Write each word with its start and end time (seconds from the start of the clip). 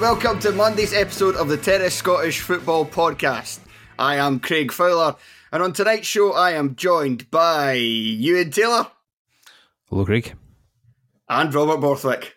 And 0.00 0.16
welcome 0.16 0.38
to 0.40 0.52
Monday's 0.52 0.94
episode 0.94 1.36
of 1.36 1.48
the 1.48 1.58
Terrace 1.58 1.94
Scottish 1.94 2.40
Football 2.40 2.86
Podcast. 2.86 3.58
I 3.98 4.16
am 4.16 4.40
Craig 4.40 4.72
Fowler, 4.72 5.16
and 5.52 5.62
on 5.62 5.74
tonight's 5.74 6.06
show 6.06 6.32
I 6.32 6.52
am 6.52 6.74
joined 6.74 7.30
by 7.30 7.76
Euan 7.76 8.50
Taylor 8.50 8.86
Hello, 9.90 10.06
Craig. 10.06 10.34
and 11.28 11.52
Robert 11.52 11.82
Borthwick. 11.82 12.32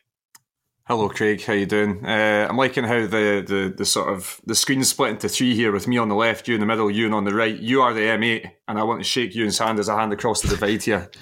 Hello, 0.88 1.08
Craig. 1.08 1.42
How 1.42 1.54
you 1.54 1.66
doing? 1.66 2.06
Uh, 2.06 2.48
I'm 2.50 2.58
liking 2.58 2.84
how 2.84 3.00
the, 3.08 3.42
the 3.48 3.74
the 3.78 3.86
sort 3.86 4.10
of 4.10 4.42
the 4.46 4.56
screen's 4.56 4.90
split 4.90 5.12
into 5.12 5.30
three 5.30 5.56
here, 5.56 5.72
with 5.72 5.88
me 5.88 5.98
on 5.98 6.10
the 6.10 6.16
left, 6.16 6.50
you 6.50 6.56
in 6.56 6.60
the 6.60 6.66
middle, 6.66 6.92
you 6.92 7.10
on 7.14 7.24
the 7.24 7.34
right. 7.34 7.58
You 7.58 7.82
are 7.82 7.94
the 7.94 8.02
M8, 8.02 8.46
and 8.68 8.78
I 8.78 8.84
want 8.84 9.00
to 9.00 9.06
shake 9.06 9.36
Euan's 9.36 9.60
hand 9.60 9.80
as 9.80 9.88
I 9.88 9.98
hand 10.02 10.12
across 10.12 10.42
the 10.42 10.50
divide 10.50 10.84
here. 10.84 11.10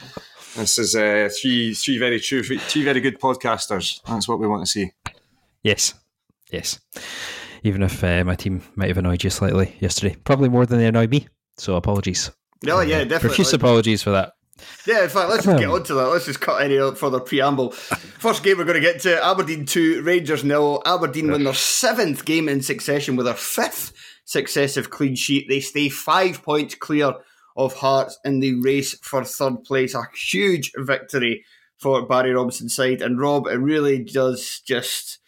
This 0.55 0.79
is 0.79 0.95
uh, 0.95 1.29
three 1.39 1.75
three 1.75 1.99
very 1.99 2.19
true, 2.19 2.41
three 2.41 2.83
very 2.83 2.99
good 2.99 3.19
podcasters. 3.19 4.01
That's 4.07 4.27
what 4.27 4.39
we 4.39 4.47
want 4.47 4.65
to 4.65 4.71
see. 4.71 4.91
Yes, 5.61 5.93
yes. 6.51 6.79
Even 7.63 7.83
if 7.83 8.03
uh, 8.03 8.23
my 8.23 8.35
team 8.35 8.61
might 8.75 8.87
have 8.87 8.97
annoyed 8.97 9.23
you 9.23 9.29
slightly 9.29 9.75
yesterday, 9.79 10.15
probably 10.23 10.49
more 10.49 10.65
than 10.65 10.79
they 10.79 10.87
annoyed 10.87 11.11
me. 11.11 11.27
So 11.57 11.75
apologies. 11.75 12.31
No, 12.63 12.81
yeah, 12.81 12.99
definitely. 12.99 13.29
Profuse 13.29 13.53
apologies 13.53 14.03
for 14.03 14.11
that. 14.11 14.33
Yeah, 14.85 15.03
in 15.03 15.09
fact, 15.09 15.29
let's 15.29 15.45
just 15.45 15.59
get 15.59 15.69
on 15.69 15.83
to 15.83 15.93
that. 15.95 16.07
Let's 16.07 16.25
just 16.25 16.41
cut 16.41 16.61
any 16.61 16.77
further 16.95 17.19
preamble. 17.19 17.71
First 18.19 18.43
game 18.43 18.57
we're 18.57 18.63
going 18.63 18.75
to 18.75 18.81
get 18.81 19.01
to 19.01 19.23
Aberdeen 19.23 19.65
2, 19.65 20.03
Rangers 20.03 20.43
nil. 20.43 20.81
Aberdeen 20.85 21.31
win 21.31 21.43
their 21.43 21.53
seventh 21.53 22.25
game 22.25 22.47
in 22.47 22.61
succession 22.61 23.15
with 23.15 23.25
their 23.25 23.35
fifth 23.35 23.93
successive 24.25 24.89
clean 24.89 25.15
sheet. 25.15 25.47
They 25.49 25.59
stay 25.59 25.89
five 25.89 26.43
points 26.43 26.75
clear 26.75 27.13
of 27.57 27.73
Hearts 27.73 28.19
in 28.23 28.39
the 28.39 28.55
race 28.61 28.97
for 29.01 29.23
third 29.23 29.63
place. 29.63 29.93
A 29.95 30.03
huge 30.15 30.71
victory 30.77 31.43
for 31.77 32.05
Barry 32.05 32.33
Robson's 32.33 32.75
side. 32.75 33.01
And 33.01 33.19
Rob, 33.19 33.47
it 33.47 33.57
really 33.57 34.03
does 34.03 34.61
just. 34.65 35.19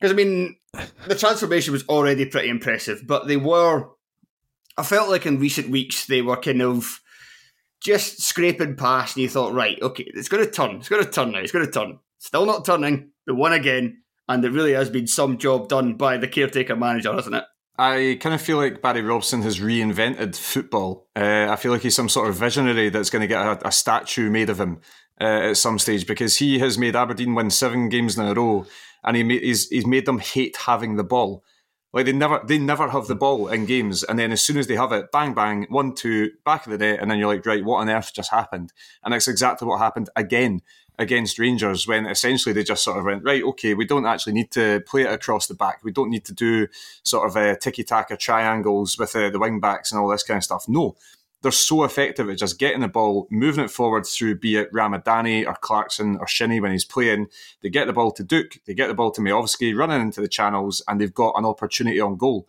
Because, 0.00 0.12
I 0.12 0.16
mean, 0.16 0.56
the 1.06 1.14
transformation 1.14 1.72
was 1.72 1.86
already 1.88 2.26
pretty 2.26 2.48
impressive, 2.48 3.02
but 3.06 3.26
they 3.26 3.36
were. 3.36 3.88
I 4.78 4.82
felt 4.82 5.08
like 5.08 5.24
in 5.24 5.38
recent 5.38 5.70
weeks 5.70 6.04
they 6.06 6.20
were 6.20 6.36
kind 6.36 6.60
of 6.60 7.00
just 7.80 8.20
scraping 8.20 8.76
past, 8.76 9.16
and 9.16 9.22
you 9.22 9.28
thought, 9.28 9.54
right, 9.54 9.80
okay, 9.80 10.04
it's 10.14 10.28
going 10.28 10.44
to 10.44 10.50
turn. 10.50 10.76
It's 10.76 10.88
going 10.88 11.04
to 11.04 11.10
turn 11.10 11.32
now. 11.32 11.38
It's 11.38 11.52
going 11.52 11.64
to 11.64 11.72
turn. 11.72 11.98
Still 12.18 12.44
not 12.44 12.64
turning. 12.64 13.10
They 13.26 13.32
won 13.32 13.52
again, 13.52 14.02
and 14.28 14.42
there 14.44 14.50
really 14.50 14.72
has 14.72 14.90
been 14.90 15.06
some 15.06 15.38
job 15.38 15.68
done 15.68 15.94
by 15.94 16.18
the 16.18 16.28
caretaker 16.28 16.76
manager, 16.76 17.12
hasn't 17.12 17.36
it? 17.36 17.44
I 17.78 18.18
kind 18.20 18.34
of 18.34 18.40
feel 18.40 18.56
like 18.56 18.80
Barry 18.80 19.02
Robson 19.02 19.42
has 19.42 19.60
reinvented 19.60 20.34
football. 20.36 21.08
Uh, 21.14 21.48
I 21.50 21.56
feel 21.56 21.72
like 21.72 21.82
he's 21.82 21.94
some 21.94 22.08
sort 22.08 22.28
of 22.28 22.36
visionary 22.36 22.88
that's 22.88 23.10
going 23.10 23.20
to 23.20 23.26
get 23.26 23.44
a, 23.44 23.68
a 23.68 23.72
statue 23.72 24.30
made 24.30 24.48
of 24.48 24.58
him 24.58 24.80
uh, 25.20 25.50
at 25.50 25.56
some 25.58 25.78
stage 25.78 26.06
because 26.06 26.38
he 26.38 26.58
has 26.58 26.78
made 26.78 26.96
Aberdeen 26.96 27.34
win 27.34 27.50
seven 27.50 27.90
games 27.90 28.16
in 28.16 28.24
a 28.24 28.32
row, 28.32 28.66
and 29.06 29.16
he 29.16 29.38
he's 29.38 29.68
he's 29.68 29.86
made 29.86 30.04
them 30.04 30.18
hate 30.18 30.56
having 30.66 30.96
the 30.96 31.04
ball. 31.04 31.44
Like 31.92 32.04
they 32.04 32.12
never 32.12 32.42
they 32.46 32.58
never 32.58 32.90
have 32.90 33.06
the 33.06 33.14
ball 33.14 33.48
in 33.48 33.64
games, 33.64 34.02
and 34.02 34.18
then 34.18 34.32
as 34.32 34.42
soon 34.42 34.58
as 34.58 34.66
they 34.66 34.76
have 34.76 34.92
it, 34.92 35.10
bang 35.12 35.32
bang, 35.32 35.66
one 35.70 35.94
two, 35.94 36.32
back 36.44 36.66
of 36.66 36.72
the 36.72 36.78
net, 36.78 37.00
and 37.00 37.10
then 37.10 37.18
you're 37.18 37.32
like, 37.32 37.46
right, 37.46 37.64
what 37.64 37.78
on 37.78 37.88
earth 37.88 38.12
just 38.12 38.30
happened? 38.30 38.72
And 39.02 39.14
that's 39.14 39.28
exactly 39.28 39.66
what 39.66 39.78
happened 39.78 40.10
again 40.14 40.60
against 40.98 41.38
Rangers 41.38 41.86
when 41.86 42.06
essentially 42.06 42.52
they 42.52 42.64
just 42.64 42.82
sort 42.82 42.98
of 42.98 43.04
went, 43.04 43.24
right, 43.24 43.42
okay, 43.42 43.74
we 43.74 43.84
don't 43.84 44.06
actually 44.06 44.32
need 44.32 44.50
to 44.52 44.80
play 44.86 45.02
it 45.02 45.12
across 45.12 45.46
the 45.46 45.54
back. 45.54 45.80
We 45.84 45.92
don't 45.92 46.10
need 46.10 46.24
to 46.26 46.34
do 46.34 46.68
sort 47.02 47.28
of 47.28 47.36
uh, 47.36 47.56
tiki 47.56 47.84
taka 47.84 48.16
triangles 48.16 48.98
with 48.98 49.14
uh, 49.14 49.30
the 49.30 49.38
wing 49.38 49.60
backs 49.60 49.92
and 49.92 50.00
all 50.00 50.08
this 50.08 50.22
kind 50.22 50.38
of 50.38 50.44
stuff. 50.44 50.66
No, 50.68 50.96
they're 51.46 51.52
so 51.52 51.84
effective 51.84 52.28
at 52.28 52.38
just 52.38 52.58
getting 52.58 52.80
the 52.80 52.88
ball, 52.88 53.28
moving 53.30 53.62
it 53.62 53.70
forward 53.70 54.04
through 54.04 54.34
be 54.34 54.56
it 54.56 54.72
Ramadani 54.72 55.46
or 55.46 55.54
Clarkson 55.54 56.16
or 56.18 56.26
Shinnie 56.26 56.58
when 56.58 56.72
he's 56.72 56.84
playing. 56.84 57.28
They 57.62 57.70
get 57.70 57.86
the 57.86 57.92
ball 57.92 58.10
to 58.10 58.24
Duk, 58.24 58.56
they 58.66 58.74
get 58.74 58.88
the 58.88 58.94
ball 58.94 59.12
to 59.12 59.20
Miovski, 59.20 59.72
running 59.78 60.00
into 60.00 60.20
the 60.20 60.26
channels, 60.26 60.82
and 60.88 61.00
they've 61.00 61.14
got 61.14 61.34
an 61.38 61.44
opportunity 61.44 62.00
on 62.00 62.16
goal. 62.16 62.48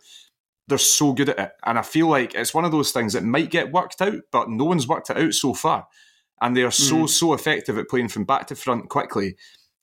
They're 0.66 0.78
so 0.78 1.12
good 1.12 1.28
at 1.28 1.38
it. 1.38 1.52
And 1.64 1.78
I 1.78 1.82
feel 1.82 2.08
like 2.08 2.34
it's 2.34 2.52
one 2.52 2.64
of 2.64 2.72
those 2.72 2.90
things 2.90 3.12
that 3.12 3.22
might 3.22 3.52
get 3.52 3.70
worked 3.70 4.02
out, 4.02 4.22
but 4.32 4.50
no 4.50 4.64
one's 4.64 4.88
worked 4.88 5.10
it 5.10 5.16
out 5.16 5.32
so 5.32 5.54
far. 5.54 5.86
And 6.40 6.56
they 6.56 6.64
are 6.64 6.72
so, 6.72 6.96
Mm. 6.96 7.08
so 7.08 7.34
effective 7.34 7.78
at 7.78 7.88
playing 7.88 8.08
from 8.08 8.24
back 8.24 8.48
to 8.48 8.56
front 8.56 8.88
quickly. 8.88 9.36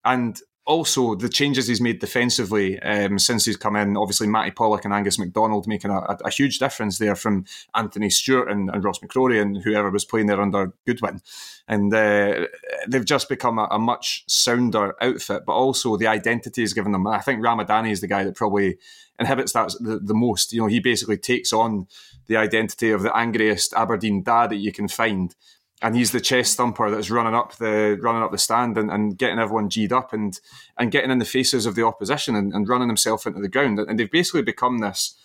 And 0.03 0.37
also 0.65 1.13
the 1.13 1.29
changes 1.29 1.67
he's 1.67 1.81
made 1.81 1.99
defensively 1.99 2.79
um, 2.81 3.19
since 3.19 3.45
he's 3.45 3.57
come 3.57 3.75
in. 3.75 3.95
Obviously, 3.95 4.27
Matty 4.27 4.51
Pollock 4.51 4.83
and 4.83 4.93
Angus 4.93 5.19
McDonald 5.19 5.67
making 5.67 5.91
a, 5.91 5.99
a, 5.99 6.17
a 6.25 6.29
huge 6.29 6.59
difference 6.59 6.97
there 6.97 7.15
from 7.15 7.45
Anthony 7.75 8.09
Stewart 8.09 8.49
and, 8.49 8.69
and 8.69 8.83
Ross 8.83 8.99
McCrorie 8.99 9.41
and 9.41 9.57
whoever 9.63 9.91
was 9.91 10.05
playing 10.05 10.25
there 10.25 10.41
under 10.41 10.73
Goodwin. 10.85 11.21
And 11.67 11.93
uh, 11.93 12.47
they've 12.87 13.05
just 13.05 13.29
become 13.29 13.59
a, 13.59 13.67
a 13.71 13.79
much 13.79 14.23
sounder 14.27 14.95
outfit, 15.01 15.43
but 15.45 15.53
also 15.53 15.97
the 15.97 16.07
identity 16.07 16.63
is 16.63 16.73
given 16.73 16.91
them. 16.91 17.05
I 17.05 17.19
think 17.19 17.41
Ramadani 17.43 17.91
is 17.91 18.01
the 18.01 18.07
guy 18.07 18.23
that 18.23 18.35
probably 18.35 18.77
inhibits 19.19 19.53
that 19.53 19.73
the, 19.79 19.99
the 19.99 20.13
most. 20.13 20.51
You 20.51 20.61
know, 20.61 20.67
he 20.67 20.79
basically 20.79 21.17
takes 21.17 21.53
on 21.53 21.87
the 22.27 22.37
identity 22.37 22.91
of 22.91 23.03
the 23.03 23.15
angriest 23.15 23.73
Aberdeen 23.73 24.23
dad 24.23 24.49
that 24.49 24.57
you 24.57 24.71
can 24.71 24.87
find 24.87 25.35
and 25.81 25.95
he's 25.95 26.11
the 26.11 26.21
chest 26.21 26.57
thumper 26.57 26.89
that's 26.89 27.11
running 27.11 27.35
up 27.35 27.55
the 27.57 27.97
running 28.01 28.23
up 28.23 28.31
the 28.31 28.37
stand 28.37 28.77
and, 28.77 28.89
and 28.89 29.17
getting 29.17 29.39
everyone 29.39 29.67
g'd 29.67 29.91
up 29.91 30.13
and 30.13 30.39
and 30.77 30.91
getting 30.91 31.11
in 31.11 31.19
the 31.19 31.25
faces 31.25 31.65
of 31.65 31.75
the 31.75 31.85
opposition 31.85 32.35
and, 32.35 32.53
and 32.53 32.69
running 32.69 32.87
himself 32.87 33.25
into 33.25 33.41
the 33.41 33.49
ground. 33.49 33.79
And 33.79 33.99
they've 33.99 34.09
basically 34.09 34.41
become 34.41 34.79
this 34.79 35.15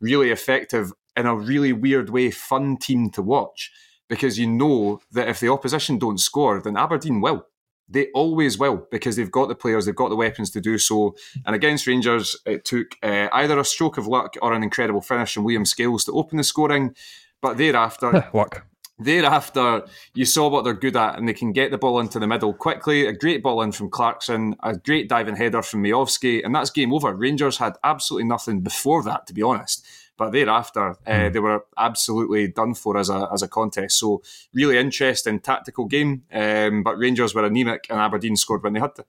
really 0.00 0.30
effective, 0.30 0.92
in 1.16 1.26
a 1.26 1.34
really 1.34 1.72
weird 1.72 2.10
way, 2.10 2.30
fun 2.30 2.76
team 2.76 3.10
to 3.10 3.22
watch 3.22 3.72
because 4.08 4.38
you 4.38 4.46
know 4.46 5.00
that 5.12 5.28
if 5.28 5.40
the 5.40 5.50
opposition 5.50 5.98
don't 5.98 6.18
score, 6.18 6.60
then 6.60 6.76
Aberdeen 6.76 7.20
will. 7.20 7.46
They 7.90 8.08
always 8.14 8.58
will 8.58 8.86
because 8.90 9.16
they've 9.16 9.30
got 9.30 9.48
the 9.48 9.54
players, 9.54 9.86
they've 9.86 9.94
got 9.94 10.10
the 10.10 10.16
weapons 10.16 10.50
to 10.50 10.60
do 10.60 10.78
so. 10.78 11.16
And 11.46 11.54
against 11.54 11.86
Rangers, 11.86 12.36
it 12.44 12.64
took 12.64 12.96
uh, 13.02 13.28
either 13.32 13.58
a 13.58 13.64
stroke 13.64 13.96
of 13.96 14.06
luck 14.06 14.34
or 14.42 14.52
an 14.52 14.62
incredible 14.62 15.00
finish 15.00 15.34
from 15.34 15.44
Liam 15.44 15.66
Scales 15.66 16.04
to 16.04 16.12
open 16.12 16.36
the 16.36 16.44
scoring. 16.44 16.94
But 17.40 17.56
thereafter, 17.56 18.28
Luck. 18.34 18.66
Thereafter, 18.98 19.86
you 20.14 20.24
saw 20.24 20.48
what 20.48 20.64
they're 20.64 20.74
good 20.74 20.96
at, 20.96 21.18
and 21.18 21.28
they 21.28 21.34
can 21.34 21.52
get 21.52 21.70
the 21.70 21.78
ball 21.78 22.00
into 22.00 22.18
the 22.18 22.26
middle 22.26 22.52
quickly. 22.52 23.06
A 23.06 23.12
great 23.12 23.42
ball 23.42 23.62
in 23.62 23.70
from 23.70 23.90
Clarkson, 23.90 24.56
a 24.62 24.76
great 24.76 25.08
diving 25.08 25.36
header 25.36 25.62
from 25.62 25.84
Miovski, 25.84 26.44
and 26.44 26.54
that's 26.54 26.70
game 26.70 26.92
over. 26.92 27.14
Rangers 27.14 27.58
had 27.58 27.76
absolutely 27.84 28.28
nothing 28.28 28.60
before 28.60 29.04
that, 29.04 29.26
to 29.28 29.34
be 29.34 29.42
honest. 29.42 29.86
But 30.16 30.32
thereafter, 30.32 30.96
uh, 31.06 31.28
they 31.28 31.38
were 31.38 31.64
absolutely 31.78 32.48
done 32.48 32.74
for 32.74 32.98
as 32.98 33.08
a 33.08 33.28
as 33.32 33.42
a 33.42 33.48
contest. 33.48 34.00
So 34.00 34.20
really 34.52 34.76
interesting 34.76 35.38
tactical 35.38 35.84
game. 35.84 36.24
Um, 36.32 36.82
but 36.82 36.98
Rangers 36.98 37.36
were 37.36 37.44
anemic, 37.44 37.86
and 37.88 38.00
Aberdeen 38.00 38.34
scored 38.34 38.64
when 38.64 38.72
they 38.72 38.80
had 38.80 38.96
to. 38.96 39.04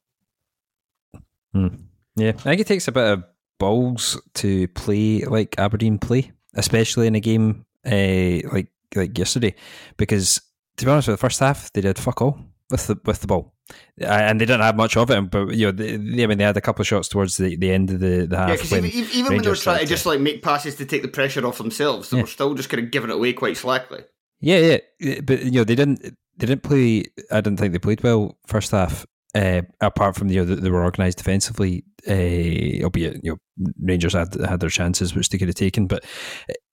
Yeah, 2.16 2.30
I 2.30 2.34
think 2.34 2.62
it 2.62 2.68
takes 2.68 2.88
a 2.88 2.92
bit 2.92 3.08
of 3.08 3.24
balls 3.60 4.22
to 4.36 4.68
play 4.70 5.24
like 5.24 5.56
Aberdeen 5.58 5.98
play, 5.98 6.32
especially 6.54 7.08
in 7.08 7.16
a 7.16 7.20
game 7.20 7.66
uh, 7.86 8.48
like 8.52 8.68
like 8.96 9.18
yesterday, 9.18 9.56
because 9.98 10.42
to 10.78 10.86
be 10.86 10.92
honest, 10.92 11.08
with 11.08 11.20
the 11.20 11.22
first 11.22 11.40
half 11.40 11.72
they 11.74 11.82
did 11.82 11.98
fuck 11.98 12.22
all 12.22 12.40
with 12.70 12.88
the 12.88 13.00
with 13.06 13.22
the 13.22 13.28
ball, 13.28 13.54
and 14.00 14.40
they 14.40 14.46
didn't 14.46 14.62
have 14.62 14.76
much 14.76 14.96
of 14.96 15.10
it. 15.10 15.32
But 15.32 15.50
you 15.56 15.68
know, 15.68 15.72
they, 15.72 15.98
they, 15.98 16.24
I 16.24 16.28
mean, 16.28 16.38
they 16.38 16.44
had 16.44 16.58
a 16.58 16.62
couple 16.62 16.82
of 16.82 16.88
shots 16.88 17.08
towards 17.08 17.38
the, 17.38 17.56
the 17.56 17.72
end 17.72 17.90
of 17.90 18.00
the, 18.00 18.28
the 18.28 18.38
half. 18.38 18.50
Yeah, 18.50 18.56
because 18.56 18.74
even, 18.74 19.10
even 19.14 19.34
when 19.34 19.42
they 19.42 19.50
were 19.50 19.56
trying 19.56 19.80
to 19.80 19.86
just 19.86 20.06
like 20.06 20.20
make 20.20 20.42
passes 20.42 20.76
to 20.76 20.86
take 20.86 21.02
the 21.02 21.08
pressure 21.08 21.46
off 21.46 21.58
themselves, 21.58 22.10
they 22.10 22.18
yeah. 22.18 22.24
were 22.24 22.28
still 22.30 22.54
just 22.54 22.70
kind 22.70 22.84
of 22.84 22.92
giving 22.92 23.10
it 23.10 23.16
away 23.16 23.34
quite 23.34 23.58
slackly. 23.58 24.04
Yeah, 24.40 24.78
yeah, 25.00 25.22
but 25.22 25.44
you 25.44 25.52
know, 25.52 25.64
they 25.64 25.76
didn't 25.76 26.02
they 26.38 26.46
didn't 26.46 26.64
play. 26.64 27.06
I 27.32 27.42
didn't 27.42 27.58
think 27.58 27.74
they 27.74 27.80
played 27.80 28.04
well 28.04 28.38
first 28.48 28.72
half. 28.72 29.06
Uh, 29.36 29.62
apart 29.80 30.16
from 30.16 30.28
you 30.30 30.44
know 30.44 30.56
they 30.56 30.72
were 30.72 30.84
organised 30.84 31.20
defensively, 31.20 31.84
uh, 32.08 32.84
albeit 32.84 33.24
you 33.24 33.32
know 33.32 33.72
Rangers 33.80 34.14
had 34.14 34.34
had 34.34 34.60
their 34.60 34.70
chances 34.70 35.14
which 35.14 35.30
they 35.30 35.38
could 35.38 35.50
have 35.50 35.56
taken, 35.56 35.86
but 35.86 36.04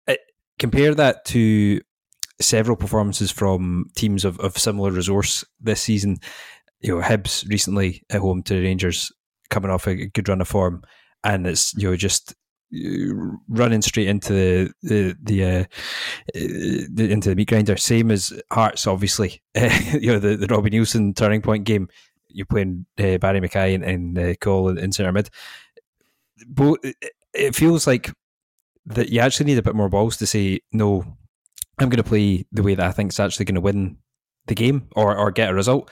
uh, 0.09 0.15
compare 0.59 0.95
that 0.95 1.25
to 1.27 1.81
several 2.41 2.77
performances 2.77 3.31
from 3.31 3.91
teams 3.97 4.25
of, 4.25 4.39
of 4.41 4.59
similar 4.59 4.91
resource 4.91 5.45
this 5.61 5.81
season. 5.81 6.19
You 6.81 6.97
know, 6.97 7.05
Hibs 7.05 7.49
recently 7.49 8.03
at 8.11 8.21
home 8.21 8.43
to 8.45 8.55
the 8.55 8.63
Rangers, 8.63 9.11
coming 9.51 9.71
off 9.71 9.87
a 9.87 10.07
good 10.07 10.29
run 10.29 10.41
of 10.41 10.49
form, 10.49 10.83
and 11.25 11.47
it's 11.47 11.75
you 11.75 11.91
know 11.91 11.97
just 11.97 12.35
uh, 12.75 13.37
running 13.49 13.83
straight 13.83 14.09
into 14.09 14.33
the 14.33 14.73
the, 14.83 15.17
the, 15.23 15.45
uh, 15.45 15.65
the 16.35 17.09
into 17.11 17.31
the 17.31 17.35
meat 17.35 17.49
grinder. 17.49 17.77
Same 17.77 18.11
as 18.11 18.33
Hearts, 18.53 18.87
obviously. 18.87 19.43
you 19.55 20.13
know 20.13 20.19
the, 20.19 20.37
the 20.37 20.47
Robbie 20.49 20.71
Neilson 20.71 21.17
turning 21.17 21.43
point 21.43 21.65
game. 21.65 21.89
You're 22.29 22.47
playing 22.47 22.85
uh, 22.99 23.17
Barrie 23.17 23.41
McKay 23.41 23.75
and, 23.75 23.85
and 23.85 24.19
uh, 24.19 24.35
Cole 24.35 24.69
in, 24.69 24.79
in 24.79 24.93
centre 24.93 25.13
mid. 25.13 25.31
It 27.33 27.55
feels 27.55 27.87
like 27.87 28.13
that 28.87 29.09
you 29.09 29.21
actually 29.21 29.47
need 29.47 29.59
a 29.59 29.63
bit 29.63 29.75
more 29.75 29.89
balls 29.89 30.17
to 30.19 30.27
say 30.27 30.61
no. 30.73 31.05
I'm 31.79 31.89
going 31.89 32.03
to 32.03 32.09
play 32.09 32.47
the 32.53 32.63
way 32.63 32.75
that 32.75 32.87
I 32.87 32.93
think 32.93 33.13
is 33.13 33.21
actually 33.21 33.45
going 33.45 33.57
to 33.57 33.61
win 33.61 33.99
the 34.47 34.55
game 34.55 34.89
or, 34.97 35.17
or 35.17 35.31
get 35.31 35.51
a 35.51 35.55
result. 35.55 35.91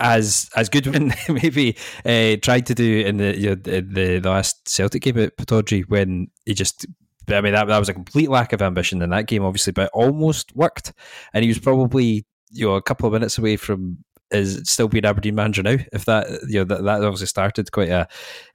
As 0.00 0.48
as 0.54 0.68
Goodwin 0.68 1.12
maybe 1.28 1.76
uh, 2.04 2.36
tried 2.40 2.66
to 2.66 2.74
do 2.74 3.00
in 3.00 3.16
the, 3.16 3.36
you 3.36 3.48
know, 3.48 3.54
the, 3.56 3.80
the 4.20 4.20
last 4.20 4.68
Celtic 4.68 5.02
game 5.02 5.18
at 5.18 5.36
Pittodrie 5.36 5.88
when 5.88 6.28
he 6.46 6.54
just 6.54 6.86
I 7.28 7.40
mean 7.40 7.52
that 7.52 7.66
that 7.66 7.78
was 7.78 7.88
a 7.88 7.94
complete 7.94 8.30
lack 8.30 8.52
of 8.52 8.62
ambition 8.62 9.02
in 9.02 9.10
that 9.10 9.26
game, 9.26 9.44
obviously, 9.44 9.72
but 9.72 9.90
almost 9.92 10.54
worked. 10.54 10.92
And 11.34 11.42
he 11.42 11.48
was 11.48 11.58
probably 11.58 12.24
you 12.50 12.66
know 12.66 12.74
a 12.74 12.82
couple 12.82 13.06
of 13.06 13.12
minutes 13.12 13.38
away 13.38 13.56
from 13.56 13.98
is 14.30 14.60
still 14.64 14.88
being 14.88 15.04
Aberdeen 15.04 15.34
manager 15.34 15.62
now. 15.62 15.76
If 15.92 16.04
that 16.04 16.28
you 16.48 16.60
know 16.60 16.64
that, 16.64 16.84
that 16.84 17.02
obviously 17.02 17.26
started 17.26 17.72
quite 17.72 17.88
a 17.88 18.06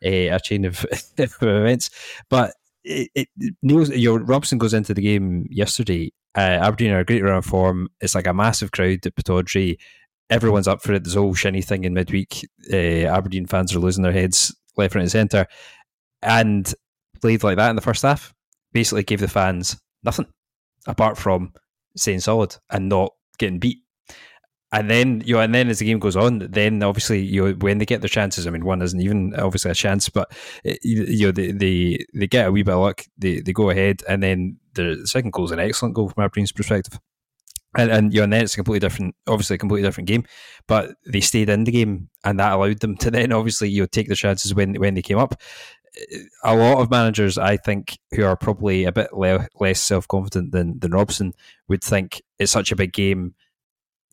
a, 0.02 0.30
a 0.30 0.40
chain 0.40 0.66
of, 0.66 0.86
of 1.18 1.36
events, 1.42 1.90
but 2.30 2.54
it, 2.84 3.10
it 3.16 3.28
Neil, 3.62 4.20
Robson 4.20 4.58
goes 4.58 4.74
into 4.74 4.94
the 4.94 5.02
game 5.02 5.48
yesterday. 5.50 6.12
Uh, 6.36 6.60
Aberdeen 6.62 6.92
are 6.92 7.00
a 7.00 7.06
great 7.06 7.24
run 7.24 7.38
of 7.38 7.46
form. 7.46 7.90
It's 8.02 8.16
like 8.16 8.28
a 8.28 8.34
massive 8.34 8.72
crowd 8.72 9.06
at 9.06 9.16
Pittodrie. 9.16 9.78
Everyone's 10.30 10.68
up 10.68 10.82
for 10.82 10.94
it. 10.94 11.04
There's 11.04 11.16
a 11.16 11.22
whole 11.22 11.34
Shinnie 11.34 11.62
thing 11.62 11.84
in 11.84 11.94
midweek. 11.94 12.48
Uh, 12.72 13.08
Aberdeen 13.08 13.46
fans 13.46 13.76
are 13.76 13.80
losing 13.80 14.04
their 14.04 14.12
heads 14.12 14.56
left, 14.78 14.96
right, 14.96 15.02
and 15.02 15.12
centre. 15.12 15.48
And 16.22 16.74
played 17.22 17.44
like 17.44 17.58
that 17.58 17.70
in 17.70 17.76
the 17.76 17.82
first 17.82 18.02
half. 18.02 18.34
Basically, 18.72 19.04
gave 19.04 19.20
the 19.20 19.28
fans 19.28 19.78
nothing 20.04 20.28
apart 20.88 21.18
from 21.18 21.54
staying 21.96 22.20
solid 22.20 22.56
and 22.70 22.90
not 22.90 23.12
getting 23.38 23.60
beat 23.60 23.84
and 24.74 24.90
then 24.90 25.22
you 25.24 25.36
know, 25.36 25.42
and 25.42 25.54
then 25.54 25.70
as 25.70 25.80
the 25.80 25.86
game 25.86 26.00
goes 26.00 26.18
on, 26.18 26.40
then 26.40 26.82
obviously 26.82 27.22
you 27.22 27.46
know, 27.46 27.54
when 27.60 27.78
they 27.78 27.86
get 27.86 28.02
their 28.02 28.10
chances, 28.10 28.48
I 28.48 28.50
mean, 28.50 28.66
one 28.66 28.82
isn't 28.82 29.00
even 29.00 29.36
obviously 29.36 29.70
a 29.70 29.76
chance, 29.76 30.10
but 30.10 30.36
eh, 30.66 30.76
you 30.82 31.28
know 31.28 31.32
they 31.32 31.52
they, 31.52 32.06
they 32.14 32.28
get 32.28 32.48
a 32.48 32.52
wee 32.52 32.64
bit 32.64 32.74
of 32.74 32.82
luck, 32.82 33.06
they 33.16 33.40
they 33.40 33.54
go 33.54 33.70
ahead, 33.70 34.02
and 34.10 34.24
then 34.24 34.58
the 34.76 35.02
second 35.06 35.32
goal 35.32 35.46
is 35.46 35.52
an 35.52 35.60
excellent 35.60 35.96
goal 35.96 36.10
from 36.10 36.24
Aberdeen's 36.24 36.52
perspective. 36.52 37.00
And, 37.76 37.90
and 37.90 38.14
you 38.14 38.20
know, 38.20 38.26
and 38.26 38.34
then 38.34 38.44
it's 38.44 38.54
a 38.54 38.58
completely 38.58 38.88
different, 38.88 39.16
obviously 39.28 39.56
a 39.56 39.60
completely 39.60 39.88
different 39.88 40.08
game. 40.08 40.26
But 40.68 40.92
they 41.08 41.22
stayed 41.22 41.50
in 41.50 41.64
the 41.64 41.72
game, 41.72 42.10
and 42.24 42.40
that 42.40 42.54
allowed 42.54 42.80
them 42.80 42.96
to 42.98 43.10
then 43.12 43.32
obviously 43.32 43.70
you 43.70 43.82
know 43.82 43.88
take 43.88 44.10
the 44.10 44.16
chances 44.16 44.54
when 44.54 44.76
when 44.76 44.94
they 44.94 45.02
came 45.02 45.18
up. 45.18 45.42
A 46.44 46.56
lot 46.56 46.82
of 46.82 46.90
managers, 46.90 47.38
I 47.38 47.58
think, 47.58 48.00
who 48.16 48.26
are 48.26 48.36
probably 48.36 48.84
a 48.86 48.92
bit 48.92 49.14
le- 49.14 49.48
less 49.60 49.80
self 49.80 50.08
confident 50.08 50.52
than 50.52 50.80
than 50.80 50.92
Robson, 50.92 51.34
would 51.68 51.84
think 51.84 52.22
it's 52.38 52.52
such 52.52 52.72
a 52.72 52.76
big 52.76 52.94
game 52.94 53.34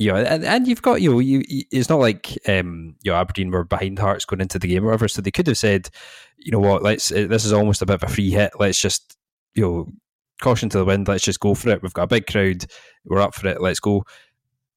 you 0.01 0.11
know, 0.11 0.17
and, 0.17 0.47
and 0.47 0.67
you've 0.67 0.81
got 0.81 1.03
you 1.03 1.13
know, 1.13 1.19
you, 1.19 1.43
it's 1.47 1.91
not 1.91 2.01
like 2.01 2.39
um, 2.49 2.97
you 3.03 3.13
know 3.13 3.19
Aberdeen 3.19 3.51
were 3.51 3.65
behind 3.65 3.99
Hearts 3.99 4.25
going 4.25 4.41
into 4.41 4.59
the 4.59 4.67
game 4.67 4.83
or 4.83 4.87
whatever, 4.87 5.09
so 5.09 5.21
they 5.21 5.31
could 5.31 5.47
have 5.47 5.59
said, 5.59 5.91
you 6.39 6.51
know 6.51 6.59
what, 6.59 6.83
let's 6.83 7.11
this 7.11 7.45
is 7.45 7.53
almost 7.53 7.83
a 7.83 7.87
bit 7.87 8.03
of 8.03 8.05
a 8.05 8.09
free 8.09 8.31
hit. 8.31 8.53
Let's 8.59 8.81
just 8.81 9.19
you 9.55 9.63
know 9.63 9.89
caution 10.41 10.69
to 10.71 10.79
the 10.79 10.85
wind. 10.85 11.09
Let's 11.09 11.25
just 11.25 11.41
go 11.41 11.55
for 11.55 11.71
it. 11.71 11.83
We've 11.83 11.93
got 11.93 12.05
a 12.05 12.09
big 12.09 12.27
crowd. 12.27 12.67
We're 13.05 13.21
up 13.21 13.35
for 13.35 13.49
it. 13.49 13.61
Let's 13.61 13.81
go. 13.81 14.05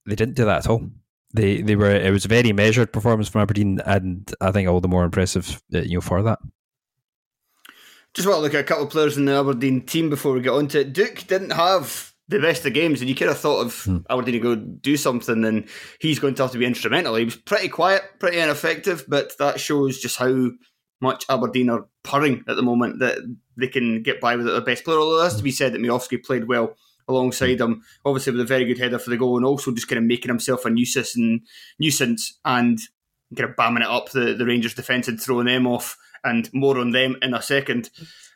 They 0.06 0.16
didn't 0.16 0.36
do 0.36 0.46
that 0.46 0.66
at 0.66 0.68
all. 0.68 0.90
They 1.34 1.62
they 1.62 1.76
were 1.76 1.90
it 1.90 2.12
was 2.12 2.26
a 2.26 2.30
very 2.30 2.54
measured 2.54 2.94
performance 2.94 3.30
from 3.30 3.42
Aberdeen, 3.42 3.80
and 3.86 4.32
I 4.40 4.52
think 4.52 4.70
all 4.70 4.82
the 4.82 4.88
more 4.88 5.04
impressive 5.04 5.62
uh, 5.74 5.80
you 5.80 5.96
know 5.96 6.02
for 6.02 6.22
that. 6.22 6.40
Just 8.14 8.28
want 8.28 8.38
to 8.38 8.42
look 8.42 8.54
at 8.54 8.60
a 8.60 8.64
couple 8.64 8.84
of 8.84 8.92
players 8.92 9.18
in 9.18 9.26
the 9.26 9.34
Aberdeen 9.34 9.82
team 9.82 10.12
before 10.12 10.34
we 10.34 10.42
get 10.42 10.54
on 10.54 10.68
to 10.70 10.82
it. 10.82 10.94
Duk 10.94 11.26
didn't 11.26 11.50
have 11.50 12.14
the 12.28 12.40
best 12.40 12.66
of 12.66 12.74
games, 12.74 13.02
and 13.02 13.10
you 13.10 13.16
could 13.16 13.28
have 13.28 13.40
thought 13.40 13.66
of 13.66 13.84
hmm. 13.84 13.98
Aberdeen 14.10 14.34
to 14.34 14.40
go 14.40 14.56
do 14.56 14.96
something, 14.96 15.44
and 15.44 15.68
he's 16.00 16.20
going 16.20 16.36
to 16.36 16.44
have 16.44 16.52
to 16.52 16.60
be 16.60 16.66
instrumental. 16.66 17.16
He 17.16 17.26
was 17.26 17.36
pretty 17.36 17.70
quiet, 17.70 18.04
pretty 18.20 18.40
ineffective, 18.40 19.06
but 19.08 19.36
that 19.40 19.60
shows 19.60 20.00
just 20.00 20.18
how 20.18 20.50
much 21.02 21.26
Aberdeen 21.30 21.70
are 21.70 21.88
purring 22.04 22.44
at 22.48 22.56
the 22.56 22.62
moment 22.62 23.00
that 23.00 23.18
they 23.58 23.68
can 23.68 24.02
get 24.04 24.22
by 24.22 24.36
with 24.36 24.46
the 24.46 24.62
best 24.62 24.84
player. 24.84 24.98
Although 24.98 25.22
it 25.22 25.26
has 25.26 25.36
to 25.38 25.44
be 25.44 25.52
said 25.52 25.74
that 25.74 25.82
Miovski 25.82 26.24
played 26.24 26.48
well 26.48 26.76
alongside 27.08 27.60
him, 27.60 27.84
obviously 28.06 28.32
with 28.32 28.42
a 28.42 28.46
very 28.46 28.66
good 28.66 28.80
header 28.80 29.00
for 29.00 29.10
the 29.10 29.18
goal, 29.18 29.38
and 29.38 29.46
also 29.46 29.72
just 29.72 29.88
kind 29.88 30.00
of 30.00 30.06
making 30.06 30.30
himself 30.30 30.66
a 30.66 30.70
nuisance 30.70 31.16
and 31.16 31.42
nuisance 31.80 32.40
and 32.46 32.80
kind 33.36 33.50
of 33.50 33.56
bamming 33.56 33.82
it 33.82 33.88
up 33.88 34.12
the, 34.12 34.34
the 34.34 34.46
Rangers 34.46 34.74
defence 34.74 35.08
and 35.08 35.22
throwing 35.22 35.48
them 35.48 35.68
off, 35.68 35.98
and 36.24 36.50
more 36.54 36.78
on 36.78 36.92
them 36.92 37.18
in 37.22 37.34
a 37.34 37.42
second. 37.42 37.90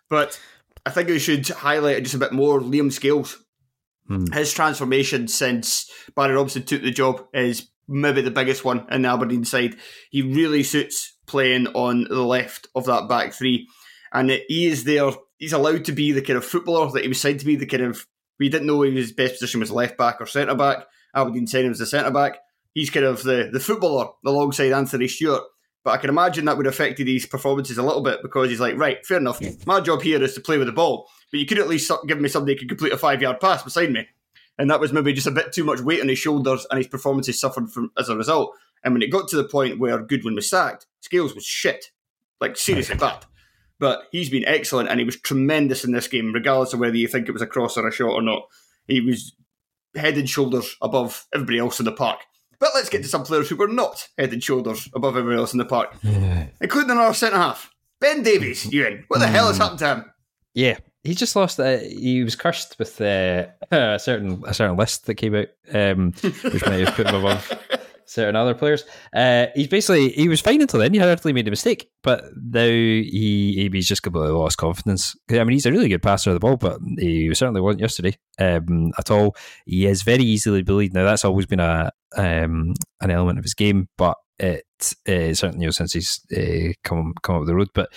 But 0.09 0.39
I 0.85 0.89
think 0.89 1.09
we 1.09 1.19
should 1.19 1.47
highlight 1.47 2.03
just 2.03 2.15
a 2.15 2.19
bit 2.19 2.33
more 2.33 2.59
Liam 2.59 2.91
Scales 2.91 3.37
Mm. 4.09 4.33
His 4.33 4.53
transformation 4.53 5.27
since 5.27 5.89
Barry 6.15 6.33
Robson 6.33 6.63
took 6.63 6.81
the 6.81 6.91
job 6.91 7.25
is 7.33 7.69
maybe 7.87 8.21
the 8.21 8.31
biggest 8.31 8.63
one 8.63 8.85
in 8.91 9.01
the 9.01 9.09
Aberdeen 9.09 9.45
side. 9.45 9.75
He 10.09 10.21
really 10.21 10.63
suits 10.63 11.17
playing 11.25 11.67
on 11.67 12.05
the 12.05 12.23
left 12.23 12.67
of 12.75 12.85
that 12.85 13.09
back 13.09 13.33
three, 13.33 13.67
and 14.13 14.29
he 14.29 14.67
is 14.67 14.83
there. 14.83 15.11
He's 15.37 15.53
allowed 15.53 15.85
to 15.85 15.91
be 15.91 16.11
the 16.11 16.21
kind 16.21 16.37
of 16.37 16.45
footballer 16.45 16.91
that 16.91 17.03
he 17.03 17.07
was 17.07 17.21
signed 17.21 17.39
to 17.39 17.45
be. 17.45 17.55
The 17.55 17.65
kind 17.65 17.83
of 17.83 18.07
we 18.39 18.49
didn't 18.49 18.67
know 18.67 18.81
his 18.81 19.11
best 19.11 19.35
position 19.35 19.59
was 19.59 19.71
left 19.71 19.97
back 19.97 20.21
or 20.21 20.25
centre 20.25 20.55
back. 20.55 20.85
Aberdeen 21.15 21.47
signed 21.47 21.65
him 21.65 21.71
as 21.71 21.79
the 21.79 21.85
centre 21.85 22.11
back. 22.11 22.37
He's 22.73 22.89
kind 22.89 23.05
of 23.05 23.23
the 23.23 23.49
the 23.51 23.59
footballer 23.59 24.09
alongside 24.25 24.71
Anthony 24.71 25.07
Stewart. 25.07 25.43
But 25.83 25.91
I 25.91 25.97
can 25.97 26.09
imagine 26.09 26.43
that 26.45 26.57
would 26.57 26.65
have 26.65 26.75
affected 26.75 27.07
his 27.07 27.25
performances 27.25 27.77
a 27.77 27.83
little 27.83 28.03
bit 28.03 28.21
because 28.21 28.49
he's 28.49 28.59
like, 28.59 28.77
right, 28.77 29.05
fair 29.05 29.19
enough. 29.19 29.39
My 29.65 29.79
job 29.79 30.01
here 30.01 30.21
is 30.21 30.33
to 30.33 30.41
play 30.41 30.57
with 30.57 30.67
the 30.67 30.73
ball, 30.73 31.07
but 31.31 31.39
you 31.39 31.45
could 31.45 31.59
at 31.59 31.69
least 31.69 31.89
give 32.07 32.19
me 32.19 32.27
somebody 32.27 32.53
who 32.53 32.59
could 32.59 32.67
complete 32.67 32.91
a 32.91 32.97
five 32.97 33.21
yard 33.21 33.39
pass 33.39 33.63
beside 33.63 33.91
me. 33.91 34.05
And 34.57 34.69
that 34.69 34.81
was 34.81 34.91
maybe 34.91 35.13
just 35.13 35.27
a 35.27 35.31
bit 35.31 35.53
too 35.53 35.63
much 35.63 35.79
weight 35.79 36.01
on 36.01 36.09
his 36.09 36.19
shoulders, 36.19 36.67
and 36.69 36.77
his 36.77 36.87
performances 36.87 37.39
suffered 37.39 37.71
from 37.71 37.91
as 37.97 38.09
a 38.09 38.17
result. 38.17 38.53
And 38.83 38.93
when 38.93 39.01
it 39.01 39.11
got 39.11 39.29
to 39.29 39.37
the 39.37 39.47
point 39.47 39.79
where 39.79 39.99
Goodwin 39.99 40.35
was 40.35 40.49
sacked, 40.49 40.87
Scales 40.99 41.33
was 41.33 41.45
shit, 41.45 41.91
like 42.41 42.57
seriously 42.57 42.95
bad. 42.97 43.25
But 43.79 44.03
he's 44.11 44.29
been 44.29 44.45
excellent, 44.45 44.89
and 44.89 44.99
he 44.99 45.05
was 45.05 45.19
tremendous 45.19 45.85
in 45.85 45.91
this 45.91 46.07
game, 46.07 46.33
regardless 46.33 46.73
of 46.73 46.79
whether 46.79 46.95
you 46.95 47.07
think 47.07 47.27
it 47.27 47.33
was 47.33 47.41
a 47.41 47.47
cross 47.47 47.77
or 47.77 47.87
a 47.87 47.91
shot 47.91 48.09
or 48.09 48.21
not. 48.21 48.47
He 48.87 49.01
was 49.01 49.35
head 49.95 50.17
and 50.17 50.29
shoulders 50.29 50.75
above 50.81 51.27
everybody 51.33 51.59
else 51.59 51.79
in 51.79 51.85
the 51.85 51.91
park. 51.91 52.19
But 52.59 52.71
let's 52.73 52.89
get 52.89 53.03
to 53.03 53.07
some 53.07 53.23
players 53.23 53.49
who 53.49 53.55
were 53.55 53.67
not 53.67 54.07
head 54.17 54.33
and 54.33 54.43
shoulders 54.43 54.89
above 54.95 55.15
everyone 55.15 55.39
else 55.39 55.53
in 55.53 55.59
the 55.59 55.65
park, 55.65 55.95
yeah. 56.01 56.47
including 56.59 56.97
our 56.97 57.13
centre 57.13 57.37
half, 57.37 57.71
Ben 58.01 58.23
Davies. 58.23 58.65
Euan, 58.71 59.03
what 59.09 59.19
the 59.19 59.27
hell 59.27 59.47
has 59.47 59.57
happened 59.57 59.79
to 59.79 59.87
him? 59.87 60.05
Yeah, 60.55 60.77
he 61.03 61.13
just 61.13 61.35
lost. 61.35 61.59
Uh, 61.59 61.77
he 61.77 62.23
was 62.23 62.35
cursed 62.35 62.79
with 62.79 62.99
uh, 62.99 63.45
a 63.71 63.99
certain 63.99 64.43
a 64.47 64.53
certain 64.53 64.75
list 64.75 65.05
that 65.05 65.15
came 65.15 65.35
out, 65.35 65.47
um, 65.71 66.13
which 66.21 66.65
might 66.65 66.85
have 66.85 66.95
put 66.95 67.07
him 67.07 67.15
above 67.15 67.51
certain 68.07 68.35
other 68.35 68.55
players. 68.55 68.83
Uh, 69.13 69.47
he's 69.53 69.67
basically 69.67 70.09
he 70.09 70.27
was 70.27 70.41
fine 70.41 70.61
until 70.61 70.79
then. 70.79 70.93
He 70.93 70.99
hardly 70.99 71.33
made 71.33 71.47
a 71.47 71.51
mistake, 71.51 71.89
but 72.01 72.23
now 72.35 72.65
he 72.65 73.69
he's 73.71 73.87
just 73.87 74.03
completely 74.03 74.31
lost 74.31 74.57
confidence. 74.57 75.15
I 75.29 75.43
mean, 75.43 75.51
he's 75.51 75.65
a 75.65 75.71
really 75.71 75.89
good 75.89 76.01
passer 76.01 76.31
of 76.31 76.35
the 76.35 76.39
ball, 76.39 76.57
but 76.57 76.79
he 76.97 77.33
certainly 77.35 77.61
wasn't 77.61 77.81
yesterday 77.81 78.17
um, 78.39 78.91
at 78.97 79.11
all. 79.11 79.35
He 79.65 79.85
is 79.85 80.01
very 80.01 80.23
easily 80.23 80.63
bullied. 80.63 80.93
Now 80.93 81.03
that's 81.03 81.25
always 81.25 81.45
been 81.45 81.59
a 81.59 81.91
um, 82.15 82.73
an 83.01 83.11
element 83.11 83.37
of 83.37 83.45
his 83.45 83.53
game, 83.53 83.89
but 83.97 84.17
it 84.39 84.65
uh, 85.07 85.33
certainly 85.33 85.61
you 85.61 85.67
know 85.67 85.71
since 85.71 85.93
he's 85.93 86.21
uh, 86.35 86.73
come 86.83 87.13
come 87.21 87.35
up 87.35 87.45
the 87.45 87.55
road, 87.55 87.69
but 87.73 87.91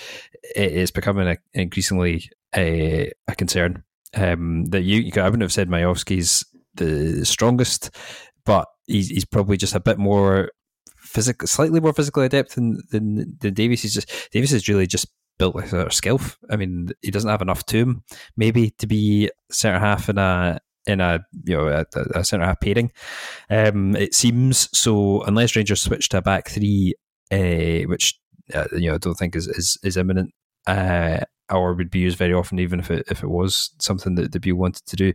it 0.54 0.72
is 0.72 0.90
becoming 0.90 1.28
a, 1.28 1.36
increasingly 1.54 2.28
uh, 2.54 3.06
a 3.28 3.36
concern. 3.36 3.84
Um, 4.12 4.64
that 4.66 4.82
you, 4.82 5.08
I 5.20 5.24
wouldn't 5.26 5.42
have 5.42 5.52
said 5.52 5.68
Miovski's 5.68 6.44
the 6.74 7.24
strongest, 7.24 7.90
but 8.44 8.66
he's, 8.86 9.08
he's 9.08 9.24
probably 9.24 9.56
just 9.56 9.74
a 9.74 9.80
bit 9.80 9.98
more 9.98 10.50
physical, 10.96 11.46
slightly 11.46 11.80
more 11.80 11.92
physically 11.92 12.26
adept 12.26 12.54
than, 12.54 12.82
than, 12.90 13.36
than 13.40 13.54
Davies. 13.54 13.82
He's 13.82 13.94
just 13.94 14.30
Davies 14.32 14.52
is 14.52 14.68
really 14.68 14.86
just 14.86 15.06
built 15.38 15.56
like 15.56 15.72
a 15.72 15.86
skilf. 15.86 16.36
I 16.50 16.56
mean, 16.56 16.90
he 17.02 17.10
doesn't 17.10 17.30
have 17.30 17.42
enough 17.42 17.64
to 17.66 17.78
him, 17.78 18.04
maybe 18.36 18.70
to 18.78 18.86
be 18.86 19.30
centre 19.50 19.78
half 19.78 20.08
in 20.08 20.18
a 20.18 20.60
in 20.86 21.00
a 21.00 21.20
you 21.44 21.56
know 21.56 21.68
a, 21.68 21.86
a 22.14 22.24
centre 22.24 22.46
half 22.46 22.60
pairing. 22.60 22.92
Um, 23.48 23.96
it 23.96 24.14
seems 24.14 24.68
so 24.76 25.22
unless 25.22 25.56
Rangers 25.56 25.80
switch 25.80 26.08
to 26.10 26.18
a 26.18 26.22
back 26.22 26.48
three, 26.48 26.94
uh, 27.32 27.88
which 27.88 28.18
uh, 28.54 28.66
you 28.72 28.88
know 28.88 28.94
I 28.94 28.98
don't 28.98 29.14
think 29.14 29.34
is 29.34 29.48
is, 29.48 29.78
is 29.82 29.96
imminent. 29.96 30.32
Uh, 30.66 31.20
or 31.50 31.74
would 31.74 31.90
be 31.90 31.98
used 31.98 32.18
very 32.18 32.32
often, 32.32 32.58
even 32.58 32.78
if 32.78 32.90
it 32.90 33.04
if 33.10 33.22
it 33.22 33.28
was 33.28 33.74
something 33.80 34.14
that 34.14 34.32
the 34.32 34.40
Beale 34.40 34.56
wanted 34.56 34.86
to 34.86 34.96
do. 34.96 35.12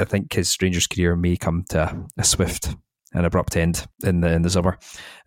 I 0.00 0.04
think 0.04 0.32
his 0.32 0.56
Rangers 0.60 0.86
career 0.86 1.16
may 1.16 1.36
come 1.36 1.64
to 1.70 2.06
a 2.16 2.24
swift 2.24 2.74
and 3.12 3.26
abrupt 3.26 3.56
end 3.56 3.86
in 4.02 4.20
the 4.20 4.32
in 4.32 4.42
the 4.42 4.50
summer, 4.50 4.78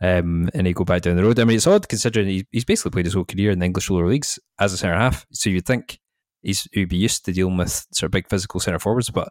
um, 0.02 0.50
and 0.54 0.68
he 0.68 0.74
go 0.74 0.84
back 0.84 1.02
down 1.04 1.16
the 1.16 1.24
road. 1.24 1.40
I 1.40 1.46
mean, 1.46 1.58
it's 1.58 1.68
odd 1.68 1.88
considering 1.88 2.28
he, 2.28 2.48
he's 2.52 2.66
basically 2.66 2.92
played 2.92 3.06
his 3.06 3.14
whole 3.14 3.26
career 3.26 3.52
in 3.52 3.60
the 3.60 3.66
English 3.66 3.90
lower 3.90 4.08
leagues 4.08 4.40
as 4.60 4.74
a 4.74 4.78
centre 4.78 4.96
half. 4.96 5.26
So 5.32 5.50
you'd 5.50 5.66
think 5.66 6.00
he's 6.42 6.68
he'd 6.74 6.90
be 6.90 6.98
used 6.98 7.26
to 7.26 7.32
dealing 7.32 7.58
with 7.58 7.88
sort 7.94 8.08
of 8.08 8.12
big 8.12 8.30
physical 8.30 8.60
centre 8.60 8.80
forwards, 8.80 9.10
but 9.10 9.30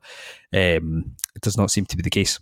um, 0.55 1.17
it 1.35 1.43
does 1.43 1.57
not 1.57 1.71
seem 1.71 1.87
to 1.87 1.97
be 1.97 2.03
the 2.03 2.11
case. 2.11 2.41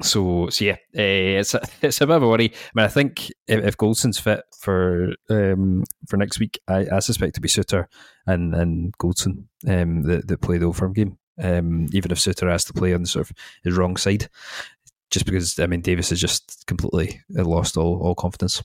So, 0.00 0.48
so 0.48 0.64
yeah, 0.64 0.76
uh, 0.96 1.40
it's 1.40 1.54
a, 1.54 1.60
it's 1.82 2.00
a 2.00 2.06
bit 2.06 2.16
of 2.16 2.22
a 2.22 2.28
worry. 2.28 2.52
I 2.54 2.70
mean, 2.74 2.84
I 2.84 2.88
think 2.88 3.30
if, 3.46 3.64
if 3.64 3.76
Goldson's 3.76 4.18
fit 4.18 4.42
for 4.58 5.12
um, 5.28 5.84
for 6.08 6.16
next 6.16 6.38
week, 6.38 6.58
I, 6.68 6.86
I 6.92 6.98
suspect 7.00 7.34
to 7.36 7.40
be 7.40 7.48
Souttar 7.48 7.86
and 8.26 8.54
and 8.54 8.96
Goldson 8.98 9.44
um, 9.68 10.02
that 10.04 10.28
that 10.28 10.40
play 10.40 10.58
the 10.58 10.66
Old 10.66 10.76
Firm 10.76 10.92
game. 10.92 11.18
Um, 11.42 11.86
even 11.92 12.12
if 12.12 12.18
Souttar 12.18 12.50
has 12.50 12.64
to 12.66 12.72
play 12.72 12.92
on 12.94 13.02
the 13.02 13.08
sort 13.08 13.28
of 13.28 13.36
his 13.64 13.76
wrong 13.76 13.96
side, 13.96 14.28
just 15.10 15.26
because 15.26 15.58
I 15.58 15.66
mean 15.66 15.80
Davies 15.80 16.10
has 16.10 16.20
just 16.20 16.64
completely 16.66 17.20
lost 17.30 17.76
all 17.76 18.00
all 18.02 18.14
confidence. 18.14 18.62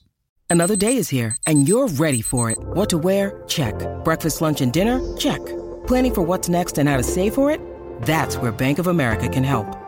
Another 0.50 0.76
day 0.76 0.96
is 0.96 1.10
here, 1.10 1.36
and 1.46 1.68
you're 1.68 1.88
ready 1.88 2.22
for 2.22 2.50
it. 2.50 2.58
What 2.58 2.88
to 2.90 2.98
wear? 2.98 3.42
Check. 3.48 3.74
Breakfast, 4.02 4.40
lunch, 4.40 4.62
and 4.62 4.72
dinner? 4.72 5.16
Check. 5.16 5.44
Planning 5.86 6.14
for 6.14 6.22
what's 6.22 6.48
next 6.48 6.78
and 6.78 6.88
how 6.88 6.96
to 6.96 7.02
save 7.02 7.34
for 7.34 7.50
it? 7.50 7.60
That's 8.02 8.38
where 8.38 8.50
Bank 8.50 8.78
of 8.78 8.86
America 8.86 9.28
can 9.28 9.44
help. 9.44 9.87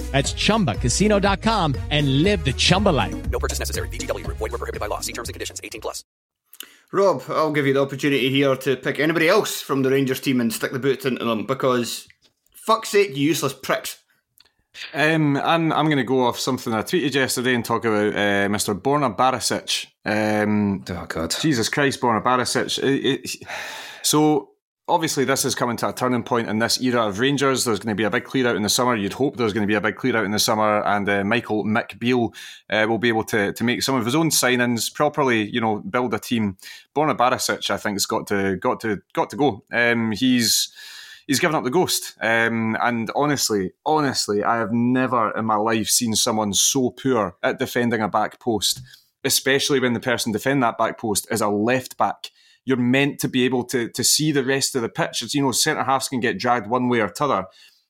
That's 0.11 0.33
ChumbaCasino.com 0.33 1.75
and 1.89 2.23
live 2.23 2.43
the 2.43 2.51
Chumba 2.51 2.89
life. 2.89 3.15
No 3.29 3.39
purchase 3.39 3.59
necessary. 3.59 3.87
VGW. 3.87 4.27
Void 4.27 4.41
were 4.41 4.49
prohibited 4.49 4.81
by 4.81 4.87
law. 4.87 4.99
See 4.99 5.13
terms 5.13 5.29
and 5.29 5.33
conditions. 5.33 5.61
18 5.63 5.79
plus. 5.79 6.03
Rob, 6.91 7.23
I'll 7.29 7.53
give 7.53 7.65
you 7.65 7.73
the 7.73 7.81
opportunity 7.81 8.29
here 8.29 8.55
to 8.57 8.75
pick 8.75 8.99
anybody 8.99 9.29
else 9.29 9.61
from 9.61 9.81
the 9.81 9.89
Rangers 9.89 10.19
team 10.19 10.41
and 10.41 10.51
stick 10.51 10.73
the 10.73 10.79
boots 10.79 11.05
into 11.05 11.23
them 11.23 11.45
because, 11.45 12.05
fuck's 12.51 12.89
sake, 12.89 13.15
you 13.15 13.27
useless 13.27 13.53
pricks. 13.53 13.97
Um, 14.93 15.37
I'm 15.37 15.71
I'm 15.73 15.85
going 15.85 15.97
to 15.97 16.03
go 16.03 16.25
off 16.25 16.39
something 16.39 16.73
I 16.73 16.81
tweeted 16.81 17.13
yesterday 17.13 17.53
and 17.53 17.63
talk 17.63 17.83
about 17.85 18.13
uh, 18.13 18.47
Mr. 18.47 18.79
Borna 18.79 19.15
Barisic. 19.15 19.87
Um, 20.05 20.83
oh 20.89 21.05
God, 21.07 21.35
Jesus 21.41 21.69
Christ, 21.69 21.99
Borna 21.99 22.23
Barisic. 22.23 22.81
It, 22.81 23.05
it, 23.05 23.47
so 24.01 24.50
obviously 24.91 25.23
this 25.23 25.45
is 25.45 25.55
coming 25.55 25.77
to 25.77 25.87
a 25.87 25.93
turning 25.93 26.21
point 26.21 26.49
in 26.49 26.59
this 26.59 26.81
era 26.81 27.07
of 27.07 27.19
Rangers. 27.19 27.63
There's 27.63 27.79
going 27.79 27.95
to 27.95 27.99
be 27.99 28.03
a 28.03 28.09
big 28.09 28.25
clear 28.25 28.47
out 28.47 28.57
in 28.57 28.61
the 28.61 28.69
summer. 28.69 28.93
You'd 28.95 29.13
hope 29.13 29.37
there's 29.37 29.53
going 29.53 29.63
to 29.63 29.67
be 29.67 29.75
a 29.75 29.81
big 29.81 29.95
clear 29.95 30.17
out 30.17 30.25
in 30.25 30.31
the 30.31 30.39
summer, 30.39 30.83
and 30.83 31.07
uh, 31.07 31.23
Michael 31.23 31.63
Mick 31.63 31.97
Beale 31.97 32.33
uh, 32.69 32.85
will 32.87 32.97
be 32.97 33.07
able 33.07 33.23
to 33.25 33.53
to 33.53 33.63
make 33.63 33.81
some 33.81 33.95
of 33.95 34.05
his 34.05 34.15
own 34.15 34.29
signings 34.29 34.93
properly. 34.93 35.49
You 35.49 35.61
know, 35.61 35.77
build 35.77 36.13
a 36.13 36.19
team. 36.19 36.57
Borna 36.93 37.15
Barisic, 37.15 37.69
I 37.69 37.77
think, 37.77 37.95
has 37.95 38.05
got 38.05 38.27
to 38.27 38.57
got 38.57 38.81
to 38.81 39.01
got 39.13 39.29
to 39.29 39.37
go. 39.37 39.63
Um, 39.71 40.11
he's 40.11 40.73
he's 41.25 41.39
given 41.39 41.55
up 41.55 41.63
the 41.63 41.69
ghost. 41.69 42.17
Um, 42.21 42.77
and 42.81 43.09
honestly, 43.15 43.71
honestly, 43.85 44.43
I 44.43 44.57
have 44.57 44.73
never 44.73 45.31
in 45.37 45.45
my 45.45 45.55
life 45.55 45.87
seen 45.87 46.15
someone 46.15 46.53
so 46.53 46.89
poor 46.89 47.37
at 47.41 47.59
defending 47.59 48.01
a 48.01 48.09
back 48.09 48.41
post, 48.41 48.81
especially 49.23 49.79
when 49.79 49.93
the 49.93 50.01
person 50.01 50.33
defending 50.33 50.61
that 50.61 50.77
back 50.77 50.99
post 50.99 51.27
is 51.31 51.39
a 51.39 51.47
left 51.47 51.97
back 51.97 52.29
you're 52.65 52.77
meant 52.77 53.19
to 53.19 53.27
be 53.27 53.43
able 53.45 53.63
to 53.65 53.89
to 53.89 54.03
see 54.03 54.31
the 54.31 54.43
rest 54.43 54.75
of 54.75 54.81
the 54.81 54.89
pitch. 54.89 55.21
It's, 55.21 55.33
you 55.33 55.41
know, 55.41 55.51
centre 55.51 55.83
halves 55.83 56.09
can 56.09 56.19
get 56.19 56.39
dragged 56.39 56.69
one 56.69 56.89
way 56.89 56.99
or 56.99 57.09
t'other. 57.09 57.45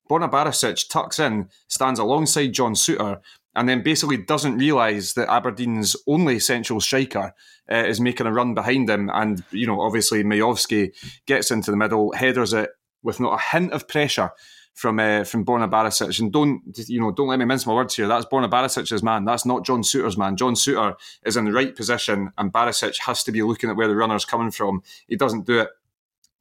Borna 0.10 0.30
Barisic 0.30 0.90
tucks 0.90 1.20
in, 1.20 1.50
stands 1.68 2.00
alongside 2.00 2.52
John 2.52 2.74
Souttar, 2.74 3.22
and 3.56 3.70
then 3.70 3.82
basically 3.82 4.18
doesn't 4.18 4.58
realise 4.58 5.14
that 5.14 5.30
Aberdeen's 5.30 5.96
only 6.08 6.40
central 6.40 6.82
striker 6.82 7.34
uh, 7.72 7.84
is 7.86 8.02
making 8.02 8.28
a 8.28 8.34
run 8.34 8.54
behind 8.54 8.90
him. 8.90 9.10
And, 9.14 9.44
you 9.52 9.68
know, 9.68 9.80
obviously 9.80 10.24
Miovski 10.24 10.92
gets 11.26 11.52
into 11.52 11.72
the 11.72 11.78
middle, 11.78 12.12
headers 12.12 12.54
it 12.54 12.72
with 13.04 13.20
not 13.20 13.40
a 13.40 13.58
hint 13.58 13.72
of 13.72 13.88
pressure 13.88 14.32
from 14.74 15.00
uh, 15.00 15.24
from 15.24 15.46
Borna 15.46 15.70
Barisic. 15.70 16.20
And 16.20 16.32
don't 16.32 16.62
you 16.88 17.00
know? 17.00 17.12
Don't 17.12 17.28
let 17.28 17.40
me 17.40 17.46
mince 17.46 17.66
my 17.66 17.74
words 17.74 17.96
here. 17.96 18.08
That's 18.08 18.26
Borna 18.26 18.50
Barisic's 18.50 19.04
man. 19.04 19.26
That's 19.26 19.46
not 19.46 19.66
John 19.66 19.82
Souttar's 19.82 20.18
man. 20.18 20.38
John 20.38 20.54
Souttar 20.54 20.96
is 21.26 21.38
in 21.38 21.46
the 21.46 21.52
right 21.52 21.76
position, 21.76 22.32
and 22.38 22.52
Barisic 22.52 22.98
has 23.00 23.24
to 23.24 23.32
be 23.32 23.44
looking 23.44 23.70
at 23.70 23.76
where 23.76 23.88
the 23.88 23.96
runner's 23.96 24.26
coming 24.26 24.52
from. 24.52 24.84
He 25.08 25.16
doesn't 25.16 25.46
do 25.46 25.60
it. 25.60 25.70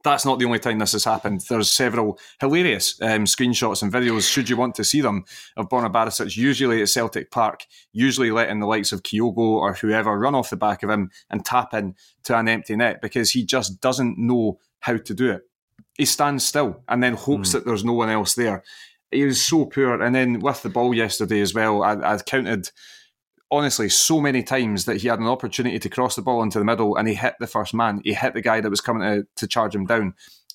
That's 0.03 0.25
not 0.25 0.39
the 0.39 0.45
only 0.45 0.57
time 0.57 0.79
this 0.79 0.93
has 0.93 1.03
happened. 1.03 1.41
There's 1.47 1.71
several 1.71 2.17
hilarious 2.39 2.99
um, 3.03 3.25
screenshots 3.25 3.83
and 3.83 3.93
videos, 3.93 4.27
should 4.27 4.49
you 4.49 4.57
want 4.57 4.73
to 4.75 4.83
see 4.83 4.99
them, 4.99 5.25
of 5.55 5.69
Borna 5.69 5.93
Barisic, 5.93 6.35
usually 6.35 6.81
at 6.81 6.89
Celtic 6.89 7.29
Park, 7.29 7.67
usually 7.93 8.31
letting 8.31 8.59
the 8.59 8.65
likes 8.65 8.91
of 8.91 9.03
Kyogo 9.03 9.37
or 9.37 9.73
whoever 9.73 10.17
run 10.17 10.33
off 10.33 10.49
the 10.49 10.57
back 10.57 10.81
of 10.81 10.89
him 10.89 11.11
and 11.29 11.45
tap 11.45 11.75
in 11.75 11.93
to 12.23 12.35
an 12.35 12.47
empty 12.47 12.75
net 12.75 12.99
because 12.99 13.29
he 13.29 13.45
just 13.45 13.79
doesn't 13.79 14.17
know 14.17 14.57
how 14.79 14.97
to 14.97 15.13
do 15.13 15.29
it 15.29 15.43
he 15.97 16.05
stands 16.05 16.45
still 16.45 16.83
and 16.87 17.03
then 17.03 17.13
hopes 17.13 17.49
mm. 17.49 17.53
that 17.53 17.65
there's 17.65 17.85
no 17.85 17.93
one 17.93 18.09
else 18.09 18.33
there. 18.35 18.63
He 19.11 19.25
was 19.25 19.43
so 19.43 19.65
poor. 19.65 20.01
And 20.01 20.15
then 20.15 20.39
with 20.39 20.63
the 20.63 20.69
ball 20.69 20.93
yesterday 20.93 21.41
as 21.41 21.53
well, 21.53 21.83
I, 21.83 22.13
I 22.13 22.17
counted 22.19 22.71
honestly 23.51 23.89
so 23.89 24.21
many 24.21 24.41
times 24.41 24.85
that 24.85 25.01
he 25.01 25.09
had 25.09 25.19
an 25.19 25.27
opportunity 25.27 25.77
to 25.77 25.89
cross 25.89 26.15
the 26.15 26.21
ball 26.21 26.41
into 26.41 26.57
the 26.57 26.65
middle 26.65 26.95
and 26.95 27.07
he 27.07 27.13
hit 27.13 27.35
the 27.39 27.47
first 27.47 27.73
man. 27.73 28.01
He 28.03 28.13
hit 28.13 28.33
the 28.33 28.41
guy 28.41 28.61
that 28.61 28.69
was 28.69 28.81
coming 28.81 29.01
to, 29.01 29.27
to 29.35 29.47
charge 29.47 29.75
him 29.75 29.85
down 29.85 30.13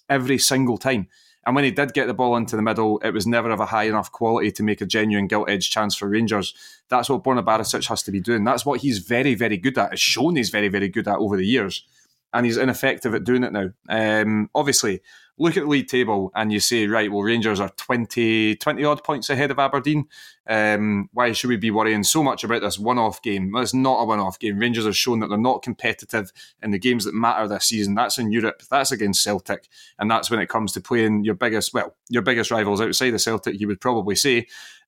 every 0.09 0.38
single 0.38 0.78
time. 0.78 1.09
And 1.45 1.55
when 1.55 1.64
he 1.64 1.71
did 1.71 1.95
get 1.95 2.09
the 2.09 2.14
ball 2.14 2.37
into 2.37 2.57
the 2.57 2.62
middle, 2.62 2.99
it 3.05 3.12
was 3.12 3.26
never 3.26 3.50
of 3.50 3.61
a 3.61 3.66
high 3.66 3.85
enough 3.85 4.11
quality 4.11 4.50
to 4.50 4.64
make 4.64 4.81
a 4.81 4.87
genuine 4.87 5.28
gilt 5.28 5.49
edge 5.49 5.71
chance 5.71 5.95
for 5.95 6.09
Rangers. 6.09 6.55
That's 6.88 7.09
what 7.09 7.23
Borna 7.23 7.45
Barisic 7.45 7.87
has 7.87 8.02
to 8.02 8.11
be 8.11 8.21
doing. 8.21 8.43
That's 8.43 8.66
what 8.66 8.81
he's 8.81 8.99
very, 8.99 9.37
very 9.37 9.57
good 9.57 9.78
at. 9.78 9.90
Has 9.90 10.00
shown 10.00 10.35
he's 10.35 10.50
very, 10.50 10.66
very 10.66 10.88
good 10.88 11.07
at 11.07 11.19
over 11.19 11.37
the 11.37 11.47
years. 11.47 11.85
And 12.33 12.45
he's 12.45 12.57
ineffective 12.57 13.14
at 13.14 13.23
doing 13.23 13.45
it 13.45 13.52
now. 13.52 13.71
Um, 13.88 14.50
obviously, 14.57 15.02
look 15.38 15.57
at 15.57 15.64
the 15.64 15.69
league 15.69 15.88
table 15.88 16.31
and 16.35 16.52
you 16.52 16.61
say, 16.61 16.87
right, 16.87 17.11
well, 17.11 17.23
Rangers 17.23 17.61
are 17.61 17.69
20, 17.69 18.57
20 18.57 18.85
odd 18.85 19.05
points 19.05 19.28
ahead 19.28 19.50
of 19.50 19.59
Aberdeen. 19.59 20.09
Um, 20.49 21.11
why 21.12 21.33
should 21.33 21.49
we 21.49 21.57
be 21.57 21.71
worrying 21.71 22.05
so 22.05 22.23
much 22.23 22.45
about 22.45 22.62
this 22.62 22.78
one 22.78 22.99
off 22.99 23.21
game? 23.21 23.52
Well, 23.52 23.62
it's 23.62 23.75
not 23.75 24.00
a 24.00 24.05
one 24.05 24.21
off 24.21 24.38
game. 24.38 24.59
Rangers 24.59 24.87
have 24.87 24.97
shown 24.97 25.21
that 25.21 25.28
they're 25.28 25.38
not 25.38 25.62
competitive 25.62 26.33
in 26.62 26.71
the 26.71 26.78
games 26.78 27.05
that 27.05 27.14
matter 27.14 27.47
this 27.49 27.66
season. 27.66 27.95
That's 27.95 28.19
in 28.19 28.33
Europe, 28.33 28.62
that's 28.71 28.93
against 28.93 29.23
Celtic. 29.23 29.69
And 29.99 30.11
that's 30.11 30.31
when 30.31 30.40
it 30.40 30.49
comes 30.49 30.73
to 30.73 30.81
playing 30.81 31.25
your 31.25 31.35
biggest, 31.35 31.75
well, 31.75 31.95
your 32.09 32.23
biggest 32.23 32.50
rivals 32.50 32.81
outside 32.81 33.12
of 33.12 33.21
Celtic, 33.21 33.61
you 33.61 33.66
would 33.66 33.81
probably 33.81 34.14
say 34.14 34.47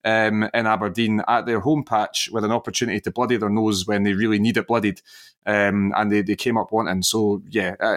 um, 0.08 0.48
in 0.54 0.66
Aberdeen 0.66 1.22
at 1.28 1.44
their 1.44 1.60
home 1.60 1.84
patch 1.84 2.30
with 2.32 2.42
an 2.42 2.50
opportunity 2.50 2.98
to 3.00 3.10
bloody 3.10 3.36
their 3.36 3.50
nose 3.50 3.86
when 3.86 4.04
they 4.04 4.14
really 4.14 4.38
need 4.38 4.56
it 4.56 4.66
bloodied. 4.66 5.02
Um, 5.44 5.92
and 5.96 6.10
they, 6.10 6.22
they 6.22 6.34
came 6.34 6.56
up 6.56 6.72
wanting. 6.72 7.02
So, 7.02 7.42
yeah, 7.48 7.74
uh, 7.78 7.96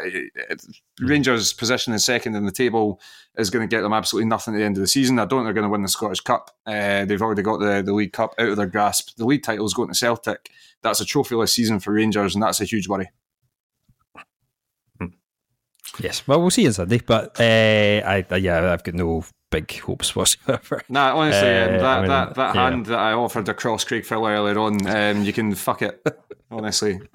Rangers' 1.00 1.53
position 1.53 1.94
in 1.94 2.00
second 2.00 2.36
in 2.36 2.46
the 2.46 2.51
table 2.51 3.00
is 3.38 3.50
going 3.50 3.68
to 3.68 3.74
get 3.74 3.82
them 3.82 3.94
absolutely 3.94 4.27
nothing 4.27 4.53
at 4.53 4.58
the 4.58 4.63
end 4.63 4.77
of 4.77 4.82
the 4.82 4.88
season. 4.88 5.20
I 5.20 5.25
don't 5.25 5.39
think 5.39 5.46
they're 5.46 5.53
going 5.53 5.63
to 5.63 5.70
win 5.70 5.84
the 5.84 5.88
Scottish 5.88 6.22
Cup. 6.22 6.51
Uh, 6.65 7.06
they've 7.06 7.22
already 7.22 7.41
got 7.44 7.60
the, 7.60 7.82
the 7.82 7.94
League 7.94 8.13
Cup 8.13 8.36
out 8.38 8.50
of 8.50 8.58
their 8.58 8.68
grasp. 8.68 9.15
The 9.15 9.25
league 9.25 9.44
title 9.44 9.65
is 9.65 9.74
going 9.74 9.89
to 9.89 9.96
Celtic. 9.96 10.50
That's 10.82 11.01
a 11.01 11.06
trophyless 11.06 11.50
season 11.50 11.80
for 11.80 11.94
Rangers, 11.94 12.36
and 12.36 12.44
that's 12.44 12.60
a 12.60 12.65
huge 12.65 12.88
worry. 12.88 13.10
Yes, 16.00 16.25
well, 16.25 16.39
we'll 16.39 16.51
see 16.51 16.65
on 16.68 16.74
Sunday, 16.74 17.01
but 17.06 17.38
uh, 17.39 17.44
I, 17.44 18.25
yeah, 18.38 18.72
I've 18.72 18.84
got 18.84 18.96
no 18.96 19.25
big 19.51 19.79
hopes 19.81 20.15
whatsoever. 20.15 20.81
Nah, 20.89 21.15
honestly, 21.15 21.48
um, 21.48 21.75
uh, 21.75 21.77
that, 21.77 21.86
I 21.86 22.00
mean, 22.00 22.10
that, 22.10 22.36
that 22.36 22.55
yeah. 22.55 22.70
hand 22.70 22.86
that 22.88 23.00
I 23.00 23.13
offered 23.13 23.48
across 23.48 23.84
Craig 23.84 24.05
Phil 24.05 24.25
earlier 24.25 24.58
on, 24.58 24.88
um, 24.88 25.24
you 25.24 25.31
can 25.31 25.53
fuck 25.53 25.84
it. 25.84 26.01
honestly. 26.51 27.00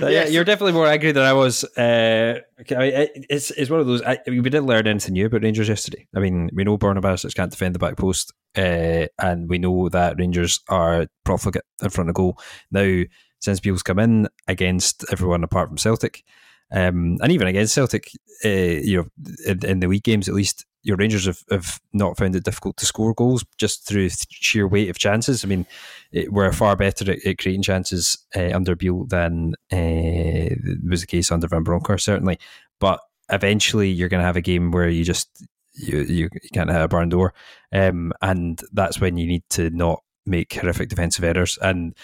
yeah, 0.00 0.26
you're 0.26 0.44
definitely 0.44 0.72
more 0.72 0.86
angry 0.86 1.12
than 1.12 1.24
I 1.24 1.32
was. 1.32 1.64
Uh, 1.64 2.40
I 2.70 2.74
mean, 2.74 3.08
it's 3.30 3.50
it's 3.52 3.70
one 3.70 3.80
of 3.80 3.86
those. 3.86 4.02
I, 4.02 4.18
we 4.26 4.40
didn't 4.40 4.66
learn 4.66 4.86
anything 4.86 5.14
new 5.14 5.26
about 5.26 5.42
Rangers 5.42 5.68
yesterday. 5.68 6.06
I 6.14 6.20
mean, 6.20 6.50
we 6.52 6.64
know 6.64 6.78
Borna 6.78 7.00
Barisic 7.00 7.34
can't 7.34 7.50
defend 7.50 7.74
the 7.74 7.78
back 7.78 7.96
post, 7.96 8.32
uh, 8.56 9.06
and 9.18 9.48
we 9.48 9.58
know 9.58 9.88
that 9.88 10.18
Rangers 10.18 10.60
are 10.68 11.06
profligate 11.24 11.64
in 11.82 11.90
front 11.90 12.10
of 12.10 12.14
goal. 12.14 12.38
Now, 12.70 13.02
since 13.40 13.60
Beale's 13.60 13.82
come 13.82 13.98
in 13.98 14.28
against 14.46 15.04
everyone 15.10 15.44
apart 15.44 15.68
from 15.68 15.78
Celtic, 15.78 16.24
um, 16.70 17.18
and 17.22 17.32
even 17.32 17.48
against 17.48 17.74
Celtic, 17.74 18.10
uh, 18.44 18.48
you 18.48 18.98
know, 18.98 19.32
in, 19.46 19.64
in, 19.64 19.80
the 19.80 19.88
week 19.88 20.02
games 20.02 20.28
at 20.28 20.34
least, 20.34 20.66
your 20.82 20.96
Rangers 20.96 21.26
have, 21.26 21.42
have 21.50 21.80
not 21.92 22.16
found 22.16 22.36
it 22.36 22.44
difficult 22.44 22.76
to 22.76 22.86
score 22.86 23.14
goals 23.14 23.44
just 23.56 23.86
through 23.86 24.10
sheer 24.30 24.68
weight 24.68 24.90
of 24.90 24.98
chances. 24.98 25.44
I 25.44 25.48
mean, 25.48 25.66
it, 26.12 26.32
we're 26.32 26.52
far 26.52 26.76
better 26.76 27.10
at, 27.10 27.24
at 27.24 27.38
creating 27.38 27.62
chances 27.62 28.18
uh, 28.36 28.50
under 28.54 28.76
Beale 28.76 29.06
than 29.06 29.54
uh, 29.72 30.54
was 30.88 31.00
the 31.00 31.06
case 31.06 31.32
under 31.32 31.48
Van 31.48 31.64
Bronckhorst, 31.64 32.04
certainly. 32.04 32.38
But 32.80 33.00
eventually, 33.30 33.88
you're 33.88 34.10
going 34.10 34.20
to 34.20 34.26
have 34.26 34.36
a 34.36 34.42
game 34.42 34.70
where 34.70 34.88
you 34.88 35.04
just 35.04 35.46
you, 35.74 36.00
you, 36.00 36.28
you 36.42 36.50
can't 36.52 36.70
hit 36.70 36.80
a 36.80 36.88
barn 36.88 37.08
door, 37.08 37.32
um, 37.72 38.12
and 38.20 38.60
that's 38.72 39.00
when 39.00 39.16
you 39.16 39.26
need 39.26 39.44
to 39.50 39.70
not 39.70 40.02
make 40.26 40.52
horrific 40.52 40.90
defensive 40.90 41.24
errors 41.24 41.58
and 41.62 41.94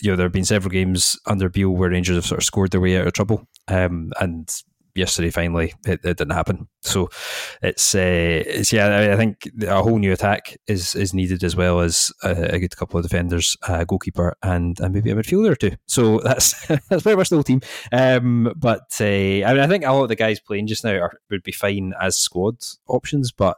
you 0.00 0.10
know, 0.10 0.16
there 0.16 0.26
have 0.26 0.32
been 0.32 0.44
several 0.44 0.70
games 0.70 1.18
under 1.26 1.48
Beale 1.48 1.70
where 1.70 1.90
Rangers 1.90 2.16
have 2.16 2.26
sort 2.26 2.40
of 2.40 2.44
scored 2.44 2.70
their 2.70 2.80
way 2.80 2.98
out 2.98 3.06
of 3.06 3.12
trouble, 3.12 3.46
um, 3.68 4.12
and 4.20 4.50
yesterday 4.94 5.30
finally 5.30 5.72
it, 5.86 6.00
it, 6.04 6.16
didn't 6.16 6.30
happen. 6.30 6.68
So 6.82 7.08
it's, 7.62 7.94
uh, 7.94 8.42
it's 8.46 8.72
yeah, 8.72 9.12
I 9.12 9.16
think 9.16 9.48
a 9.62 9.82
whole 9.82 9.98
new 9.98 10.12
attack 10.12 10.58
is 10.66 10.94
is 10.94 11.14
needed 11.14 11.44
as 11.44 11.56
well 11.56 11.80
as 11.80 12.12
a, 12.22 12.54
a 12.54 12.58
good 12.58 12.76
couple 12.76 12.98
of 12.98 13.04
defenders, 13.04 13.56
a 13.66 13.84
goalkeeper, 13.84 14.36
and 14.42 14.78
and 14.80 14.94
maybe 14.94 15.10
a 15.10 15.14
midfielder 15.14 15.50
or 15.50 15.56
two. 15.56 15.72
So 15.86 16.18
that's 16.24 16.66
that's 16.66 17.02
very 17.02 17.16
much 17.16 17.28
the 17.28 17.36
whole 17.36 17.44
team. 17.44 17.60
Um, 17.92 18.52
but 18.56 18.96
uh, 19.00 19.04
I 19.04 19.52
mean, 19.52 19.60
I 19.60 19.66
think 19.66 19.84
a 19.84 19.92
lot 19.92 20.04
of 20.04 20.08
the 20.08 20.16
guys 20.16 20.40
playing 20.40 20.66
just 20.66 20.84
now 20.84 20.94
are, 20.94 21.12
would 21.30 21.42
be 21.42 21.52
fine 21.52 21.94
as 22.00 22.16
squad 22.16 22.56
options, 22.88 23.32
but 23.32 23.56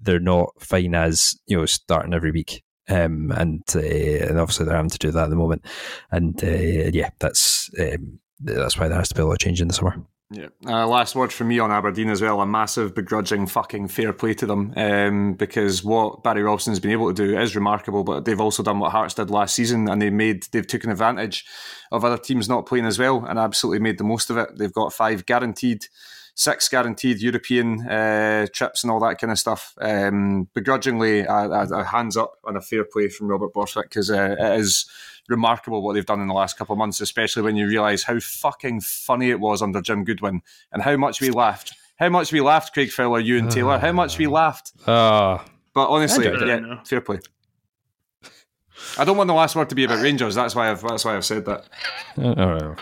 they're 0.00 0.20
not 0.20 0.50
fine 0.58 0.94
as 0.94 1.38
you 1.46 1.56
know 1.56 1.66
starting 1.66 2.14
every 2.14 2.32
week. 2.32 2.62
Um, 2.88 3.30
and 3.32 3.62
uh, 3.74 3.80
and 3.80 4.40
obviously 4.40 4.66
they're 4.66 4.74
having 4.74 4.90
to 4.90 4.98
do 4.98 5.12
that 5.12 5.24
at 5.24 5.30
the 5.30 5.36
moment, 5.36 5.64
and 6.10 6.42
uh, 6.42 6.90
yeah, 6.92 7.10
that's 7.20 7.70
um, 7.78 8.18
that's 8.40 8.76
why 8.76 8.88
there 8.88 8.98
has 8.98 9.08
to 9.10 9.14
be 9.14 9.22
a 9.22 9.26
lot 9.26 9.34
of 9.34 9.38
change 9.38 9.60
in 9.60 9.68
the 9.68 9.74
summer. 9.74 10.04
Yeah. 10.32 10.48
Uh, 10.66 10.86
last 10.86 11.14
word 11.14 11.30
from 11.30 11.48
me 11.48 11.58
on 11.58 11.70
Aberdeen 11.70 12.08
as 12.08 12.22
well. 12.22 12.40
A 12.40 12.46
massive 12.46 12.94
begrudging 12.94 13.46
fucking 13.46 13.88
fair 13.88 14.14
play 14.14 14.32
to 14.34 14.46
them 14.46 14.72
um, 14.76 15.34
because 15.34 15.84
what 15.84 16.22
Barry 16.22 16.42
Robson's 16.42 16.80
been 16.80 16.92
able 16.92 17.12
to 17.12 17.26
do 17.26 17.38
is 17.38 17.54
remarkable. 17.54 18.02
But 18.02 18.24
they've 18.24 18.40
also 18.40 18.62
done 18.62 18.78
what 18.78 18.92
Hearts 18.92 19.14
did 19.14 19.30
last 19.30 19.54
season, 19.54 19.88
and 19.88 20.00
they 20.00 20.10
made 20.10 20.44
they've 20.50 20.66
taken 20.66 20.90
advantage 20.90 21.44
of 21.90 22.04
other 22.04 22.16
teams 22.16 22.48
not 22.48 22.66
playing 22.66 22.86
as 22.86 22.98
well, 22.98 23.24
and 23.26 23.38
absolutely 23.38 23.80
made 23.80 23.98
the 23.98 24.04
most 24.04 24.30
of 24.30 24.38
it. 24.38 24.48
They've 24.56 24.72
got 24.72 24.94
five 24.94 25.26
guaranteed 25.26 25.86
six 26.34 26.68
guaranteed 26.68 27.20
European 27.20 27.86
uh, 27.86 28.46
trips 28.52 28.82
and 28.82 28.90
all 28.90 29.00
that 29.00 29.18
kind 29.18 29.30
of 29.30 29.38
stuff. 29.38 29.74
Um, 29.80 30.48
begrudgingly, 30.54 31.20
a, 31.20 31.32
a, 31.32 31.68
a, 31.68 31.84
hands 31.84 32.16
up 32.16 32.38
and 32.46 32.56
a 32.56 32.60
fair 32.60 32.84
play 32.84 33.08
from 33.08 33.28
Robert 33.28 33.52
Borthwick 33.52 33.88
because 33.88 34.10
uh, 34.10 34.36
it 34.38 34.60
is 34.60 34.86
remarkable 35.28 35.82
what 35.82 35.94
they've 35.94 36.06
done 36.06 36.20
in 36.20 36.28
the 36.28 36.34
last 36.34 36.56
couple 36.56 36.72
of 36.72 36.78
months, 36.78 37.00
especially 37.00 37.42
when 37.42 37.56
you 37.56 37.66
realise 37.66 38.04
how 38.04 38.18
fucking 38.18 38.80
funny 38.80 39.30
it 39.30 39.40
was 39.40 39.62
under 39.62 39.80
Jim 39.80 40.04
Goodwin 40.04 40.42
and 40.72 40.82
how 40.82 40.96
much 40.96 41.20
we 41.20 41.30
laughed. 41.30 41.74
How 41.96 42.08
much 42.08 42.32
we 42.32 42.40
laughed, 42.40 42.74
Craig 42.74 42.90
Fowler, 42.90 43.22
Euan 43.22 43.50
Taylor. 43.50 43.78
How 43.78 43.92
much 43.92 44.18
we 44.18 44.26
laughed. 44.26 44.72
Uh, 44.86 45.38
but 45.74 45.88
honestly, 45.88 46.24
yeah, 46.24 46.82
fair 46.84 47.00
play. 47.00 47.20
I 48.98 49.04
don't 49.04 49.16
want 49.16 49.28
the 49.28 49.34
last 49.34 49.54
word 49.54 49.68
to 49.68 49.74
be 49.74 49.84
about 49.84 50.02
Rangers. 50.02 50.34
That's 50.34 50.54
why 50.54 50.70
I've 50.70 50.82
that's 50.82 51.04
why 51.04 51.16
I've 51.16 51.24
said 51.24 51.44
that. 51.44 51.68
All 52.18 52.34
right. 52.34 52.78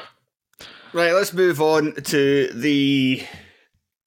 Right, 0.92 1.12
let's 1.12 1.32
move 1.32 1.60
on 1.60 1.94
to 1.94 2.48
the 2.48 3.24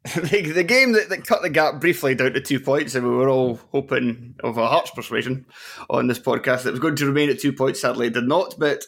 the, 0.15 0.51
the 0.51 0.63
game 0.65 0.91
that, 0.91 1.07
that, 1.07 1.25
cut 1.25 1.41
the 1.41 1.49
gap 1.49 1.79
briefly 1.79 2.13
down 2.13 2.33
to 2.33 2.41
two 2.41 2.59
points, 2.59 2.93
and 2.93 3.07
we 3.07 3.15
were 3.15 3.29
all 3.29 3.61
hoping 3.71 4.35
of 4.43 4.57
a 4.57 4.67
Hearts 4.67 4.91
persuasion 4.91 5.45
on 5.89 6.07
this 6.07 6.19
podcast 6.19 6.63
that 6.63 6.71
was 6.71 6.81
going 6.81 6.97
to 6.97 7.05
remain 7.05 7.29
at 7.29 7.39
two 7.39 7.53
points. 7.53 7.79
Sadly, 7.79 8.07
it 8.07 8.13
did 8.13 8.27
not. 8.27 8.55
But 8.59 8.83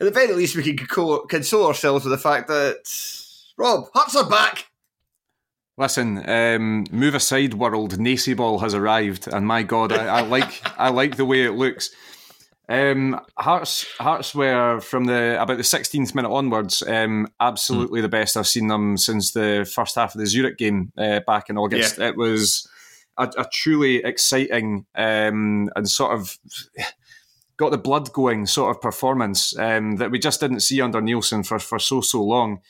at 0.00 0.04
the 0.04 0.10
very 0.10 0.32
least, 0.32 0.56
we 0.56 0.62
can 0.62 0.78
console 1.28 1.66
ourselves 1.66 2.06
with 2.06 2.12
the 2.12 2.18
fact 2.18 2.48
that 2.48 2.76
Rob 3.58 3.84
Hearts 3.92 4.16
are 4.16 4.30
back. 4.30 4.70
Listen, 5.76 6.26
um, 6.26 6.86
move 6.90 7.14
aside, 7.14 7.52
world. 7.52 7.98
Naisy 7.98 8.34
ball 8.34 8.60
has 8.60 8.72
arrived, 8.72 9.28
and 9.28 9.46
my 9.46 9.62
God, 9.62 9.92
I, 9.92 10.06
I 10.06 10.20
like 10.22 10.62
I 10.78 10.88
like 10.88 11.16
the 11.16 11.26
way 11.26 11.44
it 11.44 11.52
looks. 11.52 11.90
Um, 12.68 13.20
Hearts, 13.38 13.86
Hearts 13.98 14.34
were 14.34 14.80
from 14.80 15.04
the 15.04 15.40
about 15.40 15.56
the 15.56 15.62
16th 15.62 16.14
minute 16.14 16.32
onwards, 16.32 16.82
um, 16.82 17.28
absolutely 17.38 18.00
mm. 18.00 18.02
the 18.02 18.08
best 18.08 18.36
I've 18.36 18.46
seen 18.46 18.66
them 18.66 18.96
since 18.96 19.30
the 19.32 19.70
first 19.72 19.94
half 19.94 20.14
of 20.14 20.20
the 20.20 20.26
Zurich 20.26 20.58
game 20.58 20.92
uh, 20.98 21.20
back 21.26 21.48
in 21.48 21.58
August. 21.58 21.98
Yeah. 21.98 22.08
It 22.08 22.16
was 22.16 22.68
a, 23.16 23.30
a 23.38 23.46
truly 23.52 23.96
exciting 24.04 24.86
um, 24.96 25.70
and 25.76 25.88
sort 25.88 26.12
of 26.12 26.38
got 27.56 27.70
the 27.70 27.78
blood 27.78 28.12
going 28.12 28.46
sort 28.46 28.74
of 28.74 28.82
performance 28.82 29.56
um, 29.58 29.96
that 29.96 30.10
we 30.10 30.18
just 30.18 30.40
didn't 30.40 30.60
see 30.60 30.80
under 30.80 31.00
Neilson 31.00 31.46
for, 31.46 31.58
for 31.58 31.78
so 31.78 32.00
so 32.00 32.22
long. 32.22 32.60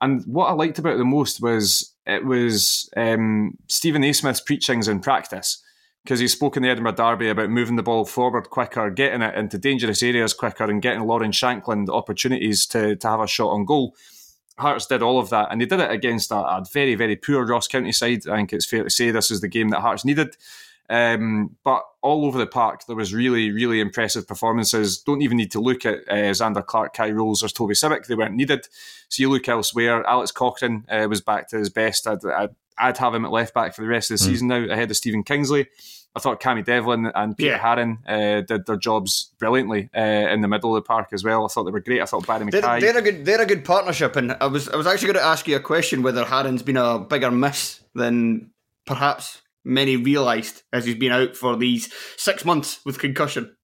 And 0.00 0.24
what 0.24 0.46
I 0.46 0.52
liked 0.52 0.78
about 0.78 0.94
it 0.94 0.98
the 0.98 1.04
most 1.04 1.42
was 1.42 1.94
it 2.06 2.24
was 2.24 2.88
um, 2.96 3.58
Steven 3.66 4.00
Naismith's 4.00 4.40
preachings 4.40 4.88
in 4.88 5.00
practice 5.00 5.62
because 6.04 6.20
he 6.20 6.28
spoke 6.28 6.56
in 6.56 6.62
the 6.62 6.68
Edinburgh 6.68 6.92
Derby 6.92 7.28
about 7.28 7.50
moving 7.50 7.76
the 7.76 7.82
ball 7.82 8.04
forward 8.04 8.48
quicker, 8.50 8.90
getting 8.90 9.22
it 9.22 9.34
into 9.34 9.58
dangerous 9.58 10.02
areas 10.02 10.32
quicker, 10.32 10.64
and 10.64 10.82
getting 10.82 11.02
Lawrence 11.02 11.38
Shankland 11.38 11.88
opportunities 11.88 12.66
to, 12.66 12.96
to 12.96 13.08
have 13.08 13.20
a 13.20 13.26
shot 13.26 13.50
on 13.50 13.64
goal. 13.64 13.94
Hearts 14.58 14.86
did 14.86 15.02
all 15.02 15.18
of 15.18 15.30
that, 15.30 15.48
and 15.50 15.60
they 15.60 15.66
did 15.66 15.80
it 15.80 15.90
against 15.90 16.30
a, 16.30 16.36
a 16.36 16.64
very, 16.72 16.94
very 16.94 17.16
poor 17.16 17.46
Ross 17.46 17.66
County 17.66 17.92
side. 17.92 18.28
I 18.28 18.36
think 18.36 18.52
it's 18.52 18.66
fair 18.66 18.84
to 18.84 18.90
say 18.90 19.10
this 19.10 19.30
is 19.30 19.40
the 19.40 19.48
game 19.48 19.68
that 19.70 19.80
Hearts 19.80 20.04
needed. 20.04 20.36
Um, 20.90 21.56
but 21.62 21.84
all 22.02 22.24
over 22.24 22.36
the 22.36 22.48
park, 22.48 22.82
there 22.86 22.96
was 22.96 23.14
really, 23.14 23.52
really 23.52 23.80
impressive 23.80 24.26
performances. 24.26 24.98
Don't 24.98 25.22
even 25.22 25.36
need 25.36 25.52
to 25.52 25.60
look 25.60 25.86
at 25.86 26.00
uh, 26.08 26.32
Zander 26.32 26.66
Clark, 26.66 26.94
Kye 26.94 27.12
Rowles, 27.12 27.44
or 27.44 27.48
Toby 27.48 27.74
Sibbick. 27.74 28.06
They 28.06 28.16
weren't 28.16 28.34
needed. 28.34 28.66
So 29.08 29.22
you 29.22 29.30
look 29.30 29.48
elsewhere. 29.48 30.04
Alex 30.04 30.32
Cochrane 30.32 30.84
uh, 30.88 31.06
was 31.08 31.20
back 31.20 31.48
to 31.50 31.58
his 31.58 31.70
best. 31.70 32.08
I'd, 32.08 32.24
I'd, 32.24 32.56
I'd 32.80 32.98
have 32.98 33.14
him 33.14 33.24
at 33.24 33.30
left 33.30 33.54
back 33.54 33.74
for 33.74 33.82
the 33.82 33.88
rest 33.88 34.10
of 34.10 34.18
the 34.18 34.24
mm. 34.24 34.28
season 34.28 34.48
now, 34.48 34.64
ahead 34.64 34.90
of 34.90 34.96
Stephen 34.96 35.22
Kingsley. 35.22 35.68
I 36.14 36.18
thought 36.18 36.40
Cammy 36.40 36.64
Devlin 36.64 37.12
and 37.14 37.36
Peter 37.36 37.52
yeah. 37.52 37.58
Haring 37.58 37.98
uh, 38.08 38.40
did 38.40 38.66
their 38.66 38.76
jobs 38.76 39.32
brilliantly 39.38 39.90
uh, 39.96 40.00
in 40.00 40.40
the 40.40 40.48
middle 40.48 40.74
of 40.74 40.82
the 40.82 40.86
park 40.86 41.08
as 41.12 41.22
well. 41.22 41.44
I 41.44 41.48
thought 41.48 41.64
they 41.64 41.70
were 41.70 41.80
great. 41.80 42.02
I 42.02 42.04
thought 42.04 42.26
Barrie 42.26 42.46
McKay. 42.46 42.80
They're, 42.80 42.80
they're, 42.80 42.98
a 42.98 43.02
good. 43.02 43.24
They're 43.24 43.42
a 43.42 43.46
good 43.46 43.64
partnership, 43.64 44.16
and 44.16 44.36
I 44.40 44.46
was 44.46 44.68
I 44.68 44.76
was 44.76 44.88
actually 44.88 45.12
going 45.12 45.24
to 45.24 45.28
ask 45.28 45.46
you 45.46 45.56
a 45.56 45.60
question 45.60 46.02
whether 46.02 46.24
Haring's 46.24 46.62
been 46.62 46.76
a 46.76 46.98
bigger 46.98 47.30
miss 47.30 47.80
than 47.94 48.50
perhaps 48.86 49.42
many 49.64 49.96
realised 49.96 50.62
as 50.72 50.84
he's 50.84 50.96
been 50.96 51.12
out 51.12 51.36
for 51.36 51.56
these 51.56 51.92
six 52.16 52.44
months 52.44 52.80
with 52.84 52.98
concussion. 52.98 53.54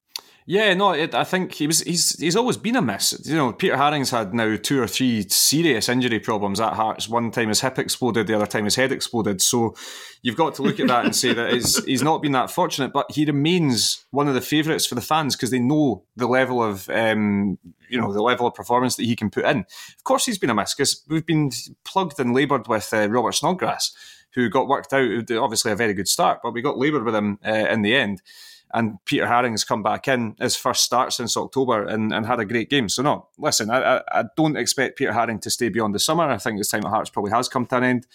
Yeah, 0.49 0.73
no, 0.75 0.93
it, 0.93 1.13
I 1.13 1.25
think 1.25 1.53
he 1.55 1.67
was. 1.67 1.81
He's 1.81 2.17
he's 2.17 2.37
always 2.37 2.55
been 2.55 2.77
a 2.77 2.81
miss. 2.81 3.21
You 3.25 3.35
know, 3.35 3.51
Peter 3.51 3.75
Haring's 3.75 4.11
had 4.11 4.33
now 4.33 4.55
two 4.55 4.81
or 4.81 4.87
three 4.87 5.27
serious 5.27 5.89
injury 5.89 6.21
problems 6.21 6.61
at 6.61 6.71
Hearts. 6.71 7.09
One 7.09 7.31
time 7.31 7.49
his 7.49 7.59
hip 7.59 7.77
exploded, 7.77 8.27
the 8.27 8.35
other 8.35 8.45
time 8.45 8.63
his 8.63 8.77
head 8.77 8.93
exploded. 8.93 9.41
So 9.41 9.75
you've 10.21 10.37
got 10.37 10.55
to 10.55 10.61
look 10.61 10.79
at 10.79 10.87
that 10.87 11.03
and 11.03 11.13
say 11.13 11.33
that 11.33 11.51
he's 11.85 12.01
not 12.01 12.21
been 12.21 12.31
that 12.31 12.49
fortunate, 12.49 12.93
but 12.93 13.11
he 13.11 13.25
remains 13.25 14.05
one 14.11 14.29
of 14.29 14.35
the 14.35 14.41
favourites 14.41 14.85
for 14.85 14.95
the 14.95 15.01
fans 15.01 15.35
because 15.35 15.51
they 15.51 15.59
know 15.59 16.05
the 16.15 16.27
level 16.27 16.63
of 16.63 16.89
um, 16.91 17.57
you 17.89 17.99
know 17.99 18.13
the 18.13 18.23
level 18.23 18.47
of 18.47 18.53
performance 18.53 18.95
that 18.95 19.03
he 19.03 19.17
can 19.17 19.29
put 19.29 19.43
in. 19.43 19.65
Of 19.97 20.03
course, 20.05 20.25
he's 20.25 20.39
been 20.39 20.49
a 20.49 20.55
miss 20.55 20.73
because 20.73 21.03
we've 21.09 21.25
been 21.25 21.51
plugged 21.83 22.21
and 22.21 22.33
laboured 22.33 22.69
with 22.69 22.93
uh, 22.93 23.09
Robert 23.09 23.35
Snodgrass, 23.35 23.91
who 24.33 24.47
got 24.47 24.69
worked 24.69 24.93
out. 24.93 25.29
Obviously, 25.29 25.73
a 25.73 25.75
very 25.75 25.93
good 25.93 26.07
start, 26.07 26.39
but 26.41 26.53
we 26.53 26.61
got 26.61 26.77
laboured 26.77 27.03
with 27.03 27.15
him 27.15 27.37
uh, 27.45 27.51
in 27.51 27.81
the 27.81 27.97
end. 27.97 28.21
And 28.73 29.03
Peter 29.05 29.25
Haring 29.25 29.51
has 29.51 29.63
come 29.63 29.81
back 29.81 30.07
in 30.07 30.35
his 30.39 30.55
first 30.55 30.83
start 30.83 31.13
since 31.13 31.37
October 31.37 31.85
and, 31.85 32.13
and 32.13 32.25
had 32.25 32.39
a 32.39 32.45
great 32.45 32.69
game. 32.69 32.89
So, 32.89 33.01
no, 33.01 33.27
listen, 33.37 33.69
I, 33.69 33.97
I, 33.97 34.01
I, 34.11 34.23
don't 34.35 34.57
expect 34.57 34.97
Peter 34.97 35.13
Haring 35.13 35.39
to 35.41 35.49
stay 35.49 35.69
beyond 35.69 35.95
the 35.95 35.99
summer. 35.99 36.23
I 36.25 36.37
think 36.37 36.57
his 36.57 36.67
time 36.67 36.85
at 36.85 36.89
Hearts 36.89 37.09
probably 37.09 37.31
has 37.31 37.47
come 37.47 37.65
to 37.67 37.77
an 37.77 37.83
end. 37.83 38.07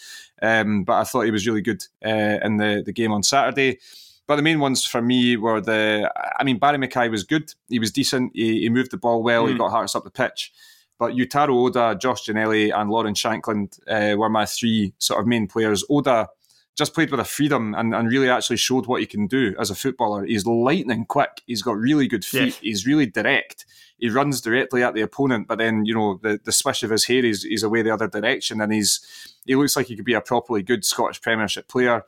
Um, 0.42 0.84
but 0.84 0.94
I 0.94 1.04
thought 1.04 1.22
he 1.22 1.30
was 1.30 1.46
really 1.46 1.62
good 1.62 1.84
uh, 2.04 2.38
in 2.42 2.58
the, 2.58 2.82
the 2.84 2.92
game 2.92 3.12
on 3.12 3.22
Saturday. 3.22 3.78
But 4.26 4.36
the 4.36 4.42
main 4.42 4.60
ones 4.60 4.84
for 4.84 5.02
me 5.02 5.36
were 5.36 5.60
the. 5.60 6.10
I 6.38 6.44
mean, 6.44 6.58
Barrie 6.58 6.78
McKay 6.78 7.10
was 7.10 7.24
good. 7.24 7.52
He 7.68 7.78
was 7.78 7.90
decent. 7.90 8.32
He, 8.34 8.60
he 8.60 8.68
moved 8.68 8.90
the 8.90 8.96
ball 8.96 9.22
well. 9.22 9.46
Mm. 9.46 9.52
He 9.52 9.58
got 9.58 9.70
Hearts 9.70 9.96
up 9.96 10.04
the 10.04 10.10
pitch. 10.10 10.52
But 10.98 11.14
Yutaro 11.14 11.50
Oda, 11.50 11.98
Josh 11.98 12.28
Ginnelly, 12.28 12.72
and 12.72 12.90
Lawrence 12.90 13.20
Shankland 13.20 13.80
uh, 13.88 14.16
were 14.16 14.28
my 14.28 14.46
three 14.46 14.94
sort 14.98 15.20
of 15.20 15.26
main 15.26 15.48
players. 15.48 15.84
Oda 15.90 16.28
just 16.76 16.94
played 16.94 17.10
with 17.10 17.20
a 17.20 17.24
freedom 17.24 17.74
and, 17.74 17.94
and 17.94 18.10
really 18.10 18.30
actually 18.30 18.56
showed 18.56 18.86
what 18.86 19.00
he 19.00 19.06
can 19.06 19.26
do 19.26 19.54
as 19.58 19.70
a 19.70 19.74
footballer. 19.74 20.24
He's 20.24 20.46
lightning 20.46 21.04
quick. 21.04 21.42
He's 21.46 21.62
got 21.62 21.76
really 21.76 22.08
good 22.08 22.24
feet. 22.24 22.46
Yes. 22.46 22.58
He's 22.58 22.86
really 22.86 23.06
direct. 23.06 23.66
He 23.98 24.08
runs 24.08 24.40
directly 24.40 24.82
at 24.82 24.94
the 24.94 25.02
opponent, 25.02 25.46
but 25.46 25.58
then 25.58 25.84
you 25.84 25.94
know 25.94 26.18
the, 26.22 26.40
the 26.42 26.52
swish 26.52 26.82
of 26.82 26.90
his 26.90 27.04
hair 27.04 27.24
is 27.24 27.44
he's 27.44 27.62
away 27.62 27.82
the 27.82 27.94
other 27.94 28.08
direction, 28.08 28.60
and 28.60 28.72
he's 28.72 29.00
he 29.46 29.54
looks 29.54 29.76
like 29.76 29.86
he 29.86 29.96
could 29.96 30.04
be 30.04 30.14
a 30.14 30.20
properly 30.20 30.62
good 30.62 30.84
Scottish 30.84 31.20
Premiership 31.20 31.68
player. 31.68 32.04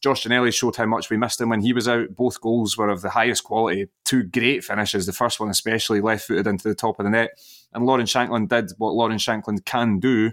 Josh 0.00 0.24
Ginnelly 0.24 0.54
showed 0.54 0.76
how 0.76 0.86
much 0.86 1.10
we 1.10 1.16
missed 1.16 1.40
him 1.40 1.48
when 1.48 1.60
he 1.60 1.72
was 1.72 1.88
out. 1.88 2.14
Both 2.14 2.40
goals 2.40 2.76
were 2.76 2.88
of 2.88 3.02
the 3.02 3.10
highest 3.10 3.44
quality. 3.44 3.88
Two 4.04 4.22
great 4.22 4.64
finishes. 4.64 5.06
The 5.06 5.12
first 5.12 5.40
one, 5.40 5.48
especially 5.48 6.00
left 6.00 6.26
footed 6.26 6.46
into 6.46 6.68
the 6.68 6.74
top 6.74 7.00
of 7.00 7.04
the 7.04 7.10
net. 7.10 7.30
And 7.72 7.84
Lawrence 7.84 8.12
Shankland 8.12 8.48
did 8.48 8.72
what 8.78 8.94
Lawrence 8.94 9.24
Shankland 9.24 9.64
can 9.64 9.98
do. 9.98 10.32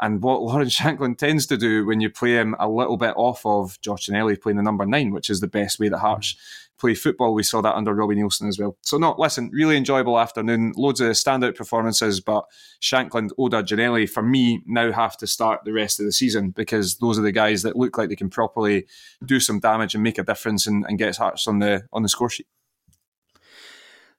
And 0.00 0.22
what 0.22 0.42
Lawrence 0.42 0.76
Shankland 0.78 1.18
tends 1.18 1.46
to 1.46 1.56
do 1.56 1.86
when 1.86 2.00
you 2.00 2.10
play 2.10 2.32
him 2.32 2.56
a 2.58 2.68
little 2.68 2.96
bit 2.96 3.14
off 3.16 3.44
of 3.46 3.80
Josh 3.80 4.08
Ginnelly 4.08 4.40
playing 4.40 4.56
the 4.56 4.62
number 4.62 4.86
nine, 4.86 5.12
which 5.12 5.30
is 5.30 5.40
the 5.40 5.46
best 5.46 5.78
way 5.78 5.88
that 5.88 5.98
Hearts 5.98 6.36
play 6.78 6.94
football. 6.94 7.34
We 7.34 7.42
saw 7.42 7.60
that 7.62 7.76
under 7.76 7.94
Robbie 7.94 8.16
Neilson 8.16 8.48
as 8.48 8.58
well. 8.58 8.76
So, 8.82 8.98
no, 8.98 9.14
listen, 9.16 9.50
really 9.52 9.76
enjoyable 9.76 10.18
afternoon. 10.18 10.72
Loads 10.76 11.00
of 11.00 11.12
standout 11.12 11.56
performances, 11.56 12.20
but 12.20 12.44
Shankland, 12.82 13.30
Oda, 13.38 13.62
Ginnelly, 13.62 14.08
for 14.08 14.22
me, 14.22 14.62
now 14.66 14.90
have 14.90 15.16
to 15.18 15.26
start 15.26 15.64
the 15.64 15.72
rest 15.72 16.00
of 16.00 16.06
the 16.06 16.12
season 16.12 16.50
because 16.50 16.96
those 16.96 17.18
are 17.18 17.22
the 17.22 17.32
guys 17.32 17.62
that 17.62 17.76
look 17.76 17.96
like 17.96 18.08
they 18.08 18.16
can 18.16 18.30
properly 18.30 18.86
do 19.24 19.38
some 19.38 19.60
damage 19.60 19.94
and 19.94 20.02
make 20.02 20.18
a 20.18 20.24
difference 20.24 20.66
and, 20.66 20.84
and 20.88 20.98
get 20.98 21.16
Hearts 21.16 21.46
on 21.46 21.60
the 21.60 21.86
on 21.92 22.02
the 22.02 22.08
score 22.08 22.28
sheet. 22.28 22.48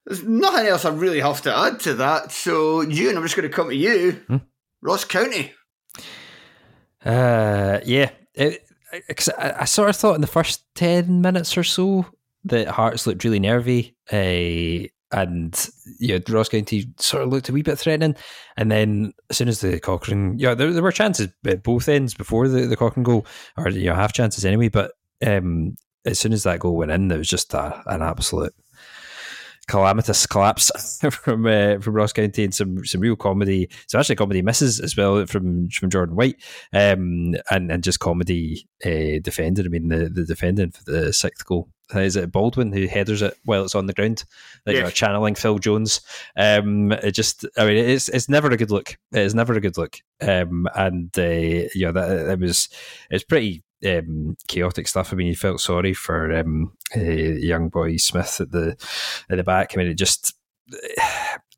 There's 0.06 0.22
nothing 0.22 0.66
else 0.66 0.84
I 0.84 0.90
really 0.90 1.20
have 1.20 1.42
to 1.42 1.54
add 1.54 1.80
to 1.80 1.94
that. 1.94 2.30
So, 2.30 2.86
Euan, 2.86 3.16
I'm 3.16 3.22
just 3.22 3.36
going 3.36 3.48
to 3.48 3.54
come 3.54 3.68
to 3.68 3.76
you. 3.76 4.12
Hmm? 4.28 4.36
Ross 4.80 5.04
County. 5.04 5.52
Uh, 7.06 7.80
yeah. 7.84 8.10
It, 8.34 8.62
I, 9.38 9.54
I, 9.60 9.64
sort 9.64 9.88
of 9.88 9.96
thought 9.96 10.14
in 10.14 10.20
the 10.20 10.26
first 10.26 10.64
10 10.74 11.20
minutes 11.20 11.56
or 11.56 11.64
so 11.64 12.06
that 12.44 12.68
Hearts 12.68 13.06
looked 13.06 13.24
really 13.24 13.40
nervy. 13.40 13.96
Uh, 14.12 14.88
and 15.12 15.68
yeah, 16.00 16.18
Ross 16.28 16.48
County 16.48 16.86
sort 16.98 17.22
of 17.22 17.30
looked 17.30 17.48
a 17.48 17.52
wee 17.52 17.62
bit 17.62 17.78
threatening. 17.78 18.16
And 18.56 18.70
then 18.70 19.12
as 19.30 19.36
soon 19.36 19.48
as 19.48 19.60
the 19.60 19.78
Cochrane, 19.78 20.38
yeah, 20.38 20.54
there, 20.54 20.72
there 20.72 20.82
were 20.82 20.92
chances 20.92 21.28
at 21.46 21.62
both 21.62 21.88
ends 21.88 22.12
before 22.14 22.48
the, 22.48 22.66
the 22.66 22.76
Cochrane 22.76 23.04
goal, 23.04 23.26
or 23.56 23.68
you 23.68 23.86
know, 23.86 23.94
half 23.94 24.12
chances 24.12 24.44
anyway. 24.44 24.68
But 24.68 24.92
um, 25.24 25.76
as 26.04 26.18
soon 26.18 26.32
as 26.32 26.42
that 26.42 26.58
goal 26.58 26.76
went 26.76 26.90
in, 26.90 27.08
there 27.08 27.18
was 27.18 27.28
just 27.28 27.54
a, 27.54 27.82
an 27.86 28.02
absolute 28.02 28.54
calamitous 29.68 30.26
collapse 30.26 31.00
from 31.10 31.46
uh, 31.46 31.78
from 31.78 31.94
Ross 31.94 32.12
County 32.12 32.44
and 32.44 32.54
some 32.54 32.84
some 32.84 33.00
real 33.00 33.16
comedy. 33.16 33.68
So 33.86 33.98
actually 33.98 34.16
comedy 34.16 34.42
misses 34.42 34.80
as 34.80 34.96
well 34.96 35.24
from 35.26 35.68
from 35.70 35.90
Jordan 35.90 36.16
White, 36.16 36.36
um, 36.72 37.34
and 37.50 37.70
and 37.70 37.82
just 37.82 38.00
comedy 38.00 38.68
uh, 38.84 39.20
defended. 39.22 39.66
I 39.66 39.68
mean 39.68 39.88
the 39.88 40.08
the 40.08 40.24
defending 40.24 40.70
for 40.70 40.84
the 40.84 41.12
sixth 41.12 41.44
goal 41.44 41.68
is 41.94 42.16
it 42.16 42.32
Baldwin 42.32 42.72
who 42.72 42.86
headers 42.86 43.22
it 43.22 43.36
while 43.44 43.62
it's 43.62 43.74
on 43.74 43.86
the 43.86 43.92
ground, 43.92 44.24
like 44.64 44.74
yes. 44.74 44.80
you 44.80 44.84
know, 44.84 44.90
channeling 44.90 45.34
Phil 45.34 45.58
Jones. 45.58 46.00
Um, 46.36 46.92
it 46.92 47.12
just, 47.12 47.44
I 47.56 47.64
mean, 47.64 47.76
it's 47.76 48.08
it's 48.08 48.28
never 48.28 48.50
a 48.50 48.56
good 48.56 48.70
look. 48.70 48.98
It's 49.12 49.34
never 49.34 49.54
a 49.54 49.60
good 49.60 49.76
look. 49.76 49.98
Um, 50.20 50.66
and 50.74 51.16
uh, 51.16 51.68
yeah, 51.74 51.92
that 51.92 52.28
it 52.30 52.40
was 52.40 52.68
it's 53.10 53.24
pretty 53.24 53.62
um, 53.84 54.36
chaotic 54.48 54.88
stuff. 54.88 55.12
I 55.12 55.16
mean, 55.16 55.26
you 55.26 55.36
felt 55.36 55.60
sorry 55.60 55.94
for 55.94 56.32
um, 56.36 56.72
uh, 56.96 57.00
young 57.00 57.68
boy 57.68 57.96
Smith 57.96 58.40
at 58.40 58.50
the 58.50 58.76
at 59.28 59.36
the 59.36 59.44
back. 59.44 59.72
I 59.74 59.78
mean, 59.78 59.88
it 59.88 59.94
just 59.94 60.34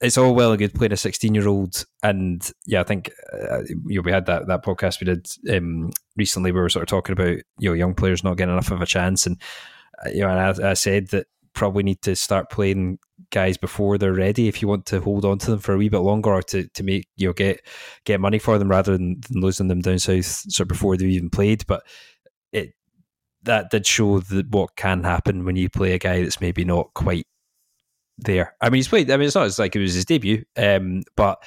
it's 0.01 0.19
all 0.19 0.35
well 0.35 0.53
and 0.53 0.59
good 0.59 0.75
playing 0.75 0.93
a 0.93 0.97
16 0.97 1.35
year 1.35 1.49
old 1.49 1.85
and 2.03 2.51
yeah 2.67 2.81
i 2.81 2.85
think 2.85 3.11
uh, 3.33 3.63
you 3.63 3.97
know 3.97 4.03
we 4.03 4.13
had 4.13 4.27
that 4.27 4.47
that 4.47 4.63
podcast 4.63 5.01
we 5.01 5.07
did 5.07 5.27
um, 5.51 5.91
recently 6.17 6.53
where 6.53 6.61
we 6.61 6.65
were 6.65 6.69
sort 6.69 6.83
of 6.83 6.89
talking 6.89 7.15
about 7.15 7.39
you 7.59 7.71
know 7.71 7.73
young 7.73 7.95
players 7.95 8.23
not 8.23 8.37
getting 8.37 8.53
enough 8.53 8.71
of 8.71 8.83
a 8.83 8.87
chance 8.87 9.27
and 9.27 9.41
uh, 10.05 10.11
you 10.11 10.21
know 10.21 10.29
and 10.29 10.63
I, 10.63 10.71
I, 10.71 10.75
said 10.75 11.09
that 11.09 11.27
probably 11.55 11.83
need 11.83 12.03
to 12.03 12.15
start 12.15 12.51
playing 12.51 12.99
guys 13.31 13.57
before 13.57 13.99
they're 13.99 14.13
ready 14.13 14.49
if 14.49 14.63
you 14.63 14.69
want 14.69 14.87
to 14.87 15.01
hold 15.01 15.25
on 15.25 15.39
to 15.39 15.51
them 15.51 15.61
for 15.61 15.75
a 15.75 15.77
wee 15.77 15.89
bit 15.89 15.99
longer 15.99 16.31
or 16.31 16.43
to, 16.43 16.67
to 16.69 16.83
make 16.83 17.07
you 17.17 17.27
know 17.27 17.33
get 17.33 17.61
get 18.05 18.21
money 18.21 18.39
for 18.39 18.59
them 18.59 18.71
rather 18.71 18.93
than, 18.97 19.21
than 19.29 19.41
losing 19.41 19.69
them 19.69 19.81
down 19.81 19.99
south 19.99 20.25
sort 20.25 20.61
of 20.61 20.69
before 20.69 20.97
they've 20.97 21.09
even 21.11 21.29
played 21.29 21.67
but 21.67 21.83
it 22.53 22.73
that 23.43 23.71
did 23.71 23.87
show 23.87 24.21
that 24.21 24.49
what 24.49 24.77
can 24.77 25.05
happen 25.05 25.45
when 25.45 25.57
you 25.57 25.69
play 25.69 25.93
a 25.93 25.99
guy 25.99 26.23
that's 26.23 26.41
maybe 26.41 26.65
not 26.65 26.93
quite 26.95 27.27
there. 28.19 28.55
I 28.61 28.69
mean, 28.69 28.79
he's 28.79 28.89
played. 28.89 29.11
I 29.11 29.17
mean, 29.17 29.27
it's 29.27 29.35
not 29.35 29.59
like 29.59 29.75
it 29.77 29.81
was 29.81 29.95
his 29.95 30.05
debut, 30.05 30.45
um, 30.57 31.03
but 31.17 31.43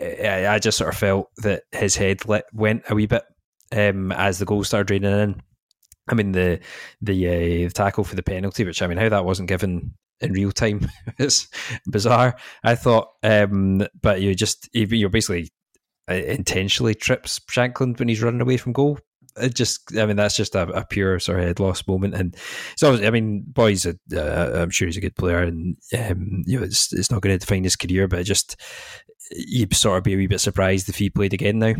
I, 0.00 0.46
I, 0.46 0.58
just 0.58 0.78
sort 0.78 0.92
of 0.92 0.98
felt 0.98 1.30
that 1.38 1.64
his 1.72 1.96
head 1.96 2.20
went 2.24 2.84
a 2.88 2.94
wee 2.94 3.06
bit 3.06 3.24
um, 3.72 4.12
as 4.12 4.38
the 4.38 4.44
goals 4.44 4.68
started 4.68 4.86
draining 4.86 5.12
in. 5.12 5.42
I 6.08 6.14
mean, 6.14 6.32
the 6.32 6.60
the, 7.00 7.66
uh, 7.66 7.70
tackle 7.70 8.04
for 8.04 8.16
the 8.16 8.22
penalty, 8.22 8.64
which 8.64 8.82
I 8.82 8.86
mean, 8.86 8.98
how 8.98 9.08
that 9.08 9.24
wasn't 9.24 9.48
given 9.48 9.94
in 10.22 10.32
real 10.32 10.52
time 10.52 10.88
it's 11.18 11.48
bizarre. 11.86 12.36
I 12.64 12.74
thought, 12.74 13.08
um, 13.22 13.86
but 14.00 14.20
you 14.20 14.34
just 14.34 14.68
you're 14.72 15.10
basically 15.10 15.50
uh, 16.10 16.14
intentionally 16.14 16.94
trips 16.94 17.38
Shankland 17.38 17.98
when 17.98 18.08
he's 18.08 18.22
running 18.22 18.40
away 18.40 18.56
from 18.56 18.72
goal 18.72 18.98
it 19.36 19.54
just, 19.54 19.96
I 19.96 20.06
mean, 20.06 20.16
that's 20.16 20.36
just 20.36 20.54
a, 20.54 20.62
a 20.68 20.84
pure 20.84 21.18
sort 21.18 21.40
of 21.40 21.46
head 21.46 21.60
loss 21.60 21.86
moment. 21.86 22.14
And 22.14 22.36
so, 22.76 22.94
I 22.94 23.10
mean, 23.10 23.44
boys, 23.46 23.86
uh, 23.86 23.92
I'm 24.54 24.70
sure 24.70 24.86
he's 24.86 24.96
a 24.96 25.02
good 25.02 25.16
player, 25.16 25.42
and 25.42 25.76
um, 25.98 26.42
you 26.46 26.58
know, 26.58 26.64
it's 26.64 26.92
it's 26.92 27.10
not 27.10 27.22
going 27.22 27.34
to 27.34 27.44
define 27.44 27.64
his 27.64 27.76
career, 27.76 28.08
but 28.08 28.24
just 28.24 28.60
you'd 29.30 29.74
sort 29.74 29.98
of 29.98 30.04
be 30.04 30.14
a 30.14 30.16
wee 30.16 30.26
bit 30.26 30.40
surprised 30.40 30.88
if 30.88 30.96
he 30.96 31.10
played 31.10 31.32
again 31.32 31.58
now. 31.58 31.74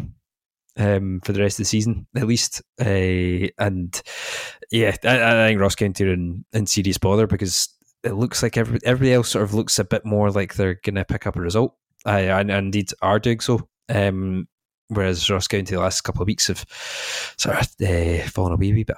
Um, 0.74 1.20
for 1.22 1.33
the 1.33 1.40
rest 1.42 1.57
of 1.57 1.64
the 1.64 1.66
season, 1.66 2.07
at 2.16 2.26
least, 2.26 2.62
uh, 2.81 2.85
and 3.59 4.02
yeah, 4.70 4.96
I, 5.05 5.44
I 5.44 5.48
think 5.48 5.61
Ross 5.61 5.74
County 5.74 6.05
are 6.05 6.14
in, 6.14 6.46
in 6.55 6.66
serious 6.66 6.96
bother 6.96 7.26
because 7.26 7.68
it 8.05 8.15
looks 8.15 8.43
like 8.43 8.57
every, 8.57 8.79
everybody 8.85 9.12
else 9.12 9.31
sort 9.31 9.45
of 9.45 9.55
looks 9.55 9.79
a 9.79 9.85
bit 9.85 10.05
more 10.05 10.31
like 10.31 10.55
they're 10.55 10.75
going 10.83 10.97
to 10.97 11.05
pick 11.05 11.27
up 11.27 11.37
a 11.37 11.41
result. 11.41 11.77
I, 12.05 12.21
and 12.21 12.51
indeed 12.51 12.91
are 13.01 13.19
doing 13.19 13.41
so. 13.41 13.69
Um, 13.88 14.49
whereas 14.88 15.31
Ross 15.31 15.49
County 15.49 15.75
the 15.75 15.81
last 15.81 16.03
couple 16.03 16.23
of 16.23 16.27
weeks 16.27 16.49
have 16.49 16.65
sort 17.37 17.57
of 17.57 17.69
uh, 17.81 18.27
fallen 18.29 18.53
away 18.53 18.71
a 18.71 18.75
wee 18.75 18.85
bit. 18.85 18.97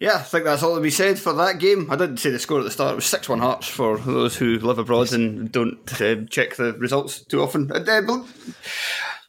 Yeah, 0.00 0.16
I 0.16 0.22
think 0.22 0.44
that's 0.44 0.62
all 0.62 0.74
to 0.74 0.80
be 0.80 0.90
said 0.90 1.18
for 1.18 1.32
that 1.34 1.60
game. 1.60 1.90
I 1.90 1.96
didn't 1.96 2.16
say 2.18 2.30
the 2.30 2.38
score 2.38 2.58
at 2.58 2.64
the 2.64 2.70
start. 2.70 2.92
It 2.92 2.96
was 2.96 3.06
6 3.06 3.28
1 3.28 3.38
Hearts 3.38 3.68
for 3.68 3.96
those 3.96 4.36
who 4.36 4.58
live 4.58 4.78
abroad 4.78 5.12
and 5.12 5.50
don't 5.50 5.78
uh, 6.00 6.24
check 6.28 6.56
the 6.56 6.74
results 6.74 7.24
too 7.24 7.40
often. 7.40 7.70
Uh, 7.70 7.78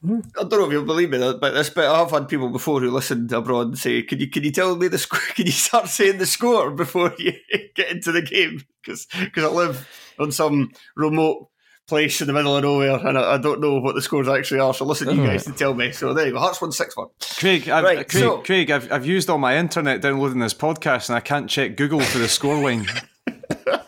Mm-hmm. 0.04 0.20
I 0.38 0.44
don't 0.44 0.52
know 0.52 0.66
if 0.66 0.72
you'll 0.72 0.86
believe 0.86 1.10
me 1.10 1.22
about 1.22 1.54
this, 1.54 1.70
but 1.70 1.86
I've 1.86 2.12
had 2.12 2.28
people 2.28 2.50
before 2.50 2.80
who 2.80 2.92
listened 2.92 3.32
abroad 3.32 3.68
and 3.68 3.78
say, 3.78 4.02
"Can 4.02 4.20
you 4.20 4.30
can 4.30 4.44
you 4.44 4.52
tell 4.52 4.76
me 4.76 4.88
the 4.88 4.98
score? 4.98 5.20
Can 5.36 5.46
you 5.46 5.52
start 5.52 5.88
saying 5.88 6.18
the 6.18 6.26
score 6.26 6.72
before 6.72 7.14
you 7.18 7.34
get 7.76 7.92
into 7.92 8.12
the 8.12 8.22
game?" 8.22 8.64
Because 8.82 9.08
because 9.20 9.44
I 9.44 9.48
live 9.48 9.88
on 10.20 10.32
some 10.32 10.72
remote 10.96 11.50
place 11.88 12.20
in 12.22 12.28
the 12.28 12.34
middle 12.34 12.56
of 12.56 12.64
nowhere, 12.64 12.98
and 12.98 13.18
I, 13.18 13.34
I, 13.34 13.38
don't 13.38 13.62
know 13.62 13.80
what 13.80 13.96
the 13.96 14.02
scores 14.02 14.28
actually 14.28 14.60
are. 14.60 14.74
So 14.74 14.86
listen, 14.86 15.16
you 15.16 15.24
oh. 15.24 15.28
guys 15.28 15.46
to 15.46 15.52
tell 15.52 15.74
me. 15.74 15.92
So 15.92 16.14
there 16.14 16.28
you 16.28 16.34
go. 16.34 16.40
Hearts 16.40 16.62
one 16.62 16.72
six 16.72 16.98
one. 16.98 17.08
Craig, 17.38 17.70
I've, 17.70 17.84
right, 17.84 18.10
Craig, 18.10 18.24
so, 18.24 18.38
Craig, 18.40 18.72
I've, 18.72 18.92
I've 18.92 19.06
used 19.06 19.30
all 19.30 19.38
my 19.38 19.58
internet 19.58 20.02
downloading 20.02 20.40
this 20.40 20.54
podcast, 20.54 21.10
and 21.10 21.16
I 21.16 21.22
can't 21.22 21.50
check 21.50 21.78
Google 21.78 22.02
for 22.02 22.18
the 22.18 22.26
scoreline. 22.26 22.88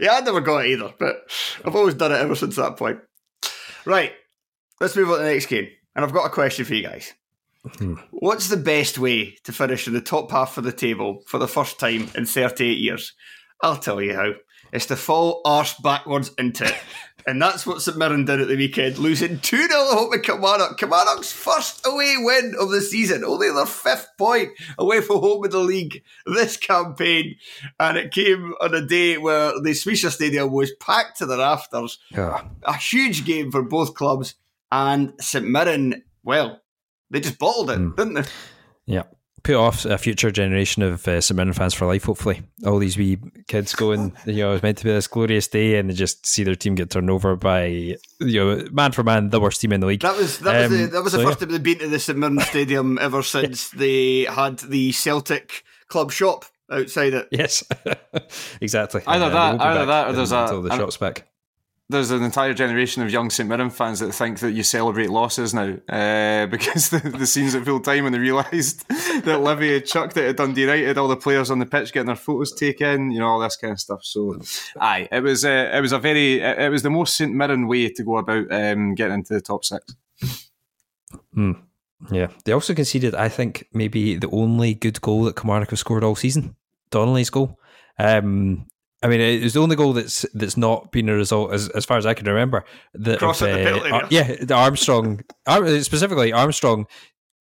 yeah, 0.00 0.14
I 0.14 0.20
never 0.20 0.40
got 0.40 0.64
it 0.64 0.70
either, 0.70 0.92
but 0.98 1.30
I've 1.64 1.76
always 1.76 1.94
done 1.94 2.12
it 2.12 2.20
ever 2.20 2.34
since 2.34 2.56
that 2.56 2.76
point. 2.76 3.00
Right, 3.84 4.12
let's 4.80 4.96
move 4.96 5.10
on 5.10 5.18
to 5.18 5.24
the 5.24 5.32
next 5.32 5.46
game, 5.46 5.68
and 5.94 6.04
I've 6.04 6.12
got 6.12 6.26
a 6.26 6.30
question 6.30 6.64
for 6.64 6.74
you 6.74 6.82
guys. 6.82 7.12
Hmm. 7.78 7.94
What's 8.10 8.48
the 8.48 8.56
best 8.56 8.98
way 8.98 9.36
to 9.44 9.52
finish 9.52 9.86
in 9.86 9.92
the 9.92 10.00
top 10.00 10.30
half 10.30 10.58
of 10.58 10.64
the 10.64 10.72
table 10.72 11.22
for 11.26 11.38
the 11.38 11.48
first 11.48 11.78
time 11.78 12.08
in 12.16 12.26
38 12.26 12.78
years? 12.78 13.12
I'll 13.62 13.76
tell 13.76 14.02
you 14.02 14.14
how 14.14 14.32
is 14.72 14.86
to 14.86 14.96
fall 14.96 15.40
arse 15.44 15.74
backwards 15.74 16.32
into 16.38 16.64
it. 16.64 16.74
and 17.26 17.40
that's 17.40 17.66
what 17.66 17.82
St 17.82 17.96
Mirren 17.96 18.24
did 18.24 18.40
at 18.40 18.48
the 18.48 18.56
weekend, 18.56 18.98
losing 18.98 19.38
2 19.38 19.56
0 19.56 19.68
at 19.68 19.94
home 19.94 20.12
to 20.12 20.18
Kilmarnock. 20.18 20.78
Kilmarnock's 20.78 21.32
first 21.32 21.86
away 21.86 22.14
win 22.18 22.54
of 22.58 22.70
the 22.70 22.80
season, 22.80 23.24
only 23.24 23.50
their 23.50 23.66
fifth 23.66 24.08
point 24.18 24.50
away 24.78 25.00
from 25.00 25.20
home 25.20 25.44
in 25.44 25.50
the 25.50 25.58
league 25.58 26.02
this 26.26 26.56
campaign. 26.56 27.36
And 27.78 27.96
it 27.96 28.12
came 28.12 28.54
on 28.60 28.74
a 28.74 28.84
day 28.84 29.18
where 29.18 29.52
the 29.60 29.70
Swisher 29.70 30.10
Stadium 30.10 30.52
was 30.52 30.72
packed 30.80 31.18
to 31.18 31.26
the 31.26 31.38
rafters. 31.38 31.98
Yeah. 32.10 32.44
A 32.64 32.76
huge 32.76 33.24
game 33.24 33.50
for 33.50 33.62
both 33.62 33.94
clubs. 33.94 34.34
And 34.70 35.12
St 35.20 35.46
Mirren, 35.46 36.02
well, 36.24 36.62
they 37.10 37.20
just 37.20 37.38
bottled 37.38 37.70
it, 37.70 37.78
mm. 37.78 37.96
didn't 37.96 38.14
they? 38.14 38.24
Yeah 38.86 39.02
put 39.42 39.54
off 39.54 39.84
a 39.84 39.98
future 39.98 40.30
generation 40.30 40.82
of 40.82 41.06
uh, 41.08 41.20
St 41.20 41.36
Mirren 41.36 41.52
fans 41.52 41.74
for 41.74 41.86
life. 41.86 42.04
Hopefully, 42.04 42.42
all 42.64 42.78
these 42.78 42.96
wee 42.96 43.18
kids 43.48 43.74
going. 43.74 44.12
You 44.24 44.44
know, 44.44 44.52
it's 44.54 44.62
meant 44.62 44.78
to 44.78 44.84
be 44.84 44.90
this 44.90 45.08
glorious 45.08 45.48
day, 45.48 45.78
and 45.78 45.90
they 45.90 45.94
just 45.94 46.24
see 46.24 46.44
their 46.44 46.54
team 46.54 46.74
get 46.74 46.90
turned 46.90 47.10
over 47.10 47.36
by 47.36 47.66
you 47.66 47.98
know 48.20 48.66
man 48.70 48.92
for 48.92 49.02
man 49.02 49.30
the 49.30 49.40
worst 49.40 49.60
team 49.60 49.72
in 49.72 49.80
the 49.80 49.86
league. 49.86 50.00
That 50.00 50.16
was 50.16 50.38
that 50.40 50.70
was 50.70 50.72
um, 50.72 50.78
the, 50.78 50.86
that 50.86 51.02
was 51.02 51.12
so 51.12 51.18
the 51.18 51.24
first 51.24 51.40
yeah. 51.40 51.46
time 51.46 51.52
they've 51.52 51.62
been 51.62 51.78
to 51.80 51.88
the 51.88 51.98
St 51.98 52.18
Mirren 52.18 52.40
Stadium 52.40 52.98
ever 53.00 53.22
since 53.22 53.70
they 53.70 54.24
had 54.24 54.58
the 54.60 54.92
Celtic 54.92 55.64
club 55.88 56.12
shop 56.12 56.44
outside 56.70 57.14
it. 57.14 57.28
Yes, 57.30 57.64
exactly. 58.60 59.02
Either 59.06 59.26
uh, 59.26 59.28
that, 59.28 59.60
either 59.60 59.86
that, 59.86 60.08
or 60.08 60.12
there's 60.12 60.32
a 60.32 60.42
until 60.42 60.62
the 60.62 60.76
shop's 60.76 60.96
back 60.96 61.26
there's 61.88 62.10
an 62.10 62.22
entire 62.22 62.54
generation 62.54 63.02
of 63.02 63.10
young 63.10 63.30
St 63.30 63.48
Mirren 63.48 63.70
fans 63.70 64.00
that 64.00 64.12
think 64.12 64.38
that 64.40 64.52
you 64.52 64.62
celebrate 64.62 65.10
losses 65.10 65.52
now 65.52 65.76
uh, 65.88 66.46
because 66.50 66.90
the, 66.90 66.98
the 66.98 67.26
scenes 67.26 67.54
at 67.54 67.64
full 67.64 67.80
time 67.80 68.04
when 68.04 68.12
they 68.12 68.18
realised 68.18 68.88
that 69.24 69.40
Livy 69.42 69.74
had 69.74 69.86
chucked 69.86 70.16
it 70.16 70.28
at 70.28 70.36
Dundee 70.36 70.62
United, 70.62 70.98
all 70.98 71.08
the 71.08 71.16
players 71.16 71.50
on 71.50 71.58
the 71.58 71.66
pitch 71.66 71.92
getting 71.92 72.06
their 72.06 72.16
photos 72.16 72.52
taken, 72.52 73.10
you 73.10 73.20
know, 73.20 73.28
all 73.28 73.40
this 73.40 73.56
kind 73.56 73.72
of 73.72 73.80
stuff. 73.80 74.04
So, 74.04 74.40
aye, 74.80 75.08
it 75.12 75.22
was 75.22 75.44
uh, 75.44 75.70
it 75.72 75.80
was 75.80 75.92
a 75.92 75.98
very 75.98 76.40
it 76.40 76.70
was 76.70 76.82
the 76.82 76.90
most 76.90 77.16
St 77.16 77.32
Mirren 77.32 77.68
way 77.68 77.88
to 77.88 78.04
go 78.04 78.18
about 78.18 78.50
um, 78.52 78.94
getting 78.94 79.14
into 79.14 79.34
the 79.34 79.40
top 79.40 79.64
six. 79.64 79.94
Hmm. 81.34 81.52
Yeah, 82.10 82.28
they 82.44 82.52
also 82.52 82.74
conceded, 82.74 83.14
I 83.14 83.28
think, 83.28 83.68
maybe 83.72 84.16
the 84.16 84.30
only 84.30 84.74
good 84.74 85.00
goal 85.00 85.24
that 85.24 85.36
Kilmarnock 85.36 85.70
have 85.70 85.78
scored 85.78 86.02
all 86.02 86.16
season, 86.16 86.56
Donnelly's 86.90 87.30
goal. 87.30 87.60
Um, 87.96 88.66
I 89.02 89.08
mean, 89.08 89.20
it 89.20 89.42
was 89.42 89.54
the 89.54 89.60
only 89.60 89.76
goal 89.76 89.92
that's 89.92 90.24
that's 90.34 90.56
not 90.56 90.92
been 90.92 91.08
a 91.08 91.14
result, 91.14 91.52
as, 91.52 91.68
as 91.70 91.84
far 91.84 91.98
as 91.98 92.06
I 92.06 92.14
can 92.14 92.26
remember. 92.26 92.64
That 92.94 93.18
Cross 93.18 93.42
of, 93.42 93.48
at 93.48 93.64
the 93.64 93.80
uh, 93.80 93.96
area. 93.96 94.08
yeah, 94.10 94.36
the 94.40 94.54
Armstrong, 94.54 95.22
Ar- 95.46 95.80
specifically 95.80 96.32
Armstrong, 96.32 96.86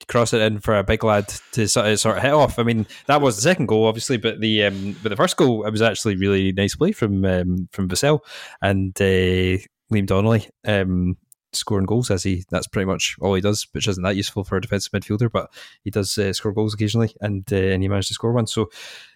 cross 0.07 0.33
it 0.33 0.41
in 0.41 0.59
for 0.59 0.77
a 0.77 0.83
big 0.83 1.03
lad 1.03 1.27
to 1.53 1.67
sort 1.67 1.87
of, 1.87 1.99
sort 1.99 2.17
of 2.17 2.23
hit 2.23 2.33
off. 2.33 2.59
I 2.59 2.63
mean, 2.63 2.87
that 3.07 3.21
was 3.21 3.35
the 3.35 3.41
second 3.41 3.67
goal, 3.67 3.85
obviously, 3.85 4.17
but 4.17 4.39
the 4.39 4.65
um, 4.65 4.95
but 5.03 5.09
the 5.09 5.15
first 5.15 5.37
goal 5.37 5.65
it 5.65 5.71
was 5.71 5.81
actually 5.81 6.15
really 6.15 6.51
nice 6.51 6.75
play 6.75 6.91
from 6.91 7.23
um, 7.25 7.69
from 7.71 7.89
Vassell 7.89 8.19
and 8.61 8.99
uh, 8.99 9.61
Liam 9.91 10.05
Donnelly. 10.05 10.47
Um, 10.65 11.17
scoring 11.53 11.85
goals 11.85 12.09
as 12.09 12.23
he 12.23 12.43
that's 12.49 12.67
pretty 12.67 12.85
much 12.85 13.15
all 13.21 13.33
he 13.33 13.41
does 13.41 13.67
which 13.73 13.87
isn't 13.87 14.03
that 14.03 14.15
useful 14.15 14.43
for 14.43 14.57
a 14.57 14.61
defensive 14.61 14.91
midfielder 14.91 15.29
but 15.31 15.51
he 15.83 15.89
does 15.89 16.17
uh, 16.17 16.31
score 16.33 16.51
goals 16.51 16.73
occasionally 16.73 17.13
and 17.21 17.51
uh, 17.51 17.55
and 17.55 17.83
he 17.83 17.89
managed 17.89 18.07
to 18.07 18.13
score 18.13 18.31
one. 18.31 18.47
So 18.47 18.69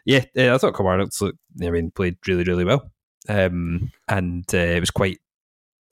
yeah 0.05 0.25
uh, 0.37 0.53
I 0.53 0.57
thought 0.57 0.75
Kilmarnock 0.75 1.09
looked 1.21 1.39
I 1.61 1.69
mean 1.69 1.91
played 1.91 2.17
really 2.27 2.43
really 2.43 2.65
well 2.65 2.91
um, 3.29 3.91
and 4.07 4.45
uh, 4.53 4.57
it 4.57 4.79
was 4.79 4.91
quite 4.91 5.19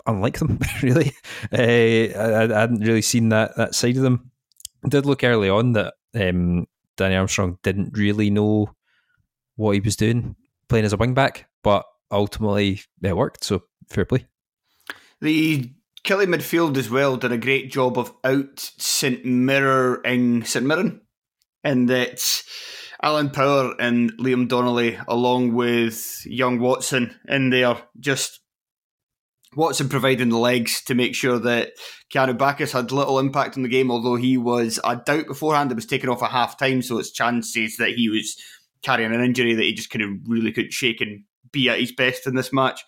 unlike 0.06 0.40
them 0.40 0.60
really. 0.84 1.14
Uh, 1.52 2.18
I, 2.18 2.44
I 2.44 2.60
hadn't 2.60 2.82
really 2.82 3.02
seen 3.02 3.30
that 3.30 3.56
that 3.58 3.76
side 3.76 3.98
of 3.98 4.04
them. 4.04 4.32
I 4.86 4.90
did 4.90 5.06
look 5.06 5.24
early 5.24 5.50
on 5.50 5.74
that 5.74 5.94
um, 6.14 6.68
Danny 6.98 7.16
Armstrong 7.16 7.58
didn't 7.64 7.98
really 7.98 8.30
know 8.30 8.74
what 9.56 9.72
he 9.72 9.80
was 9.80 9.96
doing 9.96 10.36
playing 10.68 10.86
as 10.86 10.94
a 10.94 10.98
wing 10.98 11.14
back 11.14 11.48
but 11.64 11.86
ultimately 12.12 12.82
it 13.02 13.18
worked 13.18 13.44
so 13.44 13.64
fair 13.90 14.06
play. 14.06 14.26
The 15.22 15.72
Killie 16.04 16.26
midfield 16.26 16.76
as 16.78 16.90
well 16.90 17.16
did 17.16 17.32
a 17.32 17.38
great 17.38 17.72
job 17.72 17.98
of 17.98 18.14
out 18.24 18.60
St 18.78 19.24
Mirroring 19.24 20.44
St 20.44 20.66
Mirren, 20.66 21.02
and 21.64 21.90
that 21.90 22.44
Alan 23.02 23.30
Power 23.30 23.74
and 23.80 24.12
Liam 24.18 24.48
Donnelly, 24.48 25.00
along 25.08 25.54
with 25.54 26.22
young 26.26 26.60
Watson 26.60 27.16
in 27.28 27.50
there, 27.52 27.78
just 28.00 28.42
Watson 29.56 29.88
providing 29.88 30.30
the 30.30 30.38
legs 30.38 30.82
to 30.86 30.96
make 30.96 31.16
sure 31.16 31.40
that 31.40 31.74
Keanu 32.14 32.38
Baccus 32.38 32.72
had 32.72 32.92
little 32.92 33.20
impact 33.20 33.56
on 33.56 33.64
the 33.64 33.70
game, 33.70 33.92
although 33.92 34.16
he 34.16 34.36
was, 34.36 34.80
I 34.84 34.96
doubt 34.96 35.28
beforehand, 35.28 35.72
it 35.72 35.76
was 35.76 35.86
taken 35.86 36.10
off 36.10 36.24
at 36.24 36.32
half 36.32 36.58
time, 36.58 36.82
so 36.82 36.98
it's 36.98 37.12
chances 37.12 37.78
that 37.78 37.92
he 37.92 38.10
was 38.10 38.38
carrying 38.82 39.14
an 39.14 39.24
injury 39.24 39.54
that 39.54 39.64
he 39.64 39.74
just 39.74 39.90
kind 39.90 40.04
of 40.04 40.10
really 40.28 40.52
couldn't 40.52 40.74
shake 40.74 41.00
and 41.00 41.24
be 41.52 41.70
at 41.70 41.80
his 41.80 41.92
best 41.92 42.28
in 42.28 42.36
this 42.36 42.52
match. 42.52 42.84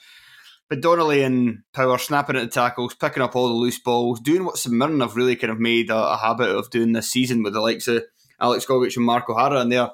But 0.69 0.81
Donnelly 0.81 1.21
and 1.21 1.59
Power 1.73 1.97
snapping 1.97 2.35
at 2.35 2.41
the 2.41 2.47
tackles, 2.47 2.95
picking 2.95 3.21
up 3.21 3.35
all 3.35 3.47
the 3.47 3.53
loose 3.53 3.79
balls, 3.79 4.19
doing 4.19 4.45
what 4.45 4.57
St 4.57 4.75
Mirren 4.75 5.01
have 5.01 5.15
really 5.15 5.35
kind 5.35 5.51
of 5.51 5.59
made 5.59 5.91
a, 5.91 5.95
a 5.95 6.17
habit 6.17 6.49
of 6.49 6.71
doing 6.71 6.93
this 6.93 7.11
season 7.11 7.43
with 7.43 7.53
the 7.53 7.61
likes 7.61 7.87
of 7.87 8.03
Alex 8.39 8.65
Gogic 8.65 8.95
and 8.95 9.05
Mark 9.05 9.29
O'Hara 9.29 9.61
in 9.61 9.69
there. 9.69 9.91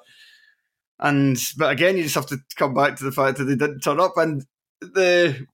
And 1.00 1.38
but 1.58 1.72
again, 1.72 1.98
you 1.98 2.04
just 2.04 2.16
have 2.16 2.28
to 2.28 2.38
come 2.56 2.74
back 2.74 2.96
to 2.98 3.04
the 3.04 3.12
fact 3.12 3.38
that 3.38 3.46
they 3.46 3.56
didn't 3.56 3.82
turn 3.82 4.00
up 4.00 4.14
and 4.18 4.46
the 4.80 5.48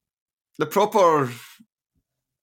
the 0.58 0.65
proper 0.65 1.32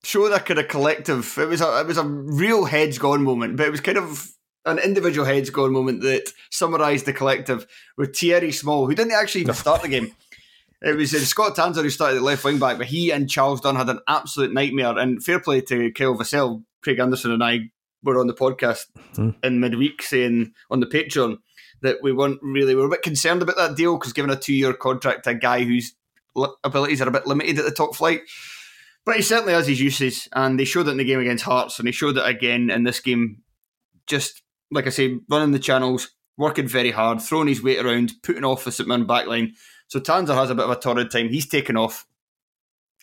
show 0.03 0.29
that 0.29 0.47
kind 0.47 0.61
of 0.61 0.69
collective. 0.69 1.37
It 1.39 1.49
was 1.49 1.61
a 1.61 1.81
it 1.81 1.87
was 1.87 1.99
a 1.99 2.05
real 2.05 2.65
heads 2.65 2.99
gone 2.99 3.23
moment, 3.23 3.57
but 3.57 3.67
it 3.67 3.71
was 3.71 3.81
kind 3.81 3.99
of 3.99 4.31
an 4.65 4.79
individual 4.79 5.27
heads 5.27 5.51
gone 5.51 5.73
moment 5.73 6.01
that 6.03 6.33
summarised 6.51 7.05
the 7.05 7.13
collective 7.13 7.67
with 7.97 8.17
Thierry 8.17 8.53
Small, 8.53 8.87
who 8.87 8.95
didn't 8.95 9.13
actually 9.13 9.43
even 9.43 9.55
start 9.55 9.83
the 9.83 9.89
game. 9.89 10.13
It 10.85 10.97
was 10.97 11.15
uh, 11.15 11.19
Scott 11.21 11.57
Tanser 11.57 11.83
who 11.83 11.89
started 11.89 12.19
at 12.19 12.23
left 12.23 12.45
wing 12.45 12.59
back, 12.59 12.77
but 12.77 12.87
he 12.87 13.11
and 13.11 13.29
Charles 13.29 13.63
Dunne 13.63 13.77
had 13.77 13.89
an 13.89 14.01
absolute 14.07 14.53
nightmare. 14.53 14.99
And 14.99 15.25
fair 15.25 15.41
play 15.41 15.63
to 15.63 15.91
Kyle 15.93 16.15
Vassell, 16.15 16.63
Craig 16.83 16.99
Anderson, 16.99 17.33
and 17.33 17.43
I 17.43 17.71
were 18.03 18.21
on 18.21 18.27
the 18.27 18.35
podcast 18.35 18.85
in 19.43 19.61
midweek 19.61 20.03
saying 20.03 20.53
on 20.71 20.81
the 20.81 20.87
Patreon 20.87 21.39
that 21.81 22.03
we 22.03 22.13
weren't 22.13 22.39
really 22.43 22.75
we 22.75 22.83
were 22.83 22.89
a 22.89 22.91
bit 22.91 23.03
concerned 23.03 23.41
about 23.41 23.57
that 23.57 23.77
deal 23.77 23.97
because 23.97 24.13
given 24.13 24.31
a 24.31 24.37
two 24.37 24.53
year 24.53 24.75
contract 24.75 25.25
to 25.25 25.31
a 25.31 25.35
guy 25.35 25.65
whose 25.65 25.95
abilities 26.63 27.01
are 27.01 27.09
a 27.09 27.13
bit 27.13 27.27
limited 27.27 27.59
at 27.59 27.65
the 27.65 27.71
top 27.71 27.95
flight. 27.95 28.21
But 29.07 29.17
he 29.17 29.23
certainly 29.23 29.55
has 29.55 29.67
his 29.67 29.81
uses, 29.81 30.29
and 30.33 30.61
they 30.61 30.65
showed 30.65 30.89
it 30.89 30.93
in 30.93 30.97
the 30.99 31.05
game 31.05 31.21
against 31.21 31.45
Hearts, 31.45 31.79
and 31.79 31.89
he 31.89 31.93
showed 31.93 32.19
it 32.19 32.27
again 32.27 32.71
in 32.71 32.85
this 32.85 33.01
game. 33.01 33.43
Just 34.07 34.43
like 34.71 34.87
I 34.87 34.91
say, 34.91 35.19
running 35.31 35.53
the 35.53 35.59
channels, 35.59 36.11
working 36.37 36.69
very 36.69 36.91
hard, 36.91 37.23
throwing 37.23 37.49
his 37.49 37.63
weight 37.63 37.85
around, 37.85 38.13
putting 38.23 38.45
off 38.45 38.65
the 38.65 38.73
St 38.73 38.89
Mirren 38.89 39.07
backline. 39.07 39.53
So 39.95 40.01
Tanser 40.01 40.35
has 40.35 40.51
a 40.51 40.57
bit 40.57 40.65
of 40.65 40.73
a 40.73 40.75
torrid 40.75 41.13
time. 41.13 41.29
He's 41.29 41.47
taken 41.47 41.77
off, 41.77 42.05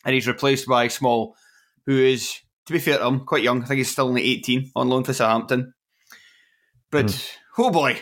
and 0.04 0.14
he's 0.14 0.28
replaced 0.28 0.68
by 0.68 0.90
Small, 0.90 1.38
who 1.86 1.98
is, 1.98 2.38
to 2.66 2.74
be 2.74 2.80
fair 2.80 2.98
to 2.98 3.08
him, 3.08 3.22
quite 3.22 3.44
young. 3.44 3.64
I 3.64 3.66
think 3.66 3.78
he's 3.78 3.90
still 3.92 4.10
only 4.10 4.24
18 4.24 4.72
on 4.76 4.90
loan 4.90 5.06
for 5.06 5.14
Southampton. 5.14 5.74
But 6.90 7.34
oh 7.58 7.72
boy, 7.72 7.98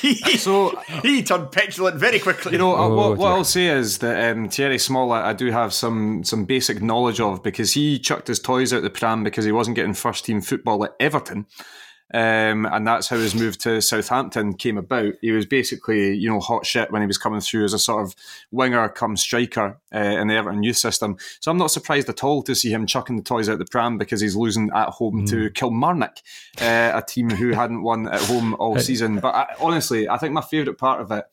he, 0.00 0.14
So- 0.38 0.74
he 1.02 1.22
turned 1.22 1.52
petulant 1.52 1.96
very 1.96 2.18
quickly. 2.18 2.52
You 2.52 2.58
know, 2.58 2.74
uh, 2.74 2.88
Oh, 2.88 2.94
what, 3.10 3.18
what. 3.18 3.32
I'll 3.32 3.44
say 3.44 3.66
is 3.66 3.98
that 3.98 4.34
um, 4.34 4.48
Thierry 4.48 4.78
Small, 4.78 5.12
I, 5.12 5.28
I 5.28 5.32
do 5.34 5.50
have 5.50 5.74
some 5.74 6.24
some 6.24 6.46
basic 6.46 6.80
knowledge 6.80 7.20
of 7.20 7.42
because 7.42 7.74
he 7.74 7.98
chucked 7.98 8.28
his 8.28 8.40
toys 8.40 8.72
out 8.72 8.80
the 8.82 8.88
pram 8.88 9.22
because 9.22 9.44
he 9.44 9.52
wasn't 9.52 9.76
getting 9.76 9.92
first 9.92 10.24
team 10.24 10.40
football 10.40 10.82
at 10.86 10.94
Everton. 10.98 11.44
Um, 12.12 12.66
and 12.66 12.86
that's 12.86 13.08
how 13.08 13.16
his 13.16 13.34
move 13.34 13.56
to 13.58 13.80
Southampton 13.80 14.54
came 14.54 14.78
about. 14.78 15.14
He 15.20 15.30
was 15.30 15.46
basically, 15.46 16.14
you 16.14 16.28
know, 16.28 16.40
hot 16.40 16.66
shit 16.66 16.90
when 16.90 17.02
he 17.02 17.06
was 17.06 17.18
coming 17.18 17.40
through 17.40 17.64
as 17.64 17.72
a 17.72 17.78
sort 17.78 18.02
of 18.04 18.14
winger 18.50 18.88
come 18.88 19.16
striker 19.16 19.78
uh, 19.94 19.98
in 19.98 20.28
the 20.28 20.34
Everton 20.34 20.62
youth 20.62 20.76
system. 20.76 21.16
So 21.40 21.50
I'm 21.50 21.58
not 21.58 21.70
surprised 21.70 22.08
at 22.08 22.24
all 22.24 22.42
to 22.42 22.54
see 22.54 22.70
him 22.70 22.86
chucking 22.86 23.16
the 23.16 23.22
toys 23.22 23.48
out 23.48 23.58
the 23.58 23.64
pram 23.64 23.98
because 23.98 24.20
he's 24.20 24.36
losing 24.36 24.70
at 24.74 24.88
home 24.88 25.26
to 25.26 25.50
Kilmarnock, 25.50 26.18
uh, 26.60 26.92
a 26.94 27.02
team 27.06 27.30
who 27.30 27.50
hadn't 27.50 27.82
won 27.82 28.08
at 28.08 28.20
home 28.22 28.54
all 28.54 28.78
season. 28.80 29.20
But 29.20 29.34
I, 29.34 29.54
honestly, 29.60 30.08
I 30.08 30.18
think 30.18 30.32
my 30.32 30.42
favourite 30.42 30.78
part 30.78 31.00
of 31.00 31.12
it 31.12 31.26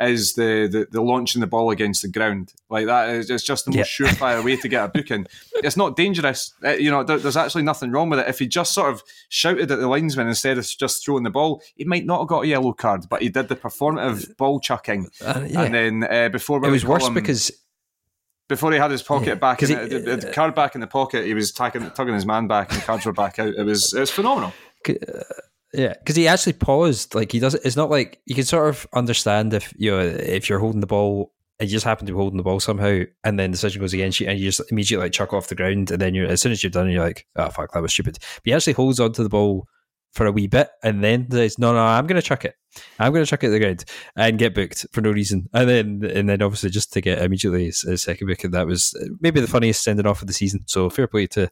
is 0.00 0.34
the, 0.34 0.68
the 0.70 0.86
the 0.92 1.00
launching 1.02 1.40
the 1.40 1.46
ball 1.46 1.70
against 1.70 2.02
the 2.02 2.08
ground 2.08 2.52
like 2.70 2.86
that 2.86 3.08
is 3.10 3.30
it's 3.30 3.42
just 3.42 3.64
the 3.64 3.72
most 3.76 3.88
surefire 3.90 4.44
way 4.44 4.56
to 4.56 4.68
get 4.68 4.84
a 4.84 4.88
booking. 4.88 5.26
It's 5.56 5.76
not 5.76 5.96
dangerous, 5.96 6.54
Uh, 6.64 6.70
you 6.74 6.90
know. 6.90 7.02
There, 7.02 7.18
there's 7.18 7.36
actually 7.36 7.64
nothing 7.64 7.90
wrong 7.90 8.08
with 8.10 8.20
it. 8.20 8.28
If 8.28 8.38
he 8.38 8.46
just 8.46 8.72
sort 8.74 8.92
of 8.92 9.02
shouted 9.28 9.70
at 9.72 9.78
the 9.80 9.88
linesman 9.88 10.28
instead 10.28 10.56
of 10.58 10.64
just 10.66 11.04
throwing 11.04 11.24
the 11.24 11.30
ball, 11.30 11.62
he 11.74 11.84
might 11.84 12.06
not 12.06 12.20
have 12.20 12.28
got 12.28 12.44
a 12.44 12.46
yellow 12.46 12.72
card, 12.72 13.06
but 13.08 13.22
he 13.22 13.28
did 13.28 13.48
the 13.48 13.56
performative 13.56 14.36
ball 14.36 14.60
chucking, 14.60 15.10
Uh, 15.20 15.44
yeah. 15.48 15.62
and 15.62 15.74
then 15.74 16.04
uh, 16.04 16.28
before 16.28 16.64
it 16.64 16.70
was 16.70 16.84
worse 16.86 17.06
him, 17.08 17.14
because 17.14 17.50
before 18.48 18.70
he 18.72 18.78
had 18.78 18.90
his 18.92 19.02
pocket 19.02 19.26
Yeah, 19.26 19.34
back, 19.34 19.62
in, 19.62 19.68
he- 19.68 19.74
the, 19.98 20.16
the 20.16 20.30
card 20.32 20.54
back 20.54 20.74
in 20.76 20.80
the 20.80 20.86
pocket, 20.86 21.26
he 21.26 21.34
was 21.34 21.50
tagging, 21.52 21.90
tugging 21.90 22.14
his 22.14 22.24
man 22.24 22.46
back, 22.46 22.70
and 22.70 22.80
the 22.80 22.84
cards 22.84 23.04
were 23.04 23.12
back 23.12 23.38
out. 23.40 23.48
It 23.54 23.64
was 23.64 23.92
it 23.92 24.00
was 24.00 24.10
phenomenal. 24.12 24.52
Yeah, 25.74 25.94
because 25.98 26.16
he 26.16 26.28
actually 26.28 26.54
paused. 26.54 27.14
Like 27.14 27.30
he 27.30 27.40
doesn't. 27.40 27.64
It's 27.64 27.76
not 27.76 27.90
like 27.90 28.20
you 28.24 28.34
can 28.34 28.44
sort 28.44 28.68
of 28.68 28.86
understand 28.94 29.52
if 29.52 29.72
you 29.76 29.90
know 29.90 30.00
if 30.00 30.48
you're 30.48 30.58
holding 30.58 30.80
the 30.80 30.86
ball 30.86 31.32
and 31.60 31.68
you 31.68 31.76
just 31.76 31.84
happen 31.84 32.06
to 32.06 32.12
be 32.12 32.16
holding 32.16 32.36
the 32.36 32.42
ball 32.42 32.60
somehow, 32.60 33.02
and 33.24 33.38
then 33.38 33.50
the 33.50 33.56
decision 33.56 33.80
goes 33.80 33.92
against 33.92 34.20
you, 34.20 34.28
and 34.28 34.38
you 34.38 34.46
just 34.46 34.62
immediately 34.70 35.04
like 35.04 35.12
chuck 35.12 35.32
off 35.32 35.48
the 35.48 35.54
ground, 35.54 35.90
and 35.90 36.00
then 36.00 36.14
you're 36.14 36.26
as 36.26 36.40
soon 36.40 36.52
as 36.52 36.62
you're 36.62 36.70
done, 36.70 36.88
you're 36.90 37.04
like, 37.04 37.26
oh 37.36 37.50
fuck, 37.50 37.72
that 37.72 37.82
was 37.82 37.92
stupid. 37.92 38.18
But 38.18 38.42
he 38.44 38.52
actually 38.52 38.74
holds 38.74 39.00
onto 39.00 39.22
the 39.22 39.28
ball 39.28 39.66
for 40.12 40.24
a 40.24 40.32
wee 40.32 40.46
bit, 40.46 40.68
and 40.82 41.04
then 41.04 41.30
says, 41.30 41.58
no, 41.58 41.74
no, 41.74 41.80
I'm 41.80 42.06
going 42.06 42.20
to 42.20 42.26
chuck 42.26 42.46
it. 42.46 42.54
I'm 42.98 43.12
going 43.12 43.24
to 43.24 43.28
chuck 43.28 43.44
it 43.44 43.48
at 43.48 43.50
the 43.50 43.58
ground 43.58 43.84
and 44.16 44.38
get 44.38 44.54
booked 44.54 44.86
for 44.92 45.00
no 45.02 45.10
reason, 45.10 45.48
and 45.52 45.68
then 45.68 46.10
and 46.14 46.28
then 46.28 46.40
obviously 46.40 46.70
just 46.70 46.92
to 46.94 47.02
get 47.02 47.20
immediately 47.20 47.66
his 47.66 48.02
second 48.02 48.26
book, 48.28 48.42
and 48.44 48.54
that 48.54 48.66
was 48.66 48.94
maybe 49.20 49.40
the 49.40 49.46
funniest 49.46 49.82
sending 49.82 50.06
off 50.06 50.22
of 50.22 50.28
the 50.28 50.32
season. 50.32 50.62
So 50.66 50.88
fair 50.88 51.08
play 51.08 51.26
to 51.26 51.44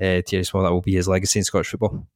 uh, 0.00 0.22
Thierry 0.26 0.44
Small. 0.44 0.62
That 0.62 0.72
will 0.72 0.80
be 0.80 0.94
his 0.94 1.08
legacy 1.08 1.40
in 1.40 1.44
Scottish 1.44 1.68
football. 1.68 2.06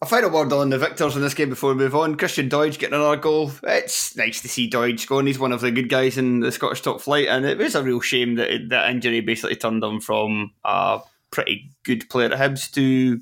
A 0.00 0.06
final 0.06 0.30
word 0.30 0.52
on 0.52 0.70
the 0.70 0.78
victors 0.78 1.16
in 1.16 1.22
this 1.22 1.34
game 1.34 1.48
before 1.48 1.70
we 1.70 1.80
move 1.80 1.96
on. 1.96 2.14
Christian 2.14 2.48
Doidge 2.48 2.78
getting 2.78 2.94
another 2.94 3.16
goal. 3.16 3.50
It's 3.64 4.16
nice 4.16 4.40
to 4.42 4.48
see 4.48 4.70
Doidge 4.70 5.00
scoring. 5.00 5.26
He's 5.26 5.40
one 5.40 5.50
of 5.50 5.60
the 5.60 5.72
good 5.72 5.88
guys 5.88 6.16
in 6.16 6.38
the 6.38 6.52
Scottish 6.52 6.82
top 6.82 7.00
flight, 7.00 7.26
and 7.26 7.44
it 7.44 7.58
was 7.58 7.74
a 7.74 7.82
real 7.82 8.00
shame 8.00 8.36
that 8.36 8.48
it, 8.48 8.68
that 8.68 8.90
injury 8.90 9.20
basically 9.20 9.56
turned 9.56 9.82
him 9.82 10.00
from 10.00 10.52
a 10.64 11.00
pretty 11.32 11.72
good 11.82 12.08
player 12.08 12.32
at 12.32 12.38
Hibs 12.38 12.70
to 12.74 13.20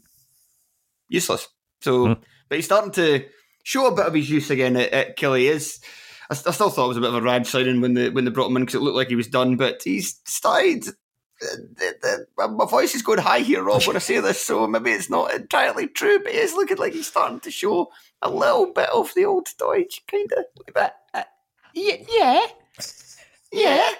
useless. 1.08 1.48
So, 1.80 2.08
hmm. 2.08 2.12
but 2.50 2.56
he's 2.56 2.66
starting 2.66 2.92
to 2.92 3.24
show 3.62 3.86
a 3.86 3.94
bit 3.94 4.06
of 4.06 4.12
his 4.12 4.28
use 4.28 4.50
again 4.50 4.76
at, 4.76 4.92
at 4.92 5.18
Killie. 5.18 5.50
Is 5.50 5.80
I, 6.30 6.34
I 6.34 6.50
still 6.50 6.68
thought 6.68 6.84
it 6.84 6.88
was 6.88 6.96
a 6.98 7.00
bit 7.00 7.08
of 7.08 7.16
a 7.16 7.22
rad 7.22 7.46
signing 7.46 7.80
when 7.80 7.94
they 7.94 8.10
when 8.10 8.26
they 8.26 8.30
brought 8.30 8.50
him 8.50 8.56
in 8.58 8.64
because 8.64 8.74
it 8.74 8.82
looked 8.82 8.96
like 8.96 9.08
he 9.08 9.16
was 9.16 9.28
done, 9.28 9.56
but 9.56 9.82
he's 9.82 10.20
started. 10.26 10.84
The, 11.40 12.26
the, 12.36 12.48
my 12.48 12.64
voice 12.64 12.94
is 12.94 13.02
going 13.02 13.18
high 13.18 13.40
here, 13.40 13.62
Rob, 13.62 13.82
when 13.84 13.96
I 13.96 13.98
say 13.98 14.20
this, 14.20 14.40
so 14.40 14.66
maybe 14.66 14.90
it's 14.90 15.10
not 15.10 15.34
entirely 15.34 15.86
true, 15.86 16.18
but 16.18 16.32
it's 16.32 16.54
looking 16.54 16.78
like 16.78 16.94
he's 16.94 17.08
starting 17.08 17.40
to 17.40 17.50
show 17.50 17.90
a 18.22 18.30
little 18.30 18.72
bit 18.72 18.88
of 18.88 19.12
the 19.14 19.26
old 19.26 19.46
Doidge, 19.58 20.00
kind 20.10 20.32
of. 20.32 20.44
But, 20.72 20.96
uh, 21.12 21.24
yeah, 21.74 21.96
yeah, 22.10 22.46
yeah. 23.52 23.90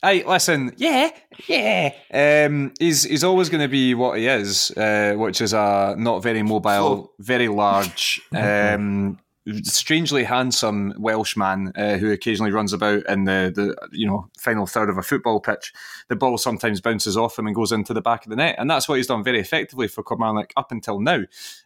Hey, 0.00 0.22
listen, 0.24 0.72
yeah, 0.76 1.10
yeah. 1.48 1.90
Um, 2.14 2.72
he's 2.78 3.02
he's 3.02 3.24
always 3.24 3.48
going 3.48 3.62
to 3.62 3.68
be 3.68 3.94
what 3.94 4.18
he 4.18 4.28
is, 4.28 4.70
uh, 4.76 5.14
which 5.16 5.40
is 5.40 5.52
a 5.52 5.96
not 5.98 6.22
very 6.22 6.42
mobile, 6.42 7.12
very 7.18 7.48
large, 7.48 8.20
um, 8.34 9.18
strangely 9.62 10.24
handsome 10.24 10.94
Welshman 10.98 11.72
uh, 11.76 11.96
who 11.96 12.10
occasionally 12.10 12.52
runs 12.52 12.72
about 12.72 13.06
in 13.08 13.24
the, 13.24 13.52
the 13.54 13.88
you 13.96 14.06
know 14.06 14.28
final 14.38 14.66
third 14.66 14.90
of 14.90 14.98
a 14.98 15.02
football 15.02 15.40
pitch. 15.40 15.72
The 16.08 16.16
ball 16.16 16.38
sometimes 16.38 16.80
bounces 16.80 17.16
off 17.16 17.38
him 17.38 17.46
and 17.46 17.56
goes 17.56 17.72
into 17.72 17.94
the 17.94 18.00
back 18.00 18.24
of 18.24 18.30
the 18.30 18.36
net, 18.36 18.56
and 18.58 18.70
that's 18.70 18.88
what 18.88 18.96
he's 18.96 19.06
done 19.06 19.24
very 19.24 19.40
effectively 19.40 19.88
for 19.88 20.02
Kilmarnock 20.02 20.52
up 20.56 20.72
until 20.72 21.00
now, 21.00 21.22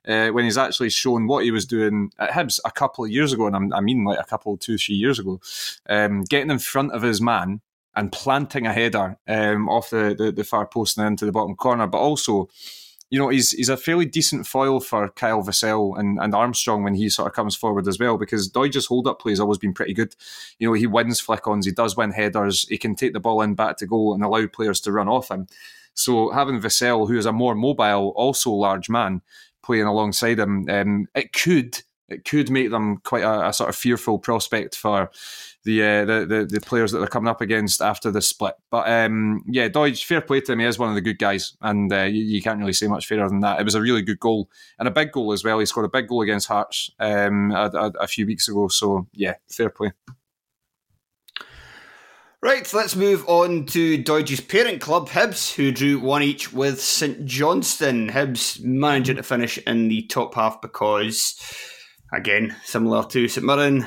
uh, 0.06 0.28
when 0.28 0.44
he's 0.44 0.58
actually 0.58 0.90
shown 0.90 1.26
what 1.26 1.44
he 1.44 1.50
was 1.50 1.66
doing 1.66 2.12
at 2.18 2.30
Hibs 2.30 2.58
a 2.64 2.70
couple 2.70 3.04
of 3.04 3.10
years 3.10 3.32
ago, 3.32 3.46
and 3.46 3.74
i 3.74 3.80
mean 3.80 4.04
like 4.04 4.18
a 4.18 4.24
couple, 4.24 4.56
two, 4.56 4.78
three 4.78 4.94
years 4.94 5.18
ago, 5.18 5.40
um, 5.88 6.24
getting 6.24 6.50
in 6.50 6.58
front 6.58 6.92
of 6.92 7.02
his 7.02 7.20
man 7.20 7.60
and 7.94 8.12
planting 8.12 8.66
a 8.66 8.72
header 8.72 9.18
um, 9.28 9.68
off 9.68 9.90
the, 9.90 10.14
the, 10.16 10.32
the 10.32 10.44
far 10.44 10.66
post 10.66 10.96
and 10.98 11.06
into 11.06 11.26
the 11.26 11.32
bottom 11.32 11.54
corner, 11.54 11.86
but 11.86 11.98
also 11.98 12.48
you 13.12 13.18
know, 13.18 13.28
he's 13.28 13.50
he's 13.50 13.68
a 13.68 13.76
fairly 13.76 14.06
decent 14.06 14.46
foil 14.46 14.80
for 14.80 15.10
Kyle 15.10 15.42
Vassell 15.42 15.98
and, 15.98 16.18
and 16.18 16.34
Armstrong 16.34 16.82
when 16.82 16.94
he 16.94 17.10
sort 17.10 17.28
of 17.28 17.34
comes 17.34 17.54
forward 17.54 17.86
as 17.86 17.98
well, 17.98 18.16
because 18.16 18.50
Doidge's 18.50 18.86
hold 18.86 19.06
up 19.06 19.20
play 19.20 19.32
has 19.32 19.38
always 19.38 19.58
been 19.58 19.74
pretty 19.74 19.92
good. 19.92 20.16
You 20.58 20.66
know, 20.66 20.72
he 20.72 20.86
wins 20.86 21.20
flick 21.20 21.46
ons, 21.46 21.66
he 21.66 21.72
does 21.72 21.94
win 21.94 22.12
headers, 22.12 22.66
he 22.70 22.78
can 22.78 22.94
take 22.94 23.12
the 23.12 23.20
ball 23.20 23.42
in 23.42 23.54
back 23.54 23.76
to 23.76 23.86
goal 23.86 24.14
and 24.14 24.24
allow 24.24 24.46
players 24.46 24.80
to 24.80 24.92
run 24.92 25.08
off 25.08 25.30
him. 25.30 25.46
So 25.92 26.30
having 26.30 26.58
Vassell, 26.58 27.06
who 27.06 27.18
is 27.18 27.26
a 27.26 27.32
more 27.32 27.54
mobile, 27.54 28.14
also 28.16 28.50
large 28.50 28.88
man, 28.88 29.20
playing 29.62 29.84
alongside 29.84 30.38
him, 30.38 30.66
um, 30.70 31.06
it 31.14 31.34
could 31.34 31.82
it 32.08 32.24
could 32.24 32.48
make 32.48 32.70
them 32.70 32.96
quite 33.04 33.24
a, 33.24 33.48
a 33.48 33.52
sort 33.52 33.68
of 33.68 33.76
fearful 33.76 34.20
prospect 34.20 34.74
for 34.74 35.10
the, 35.64 35.82
uh, 35.82 36.04
the, 36.04 36.26
the 36.26 36.44
the 36.44 36.60
players 36.60 36.92
that 36.92 36.98
they're 36.98 37.06
coming 37.06 37.28
up 37.28 37.40
against 37.40 37.80
after 37.80 38.10
the 38.10 38.20
split. 38.20 38.54
But 38.70 38.88
um, 38.88 39.44
yeah, 39.46 39.68
Doidge, 39.68 40.04
fair 40.04 40.20
play 40.20 40.40
to 40.40 40.52
him. 40.52 40.58
He 40.58 40.66
is 40.66 40.78
one 40.78 40.88
of 40.88 40.94
the 40.94 41.00
good 41.00 41.18
guys, 41.18 41.56
and 41.60 41.92
uh, 41.92 42.02
you, 42.02 42.22
you, 42.22 42.42
can't 42.42 42.58
really 42.58 42.72
say 42.72 42.88
much 42.88 43.06
fairer 43.06 43.28
than 43.28 43.40
that. 43.40 43.60
It 43.60 43.64
was 43.64 43.74
a 43.74 43.80
really 43.80 44.02
good 44.02 44.20
goal 44.20 44.50
and 44.78 44.88
a 44.88 44.92
big 44.92 45.12
goal 45.12 45.32
as 45.32 45.44
well. 45.44 45.58
He 45.58 45.66
scored 45.66 45.86
a 45.86 45.90
big 45.90 46.08
goal 46.08 46.22
against 46.22 46.48
Hearts 46.48 46.90
um, 46.98 47.52
a, 47.52 47.70
a, 47.74 47.92
a 48.00 48.06
few 48.06 48.26
weeks 48.26 48.48
ago. 48.48 48.68
So 48.68 49.06
yeah, 49.12 49.34
fair 49.48 49.70
play. 49.70 49.92
Right, 52.44 52.68
let's 52.74 52.96
move 52.96 53.24
on 53.28 53.66
to 53.66 54.02
Doidge's 54.02 54.40
parent 54.40 54.80
club, 54.80 55.08
Hibs, 55.08 55.54
who 55.54 55.70
drew 55.70 56.00
one 56.00 56.24
each 56.24 56.52
with 56.52 56.80
St 56.80 57.24
Johnstone. 57.24 58.10
Hibs 58.10 58.60
managing 58.60 59.14
to 59.14 59.22
finish 59.22 59.58
in 59.58 59.86
the 59.86 60.02
top 60.08 60.34
half 60.34 60.60
because, 60.60 61.40
again, 62.12 62.56
similar 62.64 63.04
to 63.10 63.28
St 63.28 63.46
Mirren, 63.46 63.86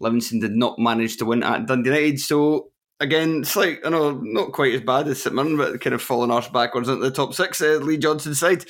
Livingston 0.00 0.40
did 0.40 0.54
not 0.54 0.78
manage 0.78 1.16
to 1.18 1.24
win 1.24 1.42
at 1.42 1.66
Dundee 1.66 1.90
United. 1.90 2.20
So 2.20 2.70
again, 3.00 3.40
it's 3.40 3.56
like 3.56 3.84
I 3.84 3.90
know 3.90 4.12
not 4.22 4.52
quite 4.52 4.74
as 4.74 4.80
bad 4.80 5.08
as 5.08 5.22
St 5.22 5.34
but 5.34 5.80
kind 5.80 5.94
of 5.94 6.02
falling 6.02 6.30
arse 6.30 6.48
backwards 6.48 6.88
into 6.88 7.02
the 7.02 7.10
top 7.10 7.34
six. 7.34 7.60
Uh, 7.60 7.78
Lee 7.82 7.98
Johnson's 7.98 8.40
side. 8.40 8.64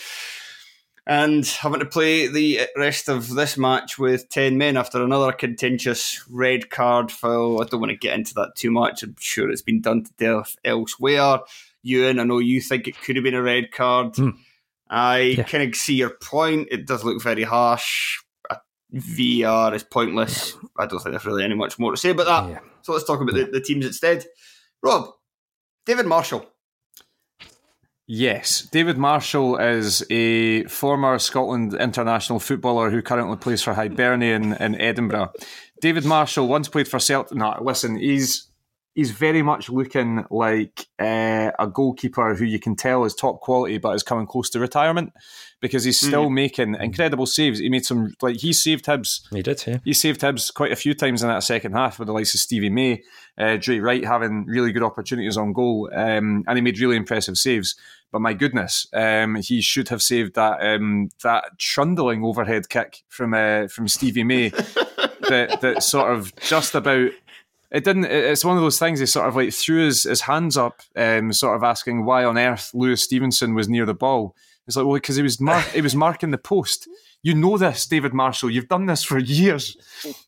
And 1.07 1.47
having 1.47 1.81
to 1.81 1.87
play 1.87 2.27
the 2.27 2.69
rest 2.77 3.09
of 3.09 3.31
this 3.31 3.57
match 3.57 3.99
with 3.99 4.29
10 4.29 4.59
men 4.59 4.77
after 4.77 5.03
another 5.03 5.33
contentious 5.33 6.23
red 6.29 6.69
card 6.69 7.11
foul. 7.11 7.63
I 7.63 7.65
don't 7.65 7.81
want 7.81 7.93
to 7.93 7.97
get 7.97 8.13
into 8.13 8.35
that 8.35 8.57
too 8.57 8.71
much. 8.71 9.03
I'm 9.03 9.17
sure 9.19 9.51
it's 9.51 9.63
been 9.63 9.81
done 9.81 10.05
to 10.05 10.13
death 10.19 10.57
elsewhere. 10.67 11.41
Euan, 11.83 12.21
I 12.21 12.25
know 12.25 12.41
you 12.41 12.61
think 12.61 12.87
it 12.87 13.01
could 13.01 13.17
have 13.17 13.23
been 13.23 13.33
a 13.33 13.41
red 13.41 13.73
card. 13.73 14.13
Mm. 14.15 14.37
I 14.91 15.19
yeah. 15.21 15.45
kind 15.45 15.67
of 15.67 15.75
see 15.75 15.95
your 15.95 16.11
point. 16.11 16.69
It 16.71 16.87
does 16.87 17.05
look 17.05 17.23
very 17.23 17.45
harsh. 17.45 18.21
VR 18.95 19.75
is 19.75 19.85
pointless. 19.85 20.57
I 20.79 20.87
don't 20.87 21.01
think 21.01 21.13
there's 21.13 21.27
really 21.27 21.45
any 21.45 21.55
much 21.55 21.79
more 21.79 21.91
to 21.91 21.97
say 21.97 22.11
about 22.11 22.27
that. 22.27 22.51
Yeah. 22.51 22.59
So 22.83 22.93
let's 22.93 23.05
talk 23.05 23.21
about 23.21 23.37
yeah. 23.37 23.45
the, 23.45 23.53
the 23.53 23.61
teams 23.61 23.85
instead. 23.85 24.25
Rob, 24.83 25.11
David 25.85 26.07
Marshall. 26.07 26.47
Yes, 28.11 28.63
David 28.63 28.97
Marshall 28.97 29.59
is 29.59 30.03
a 30.09 30.65
former 30.65 31.19
Scotland 31.19 31.75
international 31.75 32.41
footballer 32.41 32.89
who 32.89 33.03
currently 33.03 33.37
plays 33.37 33.63
for 33.63 33.75
Hibernian 33.75 34.53
in 34.61 34.81
Edinburgh. 34.81 35.33
David 35.83 36.07
Marshall 36.07 36.49
once 36.49 36.69
played 36.69 36.89
for 36.89 36.99
Celtic. 36.99 37.37
No, 37.37 37.59
listen, 37.61 37.97
he's 37.99 38.49
he's 38.95 39.11
very 39.11 39.43
much 39.43 39.69
looking 39.69 40.25
like 40.31 40.87
uh, 40.99 41.51
a 41.59 41.67
goalkeeper 41.71 42.35
who 42.35 42.47
you 42.47 42.59
can 42.59 42.77
tell 42.77 43.05
is 43.05 43.15
top 43.15 43.41
quality, 43.41 43.77
but 43.77 43.95
is 43.95 44.03
coming 44.03 44.27
close 44.27 44.49
to 44.51 44.59
retirement 44.59 45.13
because 45.61 45.85
he's 45.85 45.99
still 45.99 46.29
mm. 46.29 46.35
making 46.35 46.75
incredible 46.77 47.27
saves. 47.27 47.59
He 47.59 47.69
made 47.69 47.85
some 47.85 48.15
like 48.23 48.37
he 48.37 48.53
saved 48.53 48.87
Hibs. 48.87 49.23
He 49.33 49.43
did, 49.43 49.65
yeah. 49.67 49.79
He 49.85 49.93
saved 49.93 50.21
Hibs 50.21 50.53
quite 50.53 50.73
a 50.73 50.77
few 50.77 50.95
times 50.95 51.23
in 51.23 51.29
that 51.29 51.43
second 51.43 51.73
half 51.73 51.99
with 51.99 52.07
the 52.07 52.13
likes 52.13 52.35
of 52.35 52.41
Stevie 52.41 52.71
May, 52.71 53.03
uh, 53.37 53.57
Drey 53.57 53.83
Wright 53.83 54.05
having 54.05 54.47
really 54.47 54.73
good 54.73 54.83
opportunities 54.83 55.37
on 55.37 55.53
goal, 55.53 55.91
um, 55.93 56.45
and 56.47 56.57
he 56.57 56.61
made 56.61 56.79
really 56.79 56.97
impressive 56.97 57.37
saves. 57.37 57.75
But 58.11 58.23
my 58.23 58.33
goodness, 58.33 58.87
um, 58.93 59.37
he 59.37 59.61
should 59.61 59.89
have 59.89 60.03
saved 60.03 60.35
that 60.35 60.61
um, 60.65 61.11
that 61.23 61.59
trundling 61.59 62.25
overhead 62.25 62.69
kick 62.69 63.03
from 63.09 63.35
uh, 63.35 63.69
from 63.69 63.89
Stevie 63.89 64.25
May 64.25 64.49
that 65.29 65.59
that 65.61 65.83
sort 65.83 66.13
of 66.13 66.35
just 66.37 66.75
about 66.75 67.11
it 67.71 67.85
didn't. 67.85 68.07
It's 68.07 68.45
one 68.45 68.57
of 68.57 68.63
those 68.63 68.79
things. 68.79 69.01
He 69.01 69.07
sort 69.07 69.29
of 69.29 69.37
like 69.37 69.53
threw 69.53 69.85
his, 69.85 70.05
his 70.05 70.23
hands 70.23 70.57
up, 70.57 70.81
um, 70.97 71.33
sort 71.33 71.57
of 71.57 71.63
asking 71.63 72.05
why 72.05 72.25
on 72.25 72.39
earth 72.39 72.71
Lewis 72.73 73.03
Stevenson 73.03 73.55
was 73.55 73.69
near 73.69 73.85
the 73.85 73.95
ball. 73.95 74.35
It's 74.69 74.77
like, 74.77 74.85
well, 74.85 74.95
because 74.95 75.17
he 75.17 75.23
was 75.23 75.41
mar- 75.41 75.63
he 75.63 75.81
was 75.81 75.97
marking 75.97 76.31
the 76.31 76.39
post. 76.39 76.89
You 77.23 77.35
know 77.35 77.57
this, 77.57 77.87
David 77.87 78.13
Marshall. 78.13 78.51
You've 78.51 78.69
done 78.69 78.87
this 78.87 79.03
for 79.03 79.19
years. 79.19 79.77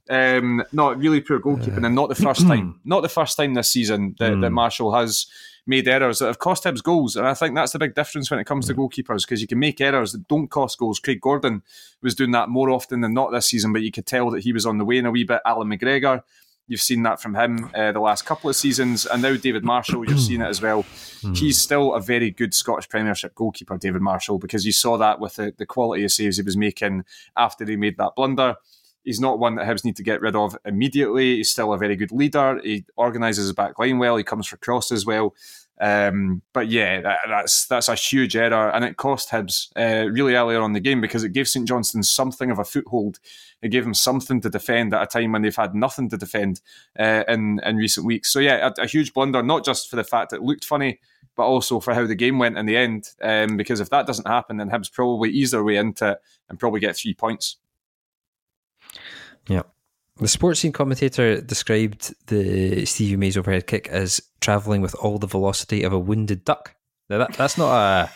Um, 0.09 0.65
not 0.73 0.99
really 0.99 1.21
poor 1.21 1.39
goalkeeping, 1.39 1.85
and 1.85 1.95
not 1.95 2.09
the 2.09 2.15
first 2.15 2.47
time. 2.47 2.81
Not 2.85 3.03
the 3.03 3.09
first 3.09 3.37
time 3.37 3.55
this 3.55 3.71
season 3.71 4.17
that, 4.19 4.33
mm. 4.33 4.41
that 4.41 4.51
Marshall 4.51 4.93
has 4.95 5.27
made 5.67 5.87
errors 5.87 6.19
that 6.19 6.27
have 6.27 6.39
cost 6.39 6.65
Hibs 6.65 6.83
goals. 6.83 7.17
And 7.17 7.29
I 7.29 7.35
think 7.35 7.55
that's 7.55 7.73
the 7.73 7.79
big 7.79 7.95
difference 7.95 8.31
when 8.31 8.41
it 8.41 8.47
comes 8.47 8.67
to 8.67 8.75
goalkeepers 8.75 9.23
because 9.23 9.41
you 9.41 9.47
can 9.47 9.59
make 9.59 9.81
errors 9.81 10.13
that 10.13 10.27
don't 10.27 10.49
cost 10.49 10.79
goals. 10.79 10.99
Craig 10.99 11.21
Gordon 11.21 11.63
was 12.03 12.15
doing 12.15 12.33
that 12.33 12.49
more 12.49 12.71
often 12.71 13.03
than 13.03 13.15
not 13.15 13.31
this 13.31 13.47
season, 13.47 13.73
but 13.73 13.83
you 13.83 13.93
could 13.93 14.07
tell 14.07 14.31
that 14.31 14.43
he 14.43 14.53
was 14.53 14.67
on 14.67 14.79
the 14.79 14.85
way 14.85 14.99
in 14.99 15.07
a 15.07 15.11
wee 15.11 15.25
bit. 15.25 15.43
Allan 15.45 15.69
McGregor 15.69 16.23
You've 16.71 16.81
seen 16.81 17.03
that 17.03 17.21
from 17.21 17.35
him 17.35 17.69
uh, 17.75 17.91
the 17.91 17.99
last 17.99 18.25
couple 18.25 18.49
of 18.49 18.55
seasons, 18.55 19.05
and 19.05 19.21
now 19.21 19.35
David 19.35 19.65
Marshall, 19.65 20.09
you're 20.09 20.17
seeing 20.17 20.41
it 20.41 20.47
as 20.47 20.63
well. 20.63 20.83
Hmm. 21.21 21.35
He's 21.35 21.61
still 21.61 21.95
a 21.95 22.01
very 22.01 22.31
good 22.31 22.55
Scottish 22.55 22.89
Premiership 22.89 23.35
goalkeeper, 23.35 23.77
David 23.77 24.03
Marshall, 24.03 24.39
because 24.39 24.65
you 24.65 24.71
saw 24.71 24.97
that 24.97 25.19
with 25.19 25.35
the, 25.35 25.53
the 25.59 25.67
quality 25.67 26.05
of 26.05 26.13
saves 26.13 26.37
he 26.37 26.45
was 26.45 26.57
making 26.57 27.05
after 27.37 27.65
he 27.65 27.75
made 27.75 27.97
that 27.99 28.13
blunder. 28.15 28.55
He's 29.03 29.19
not 29.19 29.41
one 29.41 29.57
that 29.57 29.67
Hibs 29.67 29.85
need 29.85 29.97
to 29.97 30.05
get 30.05 30.21
rid 30.21 30.37
of 30.37 30.57
immediately. 30.65 31.39
He's 31.39 31.51
still 31.51 31.73
a 31.73 31.79
very 31.79 31.97
good 31.97 32.13
leader. 32.13 32.61
He 32.63 32.85
organises 32.97 33.47
his 33.47 33.53
back 33.53 33.77
line 33.81 33.99
well. 33.99 34.17
He 34.17 34.23
comes 34.23 34.47
for 34.47 34.57
crosses 34.57 35.05
well. 35.05 35.35
Um, 35.81 36.43
but 36.53 36.69
yeah, 36.69 37.01
that, 37.01 37.19
that's 37.27 37.67
that's 37.67 37.89
a 37.89 37.95
huge 37.95 38.37
error, 38.37 38.71
and 38.71 38.85
it 38.85 38.99
cost 38.99 39.31
Hibs 39.31 39.71
uh, 39.77 40.11
really 40.11 40.35
earlier 40.35 40.61
on 40.61 40.75
the 40.75 40.81
game 40.81 41.01
because 41.01 41.25
it 41.25 41.33
gave 41.33 41.49
St 41.49 41.67
Johnstone 41.67 42.03
something 42.03 42.51
of 42.51 42.59
a 42.59 42.65
foothold. 42.65 43.19
It 43.63 43.71
gave 43.71 43.85
them 43.85 43.95
something 43.95 44.43
to 44.43 44.51
defend 44.51 44.93
at 44.93 45.03
a 45.03 45.07
time 45.07 45.33
when 45.33 45.41
they've 45.41 45.57
had 45.57 45.75
nothing 45.75 46.11
to 46.11 46.19
defend 46.19 46.61
uh, 46.99 47.25
in 47.29 47.61
in 47.65 47.77
recent 47.77 48.05
weeks. 48.05 48.31
So 48.31 48.41
yeah, 48.41 48.69
a, 48.69 48.83
a, 48.83 48.87
huge 48.87 49.15
blunder, 49.15 49.43
not 49.43 49.65
just 49.65 49.89
for 49.89 49.97
the 49.97 50.05
fact 50.05 50.35
it 50.35 50.43
looked 50.43 50.67
funny, 50.67 51.01
but 51.35 51.45
also 51.45 51.81
for 51.81 51.95
how 51.95 52.07
the 52.07 52.15
game 52.15 52.39
went 52.39 52.59
in 52.59 52.67
the 52.67 52.77
end. 52.77 53.09
Um, 53.23 53.57
because 53.57 53.81
if 53.81 53.89
that 53.89 54.07
doesn't 54.07 54.29
happen, 54.29 54.59
then 54.59 54.69
Hibs 54.69 54.93
probably 54.93 55.31
ease 55.31 55.53
their 55.53 55.65
way 55.65 55.77
into 55.77 56.13
it 56.13 56.19
and 56.51 56.59
probably 56.59 56.81
get 56.81 56.97
three 56.97 57.15
points. 57.15 57.57
Yeah. 59.49 59.63
The 60.21 60.27
Sportscene 60.27 60.75
commentator 60.75 61.41
described 61.41 62.15
the 62.27 62.85
Stevie 62.85 63.17
Mays 63.17 63.39
overhead 63.39 63.67
kick 63.67 63.89
as 63.89 64.21
traveling 64.43 64.83
with 64.83 64.95
all 64.97 65.19
the 65.19 65.27
velocity 65.27 65.83
of 65.83 65.95
a 65.95 65.99
wounded 65.99 66.45
duck. 66.45 66.75
Now 67.09 67.19
that, 67.19 67.33
that's 67.33 67.57
not 67.57 67.73
a 67.75 68.11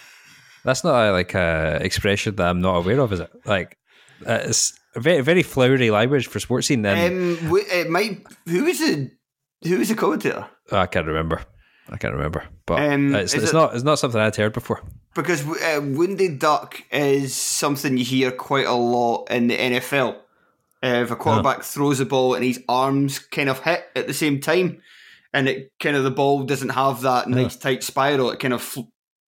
that's 0.64 0.84
not 0.84 1.08
a, 1.08 1.12
like 1.12 1.34
a 1.34 1.78
expression 1.80 2.36
that 2.36 2.46
I'm 2.46 2.60
not 2.60 2.76
aware 2.76 3.00
of, 3.00 3.10
is 3.14 3.20
it? 3.20 3.30
Like 3.46 3.78
uh, 4.26 4.40
it's 4.42 4.78
very 4.94 5.22
very 5.22 5.42
flowery 5.42 5.90
language 5.90 6.26
for 6.26 6.40
Sportscene. 6.40 6.82
Then 6.82 7.38
um, 7.38 7.56
it 7.70 7.88
might. 7.88 8.22
Who 8.46 8.66
is 8.66 8.80
the 8.80 9.10
Who 9.66 9.80
is 9.80 9.88
the 9.88 9.94
commentator? 9.94 10.46
Oh, 10.70 10.78
I 10.78 10.86
can't 10.86 11.06
remember. 11.06 11.40
I 11.88 11.96
can't 11.96 12.14
remember, 12.14 12.44
but 12.66 12.80
um, 12.80 13.14
it's, 13.14 13.34
it's 13.34 13.50
it, 13.50 13.54
not 13.54 13.74
it's 13.74 13.84
not 13.84 13.98
something 13.98 14.20
I'd 14.20 14.36
heard 14.36 14.52
before. 14.52 14.82
Because 15.14 15.46
uh, 15.46 15.80
wounded 15.82 16.38
duck 16.38 16.82
is 16.90 17.34
something 17.34 17.96
you 17.96 18.04
hear 18.04 18.30
quite 18.30 18.66
a 18.66 18.74
lot 18.74 19.30
in 19.30 19.48
the 19.48 19.56
NFL. 19.56 20.16
Uh, 20.84 21.02
if 21.02 21.10
a 21.10 21.16
quarterback 21.16 21.62
throws 21.62 21.96
the 21.96 22.04
ball 22.04 22.34
and 22.34 22.44
his 22.44 22.62
arms 22.68 23.18
kind 23.18 23.48
of 23.48 23.58
hit 23.60 23.84
at 23.96 24.06
the 24.06 24.12
same 24.12 24.38
time, 24.38 24.82
and 25.32 25.48
it 25.48 25.72
kind 25.80 25.96
of 25.96 26.04
the 26.04 26.10
ball 26.10 26.42
doesn't 26.42 26.68
have 26.68 27.00
that 27.00 27.26
nice 27.26 27.56
tight 27.56 27.82
spiral, 27.82 28.30
it 28.30 28.38
kind 28.38 28.52
of 28.52 28.60
fl- 28.60 28.82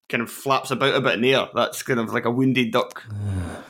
kind 0.09 0.21
of 0.21 0.29
flaps 0.29 0.69
about 0.69 0.95
a 0.95 0.99
bit 0.99 1.13
in 1.13 1.21
the 1.21 1.33
air. 1.33 1.47
That's 1.55 1.81
kind 1.81 1.99
of 1.99 2.13
like 2.13 2.25
a 2.25 2.31
wounded 2.31 2.71
duck. 2.71 3.03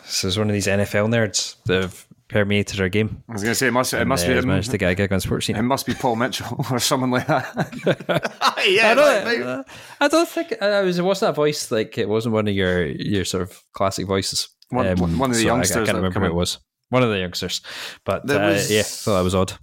So 0.07 0.27
it's 0.27 0.37
one 0.37 0.47
of 0.47 0.53
these 0.53 0.67
NFL 0.67 1.09
nerds 1.09 1.55
that 1.63 1.81
have 1.81 2.05
permeated 2.27 2.79
our 2.79 2.89
game. 2.89 3.23
I 3.27 3.33
was 3.33 3.41
going 3.41 3.53
to 3.53 3.55
say 3.55 3.65
it 3.65 3.71
must. 3.71 3.91
It 3.91 4.01
and, 4.01 4.09
must 4.09 4.23
uh, 4.25 4.27
be. 4.27 4.33
Him. 4.35 4.47
managed 4.47 4.69
to 4.69 4.77
get 4.77 4.91
a 4.91 4.93
gig 4.93 5.11
on 5.11 5.19
Sportscene. 5.19 5.57
It 5.57 5.63
must 5.63 5.87
be 5.87 5.95
Paul 5.95 6.15
Mitchell 6.15 6.63
or 6.71 6.77
someone 6.77 7.09
like 7.09 7.25
that. 7.25 7.43
yeah, 8.67 8.91
I 8.91 8.93
don't, 8.93 9.67
I 9.99 10.07
don't 10.07 10.29
think 10.29 10.61
I 10.61 10.83
was. 10.83 11.01
What's 11.01 11.21
that 11.21 11.33
voice 11.33 11.71
like? 11.71 11.97
It 11.97 12.07
wasn't 12.07 12.35
one 12.35 12.47
of 12.47 12.53
your 12.53 12.85
your 12.85 13.25
sort 13.25 13.41
of 13.41 13.59
classic 13.73 14.05
voices. 14.05 14.47
One, 14.69 14.85
um, 14.85 15.17
one 15.17 15.31
of 15.31 15.37
the 15.37 15.41
so 15.41 15.47
youngsters. 15.47 15.77
I, 15.77 15.81
I 15.81 15.85
can't 15.85 15.95
remember 15.95 16.19
who 16.19 16.25
it 16.27 16.35
was 16.35 16.59
one 16.89 17.03
of 17.03 17.09
the 17.09 17.19
youngsters. 17.19 17.61
But 18.03 18.29
uh, 18.29 18.39
was, 18.39 18.71
yeah, 18.71 18.83
thought 18.83 19.17
that 19.17 19.23
was 19.23 19.35
odd. 19.35 19.53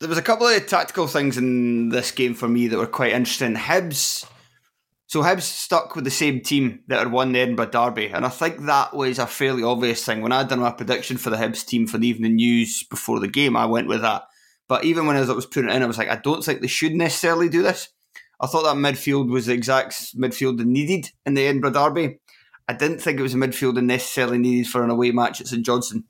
There 0.00 0.08
was 0.08 0.18
a 0.18 0.22
couple 0.22 0.46
of 0.46 0.66
tactical 0.66 1.06
things 1.06 1.36
in 1.36 1.88
this 1.88 2.10
game 2.12 2.34
for 2.34 2.48
me 2.48 2.68
that 2.68 2.78
were 2.78 2.86
quite 2.86 3.12
interesting. 3.12 3.54
Hibs 3.54 4.24
So 5.08 5.22
Hibs 5.22 5.42
stuck 5.42 5.96
with 5.96 6.04
the 6.04 6.10
same 6.10 6.42
team 6.42 6.80
that 6.88 6.98
had 6.98 7.10
won 7.10 7.32
the 7.32 7.40
Edinburgh 7.40 7.70
Derby, 7.70 8.08
and 8.08 8.26
I 8.26 8.28
think 8.28 8.66
that 8.66 8.94
was 8.94 9.18
a 9.18 9.26
fairly 9.26 9.62
obvious 9.62 10.04
thing. 10.04 10.20
When 10.20 10.32
I'd 10.32 10.48
done 10.48 10.60
my 10.60 10.70
prediction 10.70 11.16
for 11.16 11.30
the 11.30 11.36
Hibs 11.36 11.64
team 11.64 11.86
for 11.86 11.96
the 11.96 12.06
evening 12.06 12.36
news 12.36 12.84
before 12.84 13.18
the 13.18 13.26
game, 13.26 13.56
I 13.56 13.64
went 13.64 13.88
with 13.88 14.02
that. 14.02 14.24
But 14.68 14.84
even 14.84 15.06
when 15.06 15.16
I 15.16 15.20
was 15.20 15.46
putting 15.46 15.70
it 15.70 15.74
in, 15.74 15.82
I 15.82 15.86
was 15.86 15.96
like, 15.96 16.10
I 16.10 16.16
don't 16.16 16.44
think 16.44 16.60
they 16.60 16.66
should 16.66 16.92
necessarily 16.92 17.48
do 17.48 17.62
this. 17.62 17.88
I 18.38 18.46
thought 18.46 18.64
that 18.64 18.76
midfield 18.76 19.30
was 19.30 19.46
the 19.46 19.54
exact 19.54 20.14
midfield 20.14 20.58
they 20.58 20.64
needed 20.64 21.10
in 21.24 21.32
the 21.32 21.46
Edinburgh 21.46 21.70
Derby. 21.70 22.20
I 22.68 22.74
didn't 22.74 23.00
think 23.00 23.18
it 23.18 23.22
was 23.22 23.32
a 23.32 23.38
midfield 23.38 23.76
they 23.76 23.80
necessarily 23.80 24.36
needed 24.36 24.68
for 24.68 24.84
an 24.84 24.90
away 24.90 25.10
match 25.10 25.40
at 25.40 25.48
St 25.48 25.64
Johnstone. 25.64 26.04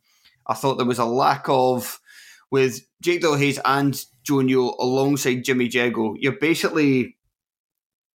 I 0.48 0.54
thought 0.54 0.76
there 0.76 0.86
was 0.86 0.98
a 0.98 1.04
lack 1.04 1.44
of, 1.48 2.00
with 2.50 2.80
Jake 3.02 3.24
Hayes 3.24 3.60
and 3.64 4.00
Joe 4.22 4.40
Newell 4.40 4.76
alongside 4.80 5.44
Jimmy 5.44 5.68
Jeggo. 5.68 6.16
you're 6.18 6.38
basically 6.38 7.16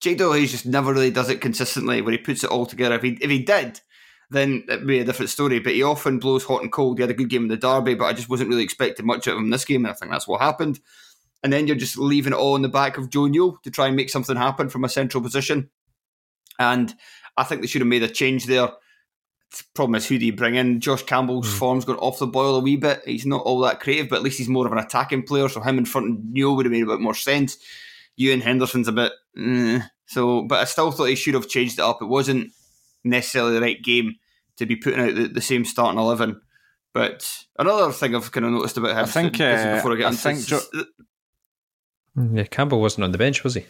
Jake 0.00 0.20
Hayes 0.20 0.50
just 0.50 0.66
never 0.66 0.92
really 0.92 1.10
does 1.10 1.30
it 1.30 1.40
consistently 1.40 2.02
when 2.02 2.12
he 2.12 2.18
puts 2.18 2.42
it 2.42 2.50
all 2.50 2.66
together. 2.66 2.96
If 2.96 3.02
he 3.02 3.18
if 3.20 3.30
he 3.30 3.38
did, 3.44 3.80
then 4.30 4.64
it'd 4.68 4.86
be 4.86 4.98
a 4.98 5.04
different 5.04 5.30
story. 5.30 5.60
But 5.60 5.74
he 5.74 5.82
often 5.82 6.18
blows 6.18 6.44
hot 6.44 6.62
and 6.62 6.72
cold. 6.72 6.98
He 6.98 7.02
had 7.02 7.10
a 7.10 7.14
good 7.14 7.28
game 7.28 7.42
in 7.42 7.48
the 7.48 7.56
derby, 7.56 7.94
but 7.94 8.06
I 8.06 8.12
just 8.12 8.28
wasn't 8.28 8.50
really 8.50 8.64
expecting 8.64 9.06
much 9.06 9.26
of 9.26 9.36
him 9.36 9.44
in 9.44 9.50
this 9.50 9.64
game, 9.64 9.84
and 9.84 9.92
I 9.92 9.94
think 9.94 10.10
that's 10.10 10.26
what 10.26 10.40
happened. 10.40 10.80
And 11.44 11.52
then 11.52 11.66
you're 11.66 11.76
just 11.76 11.98
leaving 11.98 12.32
it 12.32 12.38
all 12.38 12.56
in 12.56 12.62
the 12.62 12.68
back 12.68 12.98
of 12.98 13.10
Joe 13.10 13.26
Newell 13.26 13.58
to 13.62 13.70
try 13.70 13.86
and 13.86 13.96
make 13.96 14.10
something 14.10 14.36
happen 14.36 14.68
from 14.68 14.84
a 14.84 14.88
central 14.88 15.22
position. 15.22 15.70
And 16.58 16.94
I 17.36 17.44
think 17.44 17.60
they 17.60 17.66
should 17.66 17.80
have 17.80 17.88
made 17.88 18.02
a 18.02 18.08
change 18.08 18.46
there. 18.46 18.70
Problem 19.74 19.94
is 19.96 20.06
who 20.06 20.18
do 20.18 20.26
you 20.26 20.34
bring 20.34 20.54
in? 20.54 20.80
Josh 20.80 21.02
Campbell's 21.02 21.46
mm. 21.46 21.58
form's 21.58 21.84
gone 21.84 21.96
off 21.96 22.18
the 22.18 22.26
boil 22.26 22.56
a 22.56 22.60
wee 22.60 22.76
bit. 22.76 23.02
He's 23.04 23.26
not 23.26 23.42
all 23.42 23.60
that 23.60 23.80
creative, 23.80 24.08
but 24.08 24.16
at 24.16 24.22
least 24.22 24.38
he's 24.38 24.48
more 24.48 24.66
of 24.66 24.72
an 24.72 24.78
attacking 24.78 25.24
player. 25.24 25.48
So 25.48 25.60
him 25.60 25.78
in 25.78 25.84
front 25.84 26.10
of 26.10 26.24
Newell 26.24 26.56
would 26.56 26.66
have 26.66 26.72
made 26.72 26.84
a 26.84 26.86
bit 26.86 27.00
more 27.00 27.14
sense. 27.14 27.58
Ewan 28.16 28.40
Henderson's 28.40 28.88
a 28.88 28.92
bit 28.92 29.12
mm, 29.36 29.88
so, 30.06 30.42
but 30.42 30.60
I 30.60 30.64
still 30.64 30.90
thought 30.90 31.06
he 31.06 31.14
should 31.14 31.34
have 31.34 31.48
changed 31.48 31.78
it 31.78 31.82
up. 31.82 32.02
It 32.02 32.06
wasn't 32.06 32.52
necessarily 33.04 33.54
the 33.54 33.62
right 33.62 33.82
game 33.82 34.16
to 34.56 34.66
be 34.66 34.76
putting 34.76 35.00
out 35.00 35.14
the, 35.14 35.28
the 35.28 35.40
same 35.40 35.64
starting 35.64 35.98
eleven. 35.98 36.40
But 36.92 37.46
another 37.58 37.90
thing 37.92 38.14
I've 38.14 38.30
kind 38.30 38.44
of 38.44 38.52
noticed 38.52 38.76
about 38.76 38.90
him, 38.90 38.98
I 38.98 39.06
think, 39.06 39.40
uh, 39.40 39.76
before 39.76 39.92
I 39.92 39.96
get 39.96 40.06
I 40.06 40.08
into 40.10 40.20
think 40.20 40.46
jo- 40.46 40.60
mm, 42.18 42.36
yeah, 42.36 42.44
Campbell 42.44 42.80
wasn't 42.80 43.04
on 43.04 43.12
the 43.12 43.18
bench, 43.18 43.42
was 43.42 43.54
he? 43.54 43.64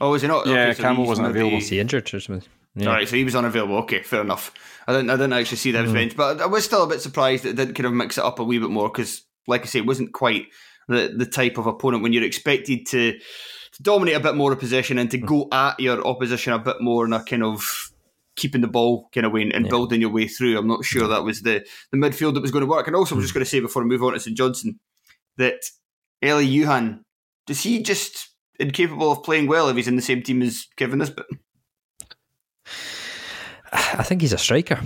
Oh, 0.00 0.12
was 0.12 0.22
he 0.22 0.28
not? 0.28 0.46
Yeah, 0.46 0.72
Campbell 0.74 1.06
wasn't 1.06 1.26
available. 1.26 1.56
Was 1.56 1.68
he 1.68 1.80
injured 1.80 2.14
or 2.14 2.20
something? 2.20 2.48
Yeah. 2.78 2.88
All 2.88 2.94
right, 2.94 3.08
so 3.08 3.16
he 3.16 3.24
was 3.24 3.34
unavailable. 3.34 3.76
Okay, 3.78 4.02
fair 4.02 4.20
enough. 4.20 4.52
I 4.86 4.92
didn't, 4.92 5.10
I 5.10 5.14
didn't 5.14 5.32
actually 5.34 5.58
see 5.58 5.72
that 5.72 5.86
mm. 5.86 5.92
bench, 5.92 6.16
but 6.16 6.40
I 6.40 6.46
was 6.46 6.64
still 6.64 6.84
a 6.84 6.88
bit 6.88 7.00
surprised 7.00 7.44
that 7.44 7.50
it 7.50 7.56
didn't 7.56 7.74
kind 7.74 7.86
of 7.86 7.92
mix 7.92 8.18
it 8.18 8.24
up 8.24 8.38
a 8.38 8.44
wee 8.44 8.58
bit 8.58 8.70
more 8.70 8.88
because, 8.88 9.22
like 9.46 9.62
I 9.62 9.64
say, 9.66 9.80
it 9.80 9.86
wasn't 9.86 10.12
quite 10.12 10.46
the 10.88 11.12
the 11.16 11.26
type 11.26 11.58
of 11.58 11.66
opponent 11.66 12.02
when 12.02 12.12
you're 12.12 12.24
expected 12.24 12.86
to 12.86 13.18
to 13.72 13.82
dominate 13.82 14.16
a 14.16 14.20
bit 14.20 14.34
more 14.34 14.52
of 14.52 14.58
possession 14.58 14.98
and 14.98 15.10
to 15.10 15.18
mm. 15.18 15.26
go 15.26 15.48
at 15.52 15.78
your 15.80 16.06
opposition 16.06 16.52
a 16.52 16.58
bit 16.58 16.80
more 16.80 17.04
in 17.04 17.12
a 17.12 17.22
kind 17.22 17.42
of 17.42 17.90
keeping 18.36 18.60
the 18.60 18.68
ball 18.68 19.08
kind 19.12 19.26
of 19.26 19.32
way 19.32 19.42
and 19.42 19.64
yeah. 19.64 19.70
building 19.70 20.00
your 20.00 20.10
way 20.10 20.28
through. 20.28 20.56
I'm 20.56 20.68
not 20.68 20.84
sure 20.84 21.02
mm. 21.02 21.10
that 21.10 21.24
was 21.24 21.42
the, 21.42 21.66
the 21.90 21.98
midfield 21.98 22.34
that 22.34 22.40
was 22.40 22.52
going 22.52 22.64
to 22.64 22.70
work. 22.70 22.86
And 22.86 22.96
also, 22.96 23.14
I'm 23.14 23.20
mm. 23.20 23.24
just 23.24 23.34
going 23.34 23.44
to 23.44 23.50
say 23.50 23.60
before 23.60 23.82
I 23.82 23.86
move 23.86 24.02
on 24.02 24.12
to 24.12 24.20
St 24.20 24.36
Johnstone 24.36 24.78
that 25.36 25.60
Elie 26.22 26.48
Youan, 26.48 27.00
does 27.46 27.62
he 27.62 27.82
just 27.82 28.30
incapable 28.58 29.12
of 29.12 29.22
playing 29.22 29.48
well 29.48 29.68
if 29.68 29.76
he's 29.76 29.88
in 29.88 29.96
the 29.96 30.02
same 30.02 30.22
team 30.22 30.42
as 30.42 30.66
Kevin 30.76 31.00
Nisbet? 31.00 31.26
I 33.72 34.02
think 34.02 34.20
he's 34.20 34.32
a 34.32 34.38
striker, 34.38 34.80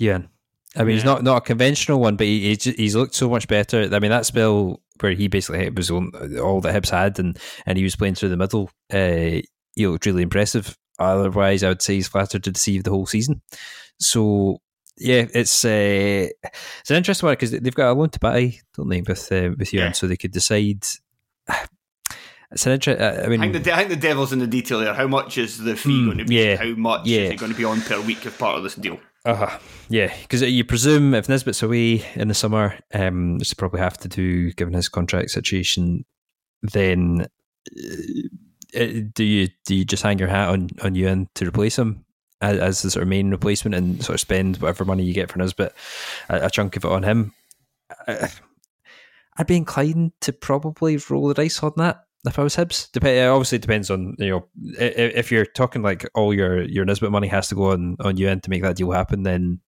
Youan. 0.00 0.28
I 0.74 0.80
mean, 0.80 0.88
yeah. 0.88 0.94
he's 0.94 1.04
not, 1.04 1.22
not 1.22 1.36
a 1.38 1.40
conventional 1.42 2.00
one, 2.00 2.16
but 2.16 2.26
he, 2.26 2.48
he's, 2.48 2.64
he's 2.64 2.96
looked 2.96 3.14
so 3.14 3.28
much 3.28 3.46
better. 3.46 3.88
I 3.92 3.98
mean, 3.98 4.10
that 4.10 4.24
spell 4.24 4.80
where 5.00 5.12
he 5.12 5.28
basically 5.28 5.68
was 5.70 5.90
all 5.90 6.10
that 6.10 6.74
Hibs 6.74 6.90
had, 6.90 7.18
and, 7.18 7.38
and 7.66 7.76
he 7.76 7.84
was 7.84 7.96
playing 7.96 8.14
through 8.14 8.30
the 8.30 8.36
middle. 8.36 8.70
Uh, 8.90 9.42
he 9.74 9.86
looked 9.86 10.06
really 10.06 10.22
impressive. 10.22 10.76
Otherwise, 10.98 11.62
I 11.62 11.68
would 11.68 11.82
say 11.82 11.94
he's 11.94 12.08
flattered 12.08 12.44
to 12.44 12.52
deceive 12.52 12.84
the 12.84 12.90
whole 12.90 13.06
season. 13.06 13.42
So 13.98 14.60
yeah, 14.98 15.26
it's 15.34 15.64
uh, 15.64 16.28
it's 16.80 16.90
an 16.90 16.96
interesting 16.96 17.26
one 17.26 17.34
because 17.34 17.50
they've 17.50 17.74
got 17.74 17.90
a 17.90 17.94
loan 17.94 18.10
to 18.10 18.20
buy, 18.20 18.58
don't 18.76 18.88
they, 18.88 19.00
with 19.00 19.32
uh, 19.32 19.50
with 19.58 19.72
you, 19.72 19.80
yeah. 19.80 19.92
so 19.92 20.06
they 20.06 20.16
could 20.16 20.32
decide. 20.32 20.84
It's 22.52 22.66
an 22.66 22.72
interesting. 22.72 23.02
Uh, 23.02 23.22
I 23.24 23.28
mean, 23.28 23.40
I 23.40 23.50
think, 23.50 23.64
the, 23.64 23.72
I 23.72 23.76
think 23.78 23.88
the 23.88 23.96
devil's 23.96 24.32
in 24.32 24.38
the 24.38 24.46
detail 24.46 24.80
there. 24.80 24.94
How 24.94 25.06
much 25.06 25.38
is 25.38 25.58
the 25.58 25.74
fee 25.76 26.02
mm, 26.02 26.06
going 26.06 26.18
to 26.18 26.24
be? 26.24 26.36
Yeah, 26.36 26.56
how 26.56 26.74
much 26.74 27.06
yeah. 27.06 27.20
is 27.20 27.30
it 27.30 27.38
going 27.38 27.52
to 27.52 27.58
be 27.58 27.64
on 27.64 27.80
per 27.80 28.00
week 28.00 28.24
as 28.26 28.34
part 28.34 28.56
of 28.56 28.62
this 28.62 28.74
deal? 28.74 29.00
Uh 29.24 29.34
huh. 29.34 29.58
Yeah, 29.88 30.12
because 30.22 30.42
you 30.42 30.64
presume 30.64 31.14
if 31.14 31.28
Nisbet's 31.28 31.62
away 31.62 32.04
in 32.14 32.28
the 32.28 32.34
summer, 32.34 32.78
um, 32.92 33.38
which 33.38 33.50
they 33.50 33.54
probably 33.56 33.80
have 33.80 33.96
to 33.98 34.08
do 34.08 34.52
given 34.52 34.74
his 34.74 34.88
contract 34.88 35.30
situation, 35.30 36.04
then 36.62 37.26
uh, 38.76 38.86
do 39.14 39.24
you 39.24 39.48
do 39.64 39.74
you 39.74 39.84
just 39.84 40.02
hang 40.02 40.18
your 40.18 40.28
hat 40.28 40.48
on 40.48 40.68
on 40.82 40.94
Youan 40.94 41.28
to 41.34 41.46
replace 41.46 41.78
him 41.78 42.04
as, 42.40 42.58
as 42.58 42.82
the 42.82 42.90
sort 42.90 43.04
of 43.04 43.08
main 43.08 43.30
replacement 43.30 43.74
and 43.74 44.04
sort 44.04 44.14
of 44.14 44.20
spend 44.20 44.56
whatever 44.58 44.84
money 44.84 45.04
you 45.04 45.14
get 45.14 45.30
for 45.30 45.38
Nisbet, 45.38 45.72
a, 46.28 46.46
a 46.46 46.50
chunk 46.50 46.76
of 46.76 46.84
it 46.84 46.90
on 46.90 47.02
him? 47.04 47.32
I, 48.06 48.28
I'd 49.36 49.46
be 49.46 49.56
inclined 49.56 50.12
to 50.22 50.32
probably 50.32 50.98
roll 51.08 51.28
the 51.28 51.34
dice 51.34 51.62
on 51.62 51.72
that 51.76 52.04
if 52.24 52.38
I 52.38 52.42
was 52.42 52.56
Hibs. 52.56 52.90
Dep- 52.92 53.04
it 53.04 53.26
obviously 53.26 53.58
depends 53.58 53.90
on 53.90 54.14
you 54.18 54.30
know 54.30 54.48
if 54.78 55.32
you're 55.32 55.44
talking 55.44 55.82
like 55.82 56.08
all 56.14 56.32
your 56.32 56.62
your 56.62 56.84
Nisbet 56.84 57.10
money 57.10 57.28
has 57.28 57.48
to 57.48 57.54
go 57.54 57.72
on 57.72 57.96
on 58.00 58.16
Youan 58.16 58.42
to 58.42 58.50
make 58.50 58.62
that 58.62 58.76
deal 58.76 58.92
happen, 58.92 59.22
then 59.22 59.60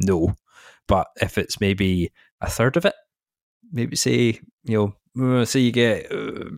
no. 0.00 0.34
But 0.86 1.08
if 1.20 1.38
it's 1.38 1.60
maybe 1.60 2.12
a 2.40 2.50
third 2.50 2.76
of 2.76 2.84
it, 2.84 2.94
maybe 3.72 3.96
say 3.96 4.40
you 4.64 4.94
know 5.16 5.40
uh, 5.40 5.44
say 5.44 5.60
you 5.60 5.72
get 5.72 6.10
uh, 6.12 6.50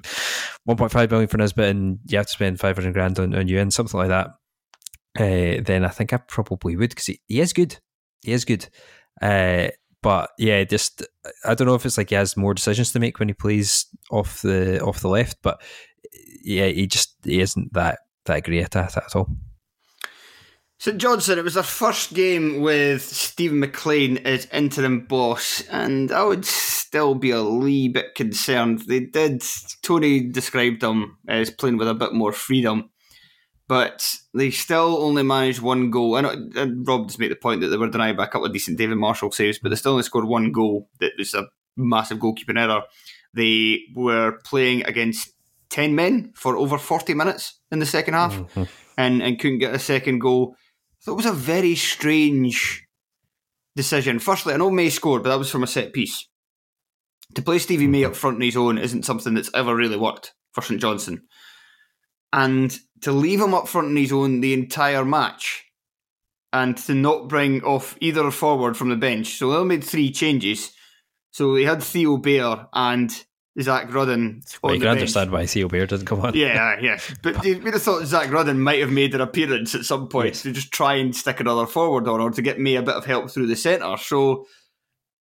1.5 0.68 1.10
million 1.10 1.28
for 1.28 1.38
Nisbet 1.38 1.70
and 1.70 1.98
you 2.06 2.18
have 2.18 2.26
to 2.26 2.32
spend 2.32 2.60
500 2.60 2.92
grand 2.92 3.18
on, 3.18 3.34
on 3.34 3.46
Youan, 3.46 3.72
something 3.72 3.98
like 3.98 4.08
that. 4.08 4.28
Uh, 5.18 5.62
then 5.64 5.84
I 5.84 5.88
think 5.88 6.12
I 6.12 6.18
probably 6.18 6.76
would 6.76 6.90
because 6.90 7.06
he, 7.06 7.20
he 7.26 7.40
is 7.40 7.52
good. 7.52 7.78
He 8.22 8.32
is 8.32 8.44
good. 8.44 8.68
Uh, 9.20 9.68
but 10.02 10.30
yeah, 10.38 10.64
just 10.64 11.06
I 11.44 11.54
don't 11.54 11.66
know 11.66 11.74
if 11.74 11.84
it's 11.84 11.98
like 11.98 12.10
he 12.10 12.14
has 12.14 12.36
more 12.36 12.54
decisions 12.54 12.92
to 12.92 13.00
make 13.00 13.18
when 13.18 13.28
he 13.28 13.34
plays 13.34 13.86
off 14.10 14.42
the 14.42 14.80
off 14.80 15.00
the 15.00 15.08
left, 15.08 15.38
but 15.42 15.60
yeah, 16.42 16.66
he 16.66 16.86
just 16.86 17.16
he 17.24 17.40
isn't 17.40 17.72
that 17.74 18.00
that 18.24 18.44
great 18.44 18.64
at 18.74 18.76
it 18.76 18.96
at 18.96 19.16
all. 19.16 19.28
St 20.78 20.96
Johnstone, 20.96 21.38
it 21.38 21.44
was 21.44 21.54
their 21.54 21.62
first 21.62 22.14
game 22.14 22.62
with 22.62 23.02
Steven 23.02 23.60
MacLean 23.60 24.16
as 24.18 24.46
interim 24.46 25.04
boss, 25.04 25.62
and 25.68 26.10
I 26.10 26.24
would 26.24 26.46
still 26.46 27.14
be 27.14 27.32
a 27.32 27.44
wee 27.44 27.88
bit 27.88 28.14
concerned. 28.14 28.84
They 28.86 29.00
did, 29.00 29.44
Tony 29.82 30.20
described 30.20 30.80
them 30.80 31.18
as 31.28 31.50
playing 31.50 31.76
with 31.76 31.86
a 31.86 31.92
bit 31.92 32.14
more 32.14 32.32
freedom 32.32 32.88
but 33.70 34.16
they 34.34 34.50
still 34.50 35.00
only 35.00 35.22
managed 35.22 35.60
one 35.60 35.92
goal. 35.92 36.16
And, 36.16 36.56
and 36.56 36.84
Rob 36.88 37.06
just 37.06 37.20
made 37.20 37.30
the 37.30 37.36
point 37.36 37.60
that 37.60 37.68
they 37.68 37.76
were 37.76 37.88
denied 37.88 38.16
by 38.16 38.24
a 38.24 38.26
couple 38.26 38.46
of 38.46 38.52
decent 38.52 38.76
David 38.76 38.96
Marshall 38.96 39.30
saves, 39.30 39.60
but 39.60 39.68
they 39.68 39.76
still 39.76 39.92
only 39.92 40.02
scored 40.02 40.24
one 40.24 40.50
goal. 40.50 40.88
That 40.98 41.12
was 41.16 41.34
a 41.34 41.46
massive 41.76 42.18
goalkeeping 42.18 42.58
error. 42.58 42.82
They 43.32 43.82
were 43.94 44.40
playing 44.44 44.86
against 44.86 45.34
10 45.68 45.94
men 45.94 46.32
for 46.34 46.56
over 46.56 46.78
40 46.78 47.14
minutes 47.14 47.60
in 47.70 47.78
the 47.78 47.86
second 47.86 48.14
half 48.14 48.34
mm-hmm. 48.34 48.64
and, 48.98 49.22
and 49.22 49.38
couldn't 49.38 49.60
get 49.60 49.72
a 49.72 49.78
second 49.78 50.18
goal. 50.18 50.56
So 50.98 51.12
it 51.12 51.16
was 51.16 51.26
a 51.26 51.32
very 51.32 51.76
strange 51.76 52.88
decision. 53.76 54.18
Firstly, 54.18 54.52
I 54.52 54.56
know 54.56 54.72
May 54.72 54.90
scored, 54.90 55.22
but 55.22 55.28
that 55.28 55.38
was 55.38 55.48
from 55.48 55.62
a 55.62 55.68
set 55.68 55.92
piece. 55.92 56.26
To 57.36 57.42
play 57.42 57.60
Stevie 57.60 57.86
May 57.86 58.04
up 58.04 58.16
front 58.16 58.34
on 58.34 58.42
his 58.42 58.56
own 58.56 58.78
isn't 58.78 59.04
something 59.04 59.34
that's 59.34 59.50
ever 59.54 59.76
really 59.76 59.96
worked 59.96 60.34
for 60.50 60.60
St 60.60 60.80
Johnstone. 60.80 61.22
And 62.32 62.76
to 63.02 63.12
leave 63.12 63.40
him 63.40 63.54
up 63.54 63.68
front 63.68 63.88
on 63.88 63.96
his 63.96 64.12
own 64.12 64.40
the 64.40 64.52
entire 64.52 65.04
match 65.04 65.64
and 66.52 66.76
to 66.76 66.94
not 66.94 67.28
bring 67.28 67.62
off 67.62 67.96
either 68.00 68.30
forward 68.30 68.76
from 68.76 68.88
the 68.88 68.96
bench. 68.96 69.38
So 69.38 69.50
they 69.50 69.64
made 69.64 69.84
three 69.84 70.10
changes. 70.10 70.72
So 71.30 71.54
they 71.54 71.64
had 71.64 71.82
Theo 71.82 72.16
Bair 72.16 72.66
and 72.72 73.24
Zak 73.60 73.92
Rudden. 73.92 74.42
Well, 74.62 74.74
you 74.74 74.80
can 74.80 74.88
understand 74.88 75.30
why 75.30 75.46
Theo 75.46 75.68
Bair 75.68 75.86
doesn't 75.86 76.06
come 76.06 76.20
on. 76.20 76.34
Yeah, 76.34 76.78
yeah. 76.80 76.98
But 77.22 77.44
you 77.44 77.60
would 77.60 77.74
have 77.74 77.82
thought 77.82 78.04
Zak 78.06 78.30
Rudden 78.30 78.60
might 78.60 78.80
have 78.80 78.90
made 78.90 79.14
an 79.14 79.20
appearance 79.20 79.74
at 79.74 79.84
some 79.84 80.08
point 80.08 80.28
yes. 80.28 80.42
to 80.42 80.52
just 80.52 80.72
try 80.72 80.94
and 80.94 81.14
stick 81.14 81.40
another 81.40 81.66
forward 81.66 82.08
on 82.08 82.20
or 82.20 82.30
to 82.30 82.42
get 82.42 82.58
me 82.58 82.76
a 82.76 82.82
bit 82.82 82.94
of 82.94 83.04
help 83.04 83.30
through 83.30 83.46
the 83.46 83.56
centre. 83.56 83.96
So, 83.96 84.46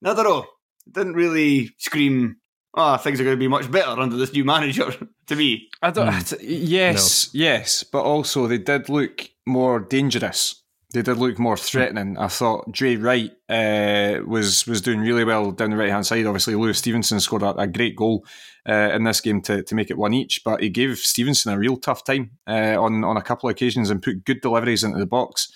I 0.04 0.14
don't 0.14 0.24
know. 0.24 0.46
Didn't 0.92 1.14
really 1.14 1.72
scream 1.78 2.38
oh, 2.74 2.98
things 2.98 3.20
are 3.20 3.24
going 3.24 3.36
to 3.36 3.40
be 3.40 3.48
much 3.48 3.72
better 3.72 4.00
under 4.00 4.18
this 4.18 4.34
new 4.34 4.46
manager. 4.46 4.92
to 5.28 5.36
me, 5.36 5.70
I 5.82 5.92
don't. 5.92 6.08
Mm. 6.08 6.38
Yes, 6.42 7.34
no. 7.34 7.40
yes, 7.40 7.84
but 7.84 8.04
also 8.04 8.48
they 8.48 8.58
did 8.58 8.90
look 8.90 9.30
more 9.46 9.80
dangerous. 9.80 10.64
They 10.92 11.04
did 11.04 11.18
look 11.18 11.38
more 11.38 11.58
threatening. 11.58 12.18
I 12.18 12.30
thought 12.30 12.72
Drey 12.72 13.02
Wright 13.02 13.32
uh, 13.48 14.24
was 14.26 14.66
was 14.66 14.82
doing 14.82 15.02
really 15.02 15.24
well 15.24 15.52
down 15.52 15.70
the 15.70 15.78
right 15.78 15.92
hand 15.92 16.06
side. 16.06 16.26
Obviously, 16.26 16.56
Lewis 16.56 16.80
Stevenson 16.80 17.20
scored 17.20 17.44
a, 17.44 17.56
a 17.56 17.68
great 17.68 17.96
goal 17.96 18.26
uh, 18.68 18.90
in 18.94 19.04
this 19.04 19.22
game 19.22 19.42
to, 19.44 19.62
to 19.62 19.76
make 19.76 19.92
it 19.92 19.98
one 19.98 20.16
each, 20.16 20.44
but 20.44 20.62
he 20.62 20.70
gave 20.70 20.98
Stevenson 20.98 21.54
a 21.54 21.60
real 21.60 21.78
tough 21.78 22.04
time 22.04 22.32
uh, 22.48 22.76
on 22.82 23.04
on 23.04 23.18
a 23.18 23.22
couple 23.22 23.48
of 23.48 23.54
occasions 23.54 23.92
and 23.92 24.02
put 24.02 24.26
good 24.26 24.42
deliveries 24.42 24.84
into 24.84 24.98
the 24.98 25.06
box. 25.06 25.52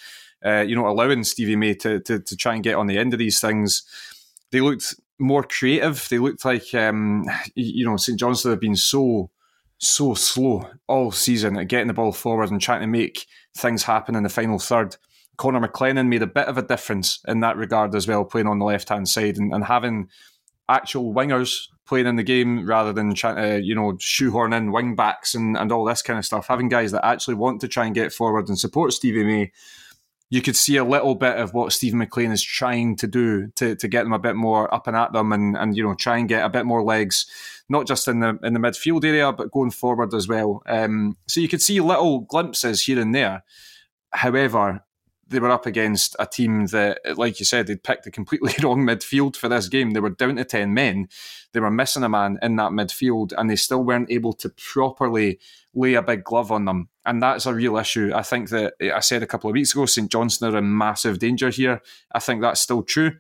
Uh, 0.45 0.64
you 0.68 0.76
know, 0.76 0.88
allowing 0.88 1.24
Stevie 1.24 1.55
May 1.55 1.74
to, 1.76 1.99
to 2.01 2.20
to 2.20 2.38
try 2.38 2.53
and 2.53 2.64
get 2.64 2.76
on 2.76 2.86
the 2.86 2.99
end 2.99 3.14
of 3.14 3.20
these 3.20 3.39
things. 3.39 3.84
They 4.51 4.61
looked 4.61 4.93
more 5.20 5.43
creative. 5.43 6.07
They 6.09 6.20
looked 6.20 6.45
like, 6.45 6.74
um, 6.74 7.26
you 7.55 7.86
know, 7.86 7.97
St 7.97 8.20
Johnstone 8.20 8.53
have 8.53 8.59
been 8.59 8.76
so 8.76 9.30
so 9.80 10.14
slow 10.14 10.66
all 10.88 11.11
season 11.11 11.57
at 11.57 11.68
getting 11.68 11.88
the 11.88 11.93
ball 11.93 12.14
forward 12.14 12.49
and 12.49 12.61
trying 12.61 12.82
to 12.82 12.88
make 12.88 13.26
things 13.57 13.84
happen 13.84 14.16
in 14.16 14.24
the 14.24 14.30
final 14.30 14.59
third. 14.59 14.95
Connor 15.36 15.68
McLennan 15.68 16.07
made 16.07 16.22
a 16.22 16.28
bit 16.28 16.47
of 16.47 16.57
a 16.57 16.61
difference 16.61 17.20
in 17.28 17.41
that 17.41 17.57
regard 17.57 17.93
as 17.95 18.07
well, 18.07 18.24
playing 18.24 18.47
on 18.47 18.59
the 18.59 18.66
left 18.66 18.89
hand 18.89 19.09
side 19.09 19.38
and, 19.38 19.53
and 19.53 19.66
having 19.66 20.09
actual 20.70 21.14
wingers 21.14 21.68
playing 21.86 22.07
in 22.07 22.16
the 22.16 22.24
game 22.24 22.66
rather 22.66 22.93
than 22.93 23.14
trying 23.14 23.36
to, 23.36 23.61
you 23.61 23.76
know, 23.76 23.97
shoehorn 23.99 24.53
in 24.53 24.72
wing 24.72 24.95
backs 24.95 25.36
and, 25.36 25.57
and 25.57 25.72
all 25.72 25.84
this 25.84 26.01
kind 26.01 26.18
of 26.18 26.26
stuff. 26.26 26.47
Having 26.47 26.70
guys 26.70 26.91
that 26.91 27.05
actually 27.05 27.36
want 27.36 27.59
to 27.61 27.68
try 27.68 27.86
and 27.86 27.95
get 27.95 28.14
forward 28.14 28.47
and 28.47 28.57
support 28.57 28.93
Stevie 28.93 29.26
May 29.26 29.51
you 30.34 30.41
could 30.41 30.55
see 30.55 30.77
a 30.77 30.84
little 30.84 31.13
bit 31.13 31.38
of 31.38 31.53
what 31.53 31.71
Steven 31.71 31.99
MacLean 31.99 32.31
is 32.31 32.41
trying 32.41 32.95
to 32.95 33.05
do 33.05 33.49
to, 33.49 33.75
to 33.75 33.88
get 33.88 34.01
them 34.01 34.13
a 34.13 34.17
bit 34.17 34.36
more 34.36 34.73
up 34.73 34.88
and 34.88 34.97
at 34.97 35.13
them 35.13 35.31
and, 35.31 35.55
and 35.55 35.77
you 35.77 35.84
know 35.84 35.93
try 35.93 36.17
and 36.17 36.27
get 36.27 36.43
a 36.43 36.49
bit 36.49 36.65
more 36.65 36.81
legs, 36.81 37.27
not 37.69 37.86
just 37.86 38.07
in 38.07 38.19
the 38.19 38.39
in 38.41 38.55
the 38.55 38.59
midfield 38.59 39.05
area 39.05 39.31
but 39.31 39.51
going 39.51 39.69
forward 39.69 40.11
as 40.15 40.27
well. 40.27 40.63
Um, 40.65 41.17
so 41.27 41.39
you 41.39 41.47
could 41.47 41.61
see 41.61 41.79
little 41.79 42.21
glimpses 42.21 42.84
here 42.84 42.99
and 42.99 43.13
there. 43.13 43.43
However, 44.09 44.84
they 45.34 45.39
were 45.39 45.49
up 45.49 45.65
against 45.65 46.15
a 46.19 46.25
team 46.25 46.67
that, 46.67 46.99
like 47.17 47.39
you 47.39 47.45
said, 47.45 47.67
they'd 47.67 47.84
picked 47.84 48.07
a 48.07 48.11
completely 48.11 48.53
wrong 48.63 48.84
midfield 48.84 49.36
for 49.36 49.49
this 49.49 49.67
game. 49.67 49.91
They 49.91 49.99
were 49.99 50.11
down 50.11 50.38
to 50.38 50.45
10 50.45 50.73
men. 50.73 51.09
They 51.51 51.59
were 51.59 51.71
missing 51.71 52.03
a 52.03 52.09
man 52.09 52.39
in 52.41 52.55
that 52.55 52.71
midfield, 52.71 53.34
and 53.38 53.49
they 53.49 53.55
still 53.55 53.84
weren't 53.84 54.11
able 54.11 54.34
to 54.34 54.49
properly 54.49 55.39
lay 55.73 55.95
a 55.95 56.01
big 56.01 56.23
glove 56.23 56.51
on 56.51 56.65
them. 56.65 56.89
And 57.05 57.21
that's 57.21 57.45
a 57.45 57.53
real 57.53 57.77
issue. 57.77 58.11
I 58.15 58.21
think 58.21 58.49
that 58.49 58.75
I 58.81 58.99
said 59.01 59.23
a 59.23 59.27
couple 59.27 59.49
of 59.49 59.55
weeks 59.55 59.73
ago, 59.73 59.86
St 59.86 60.09
Johnstone 60.09 60.55
are 60.55 60.59
in 60.59 60.77
massive 60.77 61.19
danger 61.19 61.49
here. 61.49 61.81
I 62.13 62.19
think 62.19 62.41
that's 62.41 62.61
still 62.61 62.84
true. 62.84 63.17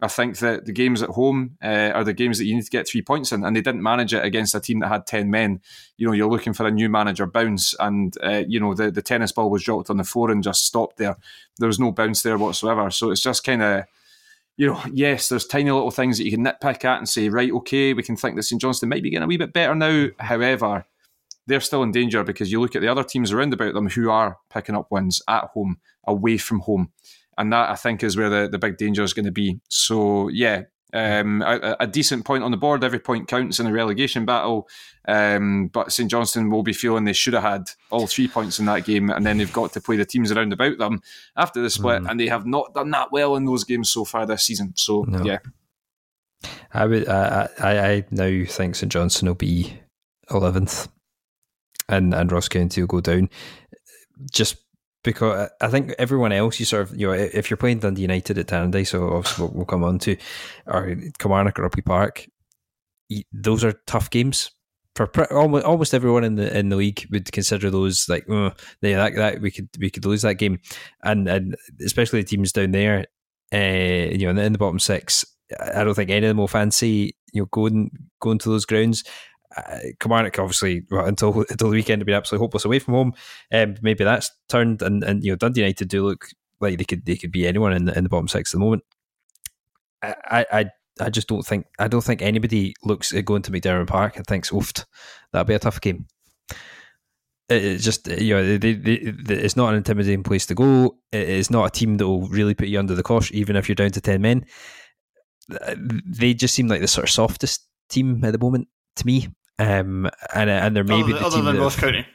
I 0.00 0.08
think 0.08 0.38
that 0.40 0.66
the 0.66 0.72
games 0.72 1.02
at 1.02 1.08
home 1.08 1.56
uh, 1.62 1.90
are 1.94 2.04
the 2.04 2.12
games 2.12 2.36
that 2.38 2.44
you 2.44 2.54
need 2.54 2.64
to 2.64 2.70
get 2.70 2.86
three 2.86 3.00
points 3.00 3.32
in, 3.32 3.44
and 3.44 3.56
they 3.56 3.62
didn't 3.62 3.82
manage 3.82 4.12
it 4.12 4.24
against 4.24 4.54
a 4.54 4.60
team 4.60 4.80
that 4.80 4.88
had 4.88 5.06
ten 5.06 5.30
men. 5.30 5.62
You 5.96 6.06
know, 6.06 6.12
you're 6.12 6.28
looking 6.28 6.52
for 6.52 6.66
a 6.66 6.70
new 6.70 6.90
manager 6.90 7.26
bounce, 7.26 7.74
and 7.80 8.14
uh, 8.22 8.44
you 8.46 8.60
know 8.60 8.74
the 8.74 8.90
the 8.90 9.00
tennis 9.00 9.32
ball 9.32 9.50
was 9.50 9.64
dropped 9.64 9.88
on 9.88 9.96
the 9.96 10.04
floor 10.04 10.30
and 10.30 10.42
just 10.42 10.64
stopped 10.64 10.98
there. 10.98 11.16
There 11.58 11.68
was 11.68 11.80
no 11.80 11.92
bounce 11.92 12.22
there 12.22 12.36
whatsoever. 12.36 12.90
So 12.90 13.10
it's 13.10 13.22
just 13.22 13.42
kind 13.42 13.62
of, 13.62 13.84
you 14.58 14.66
know, 14.66 14.82
yes, 14.92 15.30
there's 15.30 15.46
tiny 15.46 15.70
little 15.70 15.90
things 15.90 16.18
that 16.18 16.24
you 16.24 16.30
can 16.30 16.44
nitpick 16.44 16.84
at 16.84 16.98
and 16.98 17.08
say, 17.08 17.30
right, 17.30 17.50
okay, 17.50 17.94
we 17.94 18.02
can 18.02 18.16
think 18.16 18.36
that 18.36 18.42
St 18.42 18.60
Johnstone 18.60 18.90
might 18.90 19.02
be 19.02 19.08
getting 19.08 19.24
a 19.24 19.26
wee 19.26 19.38
bit 19.38 19.54
better 19.54 19.74
now. 19.74 20.08
However, 20.18 20.84
they're 21.46 21.60
still 21.60 21.82
in 21.82 21.92
danger 21.92 22.22
because 22.22 22.52
you 22.52 22.60
look 22.60 22.76
at 22.76 22.82
the 22.82 22.88
other 22.88 23.04
teams 23.04 23.32
around 23.32 23.54
about 23.54 23.72
them 23.72 23.88
who 23.88 24.10
are 24.10 24.38
picking 24.50 24.74
up 24.74 24.90
wins 24.90 25.22
at 25.26 25.44
home, 25.44 25.78
away 26.06 26.36
from 26.36 26.60
home 26.60 26.90
and 27.38 27.52
that 27.52 27.70
I 27.70 27.74
think 27.74 28.02
is 28.02 28.16
where 28.16 28.30
the, 28.30 28.48
the 28.48 28.58
big 28.58 28.76
danger 28.76 29.02
is 29.02 29.12
going 29.12 29.26
to 29.26 29.32
be. 29.32 29.60
So 29.68 30.28
yeah, 30.28 30.64
um, 30.92 31.42
a, 31.42 31.76
a, 31.80 31.86
decent 31.86 32.24
point 32.24 32.44
on 32.44 32.50
the 32.50 32.56
board. 32.56 32.84
Every 32.84 32.98
point 32.98 33.28
counts 33.28 33.60
in 33.60 33.66
a 33.66 33.72
relegation 33.72 34.24
battle. 34.24 34.68
Um, 35.06 35.68
but 35.68 35.92
St 35.92 36.10
Johnstone 36.10 36.50
will 36.50 36.62
be 36.62 36.72
feeling 36.72 37.04
they 37.04 37.12
should 37.12 37.34
have 37.34 37.42
had 37.42 37.70
all 37.90 38.06
three 38.06 38.28
points 38.28 38.58
in 38.58 38.66
that 38.66 38.84
game, 38.84 39.10
and 39.10 39.24
then 39.24 39.38
they've 39.38 39.52
got 39.52 39.72
to 39.72 39.80
play 39.80 39.96
the 39.96 40.04
teams 40.04 40.32
around 40.32 40.52
about 40.52 40.78
them 40.78 41.02
after 41.36 41.60
the 41.60 41.70
split, 41.70 42.02
mm. 42.02 42.10
and 42.10 42.18
they 42.18 42.28
have 42.28 42.46
not 42.46 42.72
done 42.74 42.90
that 42.90 43.12
well 43.12 43.36
in 43.36 43.44
those 43.44 43.64
games 43.64 43.90
so 43.90 44.04
far 44.04 44.26
this 44.26 44.44
season. 44.44 44.72
So 44.76 45.04
no. 45.06 45.24
yeah, 45.24 45.38
I 46.72 46.86
would. 46.86 47.08
I, 47.08 47.48
I, 47.58 47.78
I 47.78 48.04
now 48.10 48.44
think 48.48 48.74
St 48.74 48.90
Johnstone 48.90 49.28
will 49.28 49.34
be 49.34 49.80
eleventh, 50.30 50.88
and 51.88 52.14
and 52.14 52.32
Ross 52.32 52.48
County 52.48 52.80
will 52.80 52.88
go 52.88 53.00
down. 53.00 53.28
Just 54.32 54.56
because 55.06 55.48
I 55.60 55.68
think 55.68 55.94
everyone 55.98 56.32
else, 56.32 56.58
you 56.58 56.66
sort 56.66 56.82
of, 56.82 57.00
you 57.00 57.06
know, 57.06 57.12
if 57.12 57.48
you're 57.48 57.56
playing 57.56 57.78
Dundee 57.78 58.02
United 58.02 58.36
at 58.38 58.48
Tannadice, 58.48 58.88
so 58.88 59.08
obviously 59.14 59.48
we'll, 59.52 59.64
come 59.64 59.84
on 59.84 60.00
to, 60.00 60.16
or 60.66 60.94
Kilmarnock 61.18 61.58
or 61.58 61.62
Rugby 61.62 61.80
Park, 61.80 62.26
those 63.32 63.64
are 63.64 63.80
tough 63.86 64.10
games. 64.10 64.50
For 64.96 65.32
almost, 65.32 65.64
almost 65.64 65.94
everyone 65.94 66.24
in 66.24 66.36
the 66.36 66.58
in 66.58 66.70
the 66.70 66.76
league 66.76 67.06
would 67.12 67.30
consider 67.30 67.70
those 67.70 68.08
like, 68.08 68.24
oh, 68.30 68.52
yeah, 68.80 68.96
that, 68.96 69.14
that 69.14 69.40
we 69.42 69.50
could 69.50 69.68
we 69.78 69.90
could 69.90 70.06
lose 70.06 70.22
that 70.22 70.36
game, 70.36 70.58
and 71.04 71.28
and 71.28 71.54
especially 71.84 72.22
the 72.22 72.26
teams 72.26 72.50
down 72.50 72.72
there, 72.72 73.04
uh, 73.54 73.58
you 74.10 74.32
know, 74.32 74.42
in 74.42 74.52
the 74.52 74.58
bottom 74.58 74.78
six. 74.78 75.24
I 75.60 75.84
don't 75.84 75.94
think 75.94 76.10
any 76.10 76.26
of 76.26 76.30
them 76.30 76.38
will 76.38 76.48
fancy 76.48 77.14
you 77.32 77.42
know 77.42 77.46
going 77.52 77.90
going 78.20 78.38
to 78.38 78.48
those 78.48 78.64
grounds 78.64 79.04
uh, 79.56 79.78
Kilmarnock 80.00 80.38
obviously 80.38 80.82
well, 80.90 81.06
until 81.06 81.40
until 81.50 81.70
the 81.70 81.76
weekend 81.76 82.02
have 82.02 82.06
been 82.06 82.14
absolutely 82.14 82.44
hopeless 82.44 82.64
away 82.64 82.78
from 82.78 82.94
home. 82.94 83.14
Um, 83.52 83.76
maybe 83.82 84.04
that's 84.04 84.30
turned, 84.48 84.82
and, 84.82 85.02
and 85.02 85.24
you 85.24 85.32
know 85.32 85.36
Dundee 85.36 85.60
United 85.60 85.88
do 85.88 86.04
look 86.04 86.28
like 86.60 86.78
they 86.78 86.84
could 86.84 87.04
they 87.04 87.16
could 87.16 87.32
be 87.32 87.46
anyone 87.46 87.72
in 87.72 87.86
the 87.86 87.96
in 87.96 88.04
the 88.04 88.10
bottom 88.10 88.28
six 88.28 88.52
at 88.52 88.58
the 88.58 88.64
moment. 88.64 88.82
I 90.02 90.46
I 90.52 90.66
I 91.00 91.10
just 91.10 91.28
don't 91.28 91.44
think 91.44 91.66
I 91.78 91.88
don't 91.88 92.04
think 92.04 92.22
anybody 92.22 92.74
looks 92.82 93.12
at 93.12 93.24
going 93.24 93.42
to 93.42 93.50
McDiarmid 93.50 93.88
Park 93.88 94.16
and 94.16 94.26
thinks, 94.26 94.52
"Oof, 94.52 94.72
that'll 95.32 95.44
be 95.44 95.54
a 95.54 95.58
tough 95.58 95.80
game." 95.80 96.06
It's 97.48 97.84
just 97.84 98.08
you 98.08 98.34
know 98.34 98.58
they, 98.58 98.74
they, 98.74 98.96
they, 98.98 99.34
it's 99.34 99.56
not 99.56 99.70
an 99.70 99.76
intimidating 99.76 100.22
place 100.22 100.46
to 100.46 100.54
go. 100.54 100.96
It's 101.12 101.50
not 101.50 101.66
a 101.66 101.70
team 101.70 101.96
that 101.98 102.06
will 102.06 102.28
really 102.28 102.54
put 102.54 102.68
you 102.68 102.78
under 102.78 102.94
the 102.94 103.02
cosh, 103.02 103.30
even 103.32 103.56
if 103.56 103.68
you're 103.68 103.76
down 103.76 103.92
to 103.92 104.00
ten 104.00 104.22
men. 104.22 104.46
They 105.78 106.34
just 106.34 106.54
seem 106.54 106.66
like 106.66 106.80
the 106.80 106.88
sort 106.88 107.04
of 107.04 107.10
softest 107.10 107.68
team 107.88 108.24
at 108.24 108.32
the 108.32 108.38
moment 108.38 108.68
to 108.96 109.06
me. 109.06 109.28
Um, 109.58 110.10
and 110.34 110.50
and 110.50 110.76
there 110.76 110.84
may 110.84 111.00
other, 111.00 111.06
be 111.06 111.12
the 111.12 111.24
other 111.24 111.42
than 111.42 111.58
Ross 111.58 111.76
County. 111.76 112.06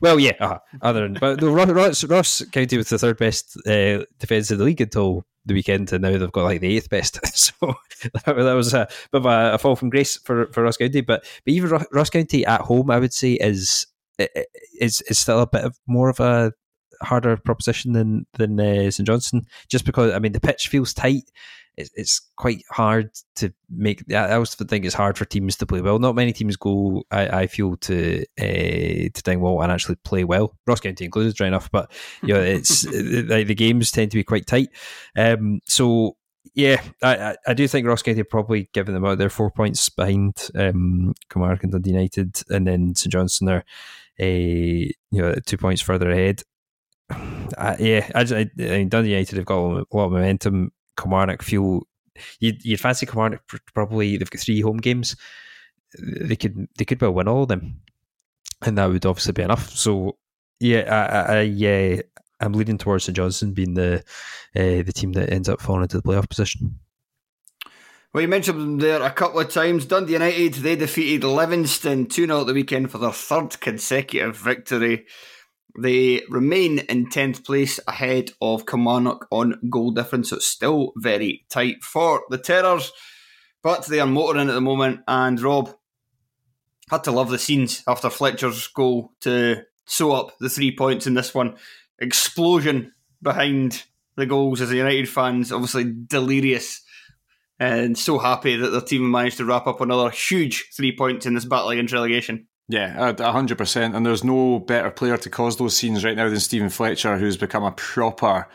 Well, 0.00 0.18
yeah, 0.18 0.32
uh, 0.40 0.58
other 0.82 1.02
than 1.02 1.14
but 1.14 1.40
the 1.40 1.48
Ross, 1.48 2.04
Ross 2.04 2.42
County 2.52 2.76
was 2.76 2.88
the 2.88 2.98
third 2.98 3.16
best 3.16 3.56
uh, 3.66 4.04
defence 4.18 4.50
in 4.50 4.58
the 4.58 4.64
league 4.64 4.80
until 4.80 5.24
the 5.46 5.54
weekend, 5.54 5.92
and 5.92 6.02
now 6.02 6.16
they've 6.16 6.32
got 6.32 6.44
like 6.44 6.60
the 6.60 6.76
eighth 6.76 6.90
best. 6.90 7.24
so 7.36 7.74
that, 8.12 8.24
that 8.26 8.52
was 8.54 8.74
a 8.74 8.88
bit 9.12 9.18
of 9.18 9.26
a, 9.26 9.54
a, 9.54 9.58
fall 9.58 9.76
from 9.76 9.90
grace 9.90 10.16
for, 10.18 10.46
for 10.48 10.62
Ross 10.62 10.76
County. 10.76 11.00
But 11.00 11.24
but 11.44 11.52
even 11.52 11.82
Ross 11.92 12.10
County 12.10 12.44
at 12.44 12.62
home, 12.62 12.90
I 12.90 12.98
would 12.98 13.12
say 13.12 13.34
is 13.34 13.86
is 14.18 15.00
is 15.02 15.18
still 15.18 15.40
a 15.40 15.46
bit 15.46 15.64
of 15.64 15.78
more 15.86 16.08
of 16.08 16.20
a 16.20 16.52
harder 17.02 17.36
proposition 17.36 17.92
than 17.92 18.26
than 18.34 18.58
uh, 18.58 18.90
St 18.90 19.06
Johnstone, 19.06 19.46
just 19.68 19.84
because 19.84 20.12
I 20.12 20.18
mean 20.18 20.32
the 20.32 20.40
pitch 20.40 20.68
feels 20.68 20.94
tight 20.94 21.30
it's, 21.76 21.90
it's 21.94 22.20
quite 22.36 22.62
hard 22.70 23.10
to 23.36 23.52
make. 23.68 24.04
I 24.12 24.34
also 24.34 24.64
think 24.64 24.84
it's 24.84 24.94
hard 24.94 25.18
for 25.18 25.24
teams 25.24 25.56
to 25.56 25.66
play 25.66 25.80
well. 25.80 25.98
Not 25.98 26.14
many 26.14 26.32
teams 26.32 26.56
go, 26.56 27.04
I, 27.10 27.40
I 27.40 27.46
feel, 27.46 27.76
to 27.76 28.24
uh, 28.38 28.44
to 28.44 29.22
Dingwall 29.24 29.62
and 29.62 29.72
actually 29.72 29.96
play 29.96 30.24
well. 30.24 30.56
Ross 30.66 30.80
County 30.80 31.04
included, 31.04 31.40
right 31.40 31.48
enough, 31.48 31.70
but 31.70 31.90
you 32.22 32.34
know, 32.34 32.40
it's 32.40 32.84
like 32.92 33.46
the 33.46 33.54
games 33.54 33.90
tend 33.90 34.10
to 34.12 34.16
be 34.16 34.24
quite 34.24 34.46
tight. 34.46 34.68
Um, 35.16 35.60
so 35.66 36.16
yeah, 36.54 36.80
I, 37.02 37.36
I 37.46 37.54
do 37.54 37.66
think 37.66 37.86
Ross 37.86 38.02
County 38.02 38.22
probably 38.22 38.68
given 38.72 38.94
them 38.94 39.04
out. 39.04 39.18
They're 39.18 39.30
four 39.30 39.50
points 39.50 39.88
behind 39.88 40.50
um, 40.54 41.14
Kilmarnock 41.30 41.64
and 41.64 41.72
Dundee 41.72 41.90
United, 41.90 42.42
and 42.50 42.66
then 42.66 42.94
St 42.94 43.12
Johnstone 43.12 43.48
are 43.48 43.64
a 44.20 44.94
you 45.10 45.20
know 45.20 45.34
two 45.44 45.56
points 45.56 45.82
further 45.82 46.10
ahead. 46.10 46.42
Yeah, 47.78 48.10
I, 48.14 48.22
I, 48.22 48.50
I 48.58 48.78
mean, 48.78 48.88
Dundee 48.88 49.10
United 49.10 49.36
have 49.36 49.44
got 49.44 49.58
a 49.58 49.84
lot 49.92 50.06
of 50.06 50.12
momentum. 50.12 50.72
Kilmarnock 50.96 51.42
feel 51.42 51.82
you'd, 52.40 52.64
you'd 52.64 52.80
fancy 52.80 53.06
Kilmarnock 53.06 53.42
probably 53.72 54.16
they've 54.16 54.30
got 54.30 54.40
three 54.40 54.60
home 54.60 54.78
games. 54.78 55.16
They 55.98 56.36
could 56.36 56.68
they 56.76 56.84
could 56.84 57.00
well 57.00 57.14
win 57.14 57.28
all 57.28 57.42
of 57.42 57.48
them, 57.48 57.80
and 58.62 58.76
that 58.78 58.86
would 58.86 59.06
obviously 59.06 59.32
be 59.32 59.42
enough. 59.42 59.70
So 59.70 60.16
yeah, 60.60 60.80
I, 61.28 61.34
I, 61.36 61.40
yeah, 61.42 62.00
I'm 62.40 62.52
leaning 62.52 62.78
towards 62.78 63.04
St 63.04 63.16
Johnstone 63.16 63.52
being 63.52 63.74
the 63.74 64.02
uh, 64.56 64.82
the 64.82 64.92
team 64.92 65.12
that 65.12 65.32
ends 65.32 65.48
up 65.48 65.60
falling 65.60 65.82
into 65.82 65.96
the 65.96 66.02
playoff 66.02 66.28
position. 66.28 66.78
Well, 68.12 68.22
you 68.22 68.28
mentioned 68.28 68.60
them 68.60 68.78
there 68.78 69.02
a 69.02 69.10
couple 69.10 69.40
of 69.40 69.50
times. 69.50 69.86
Dundee 69.86 70.12
United, 70.12 70.54
they 70.54 70.76
defeated 70.76 71.26
Livingston 71.26 72.06
2 72.06 72.26
0 72.26 72.40
at 72.42 72.46
the 72.46 72.54
weekend 72.54 72.92
for 72.92 72.98
their 72.98 73.12
third 73.12 73.60
consecutive 73.60 74.36
victory. 74.36 75.06
They 75.80 76.22
remain 76.28 76.80
in 76.80 77.06
10th 77.06 77.44
place 77.44 77.80
ahead 77.88 78.30
of 78.40 78.66
Kilmarnock 78.66 79.26
on 79.30 79.58
goal 79.68 79.90
difference, 79.90 80.30
so 80.30 80.36
it's 80.36 80.46
still 80.46 80.92
very 80.96 81.44
tight 81.48 81.82
for 81.82 82.22
the 82.30 82.38
Terrors. 82.38 82.92
But 83.62 83.86
they 83.86 84.00
are 84.00 84.06
motoring 84.06 84.48
at 84.48 84.54
the 84.54 84.60
moment, 84.60 85.00
and 85.08 85.40
Rob 85.40 85.74
had 86.90 87.04
to 87.04 87.12
love 87.12 87.30
the 87.30 87.38
scenes 87.38 87.82
after 87.88 88.10
Fletcher's 88.10 88.66
goal 88.68 89.12
to 89.22 89.62
sew 89.86 90.12
up 90.12 90.38
the 90.38 90.48
three 90.48 90.76
points 90.76 91.06
in 91.06 91.14
this 91.14 91.34
one. 91.34 91.56
Explosion 91.98 92.92
behind 93.22 93.84
the 94.16 94.26
goals 94.26 94.60
as 94.60 94.68
the 94.68 94.76
United 94.76 95.08
fans, 95.08 95.50
obviously 95.50 95.92
delirious 96.06 96.82
and 97.58 97.96
so 97.96 98.18
happy 98.18 98.56
that 98.56 98.70
their 98.70 98.80
team 98.80 99.10
managed 99.10 99.36
to 99.36 99.44
wrap 99.44 99.66
up 99.66 99.80
another 99.80 100.10
huge 100.10 100.70
three 100.76 100.96
points 100.96 101.26
in 101.26 101.34
this 101.34 101.44
battle 101.44 101.70
against 101.70 101.94
relegation. 101.94 102.46
Yeah, 102.68 103.12
hundred 103.20 103.58
percent. 103.58 103.94
And 103.94 104.06
there's 104.06 104.24
no 104.24 104.58
better 104.58 104.90
player 104.90 105.18
to 105.18 105.30
cause 105.30 105.56
those 105.56 105.76
scenes 105.76 106.04
right 106.04 106.16
now 106.16 106.28
than 106.28 106.40
Steven 106.40 106.70
Fletcher, 106.70 107.18
who's 107.18 107.36
become 107.36 107.62
a 107.62 107.72
proper 107.72 108.48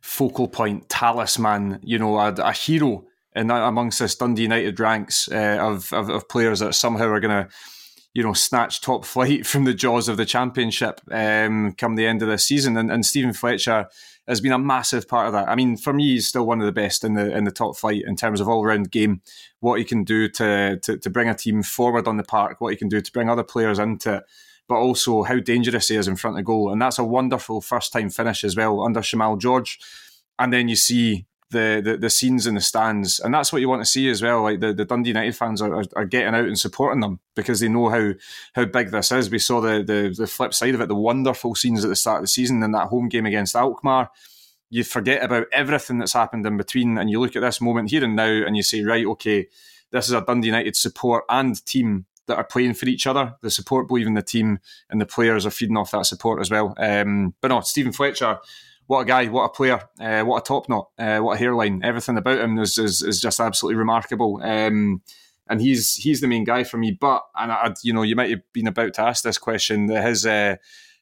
focal 0.00 0.48
point, 0.48 0.88
talisman. 0.88 1.78
You 1.82 1.98
know, 1.98 2.18
a, 2.18 2.32
a 2.32 2.52
hero 2.52 3.04
in 3.34 3.50
amongst 3.50 4.00
this 4.00 4.16
Dundee 4.16 4.42
United 4.42 4.78
ranks 4.80 5.28
uh, 5.30 5.58
of, 5.60 5.92
of, 5.92 6.10
of 6.10 6.28
players 6.28 6.58
that 6.58 6.74
somehow 6.74 7.06
are 7.06 7.20
going 7.20 7.46
to 7.46 7.52
you 8.14 8.22
know, 8.22 8.32
snatch 8.32 8.80
top 8.80 9.04
flight 9.06 9.46
from 9.46 9.64
the 9.64 9.74
jaws 9.74 10.08
of 10.08 10.16
the 10.16 10.26
championship 10.26 11.00
um, 11.10 11.72
come 11.72 11.96
the 11.96 12.06
end 12.06 12.22
of 12.22 12.28
this 12.28 12.46
season. 12.46 12.76
And, 12.76 12.90
and 12.90 13.06
Steven 13.06 13.32
Fletcher 13.32 13.88
has 14.28 14.40
been 14.40 14.52
a 14.52 14.58
massive 14.58 15.08
part 15.08 15.26
of 15.26 15.32
that. 15.32 15.48
I 15.48 15.54
mean, 15.54 15.76
for 15.76 15.92
me, 15.92 16.12
he's 16.12 16.28
still 16.28 16.46
one 16.46 16.60
of 16.60 16.66
the 16.66 16.72
best 16.72 17.04
in 17.04 17.14
the 17.14 17.36
in 17.36 17.44
the 17.44 17.50
top 17.50 17.76
flight 17.76 18.02
in 18.06 18.16
terms 18.16 18.40
of 18.40 18.48
all 18.48 18.64
round 18.64 18.90
game. 18.90 19.22
What 19.60 19.78
he 19.78 19.84
can 19.84 20.04
do 20.04 20.28
to, 20.30 20.78
to 20.82 20.98
to 20.98 21.10
bring 21.10 21.28
a 21.28 21.34
team 21.34 21.62
forward 21.62 22.06
on 22.06 22.16
the 22.16 22.22
park, 22.22 22.60
what 22.60 22.70
he 22.70 22.76
can 22.76 22.88
do 22.88 23.00
to 23.00 23.12
bring 23.12 23.28
other 23.28 23.42
players 23.42 23.78
into 23.78 24.14
it, 24.16 24.24
but 24.68 24.76
also 24.76 25.24
how 25.24 25.38
dangerous 25.40 25.88
he 25.88 25.96
is 25.96 26.08
in 26.08 26.16
front 26.16 26.38
of 26.38 26.44
goal. 26.44 26.70
And 26.70 26.80
that's 26.80 26.98
a 26.98 27.04
wonderful 27.04 27.60
first 27.60 27.92
time 27.92 28.10
finish 28.10 28.44
as 28.44 28.56
well 28.56 28.82
under 28.82 29.00
Shamal 29.00 29.38
George. 29.38 29.78
And 30.38 30.52
then 30.52 30.68
you 30.68 30.76
see 30.76 31.26
the, 31.52 31.80
the, 31.84 31.96
the 31.96 32.10
scenes 32.10 32.46
in 32.46 32.54
the 32.54 32.60
stands, 32.60 33.20
and 33.20 33.32
that's 33.32 33.52
what 33.52 33.60
you 33.60 33.68
want 33.68 33.82
to 33.82 33.90
see 33.90 34.10
as 34.10 34.22
well. 34.22 34.42
Like 34.42 34.60
the, 34.60 34.72
the 34.72 34.84
Dundee 34.84 35.10
United 35.10 35.36
fans 35.36 35.62
are, 35.62 35.72
are, 35.72 35.84
are, 35.94 36.04
getting 36.04 36.34
out 36.34 36.46
and 36.46 36.58
supporting 36.58 37.00
them 37.00 37.20
because 37.36 37.60
they 37.60 37.68
know 37.68 37.88
how 37.88 38.12
how 38.54 38.64
big 38.64 38.90
this 38.90 39.12
is. 39.12 39.30
We 39.30 39.38
saw 39.38 39.60
the, 39.60 39.84
the 39.84 40.14
the 40.16 40.26
flip 40.26 40.54
side 40.54 40.74
of 40.74 40.80
it, 40.80 40.88
the 40.88 40.94
wonderful 40.94 41.54
scenes 41.54 41.84
at 41.84 41.88
the 41.88 41.96
start 41.96 42.18
of 42.18 42.24
the 42.24 42.28
season 42.28 42.62
in 42.62 42.72
that 42.72 42.88
home 42.88 43.08
game 43.08 43.26
against 43.26 43.54
Alkmaar. 43.54 44.10
You 44.70 44.82
forget 44.82 45.22
about 45.22 45.46
everything 45.52 45.98
that's 45.98 46.14
happened 46.14 46.46
in 46.46 46.56
between, 46.56 46.98
and 46.98 47.08
you 47.08 47.20
look 47.20 47.36
at 47.36 47.42
this 47.42 47.60
moment 47.60 47.90
here 47.90 48.02
and 48.02 48.16
now, 48.16 48.24
and 48.24 48.56
you 48.56 48.62
say, 48.62 48.82
right, 48.82 49.06
okay, 49.06 49.46
this 49.90 50.06
is 50.06 50.14
a 50.14 50.22
Dundee 50.22 50.48
United 50.48 50.74
support 50.74 51.24
and 51.28 51.64
team 51.66 52.06
that 52.26 52.38
are 52.38 52.44
playing 52.44 52.74
for 52.74 52.86
each 52.86 53.06
other. 53.06 53.34
The 53.42 53.50
support 53.50 53.88
believe 53.88 54.06
in 54.06 54.14
the 54.14 54.22
team, 54.22 54.58
and 54.90 55.00
the 55.00 55.06
players 55.06 55.46
are 55.46 55.50
feeding 55.50 55.76
off 55.76 55.90
that 55.90 56.06
support 56.06 56.40
as 56.40 56.50
well. 56.50 56.74
Um, 56.78 57.34
but 57.40 57.48
no, 57.48 57.60
Steven 57.60 57.92
Fletcher 57.92 58.38
what 58.86 59.00
a 59.00 59.04
guy, 59.04 59.26
what 59.26 59.44
a 59.44 59.48
player, 59.48 59.80
uh, 60.00 60.22
what 60.22 60.42
a 60.42 60.44
top 60.46 60.68
knot, 60.68 60.88
uh, 60.98 61.18
what 61.20 61.34
a 61.34 61.38
hairline. 61.38 61.80
Everything 61.82 62.16
about 62.16 62.38
him 62.38 62.58
is 62.58 62.78
is, 62.78 63.02
is 63.02 63.20
just 63.20 63.40
absolutely 63.40 63.76
remarkable. 63.76 64.40
Um, 64.42 65.02
and 65.48 65.60
he's 65.60 65.96
he's 65.96 66.20
the 66.20 66.28
main 66.28 66.44
guy 66.44 66.64
for 66.64 66.78
me. 66.78 66.96
But 66.98 67.22
and 67.36 67.52
I, 67.52 67.74
you 67.82 67.92
know, 67.92 68.02
you 68.02 68.16
might 68.16 68.30
have 68.30 68.52
been 68.52 68.66
about 68.66 68.94
to 68.94 69.02
ask 69.02 69.24
this 69.24 69.38
question. 69.38 69.88
His 69.88 70.26
uh, 70.26 70.56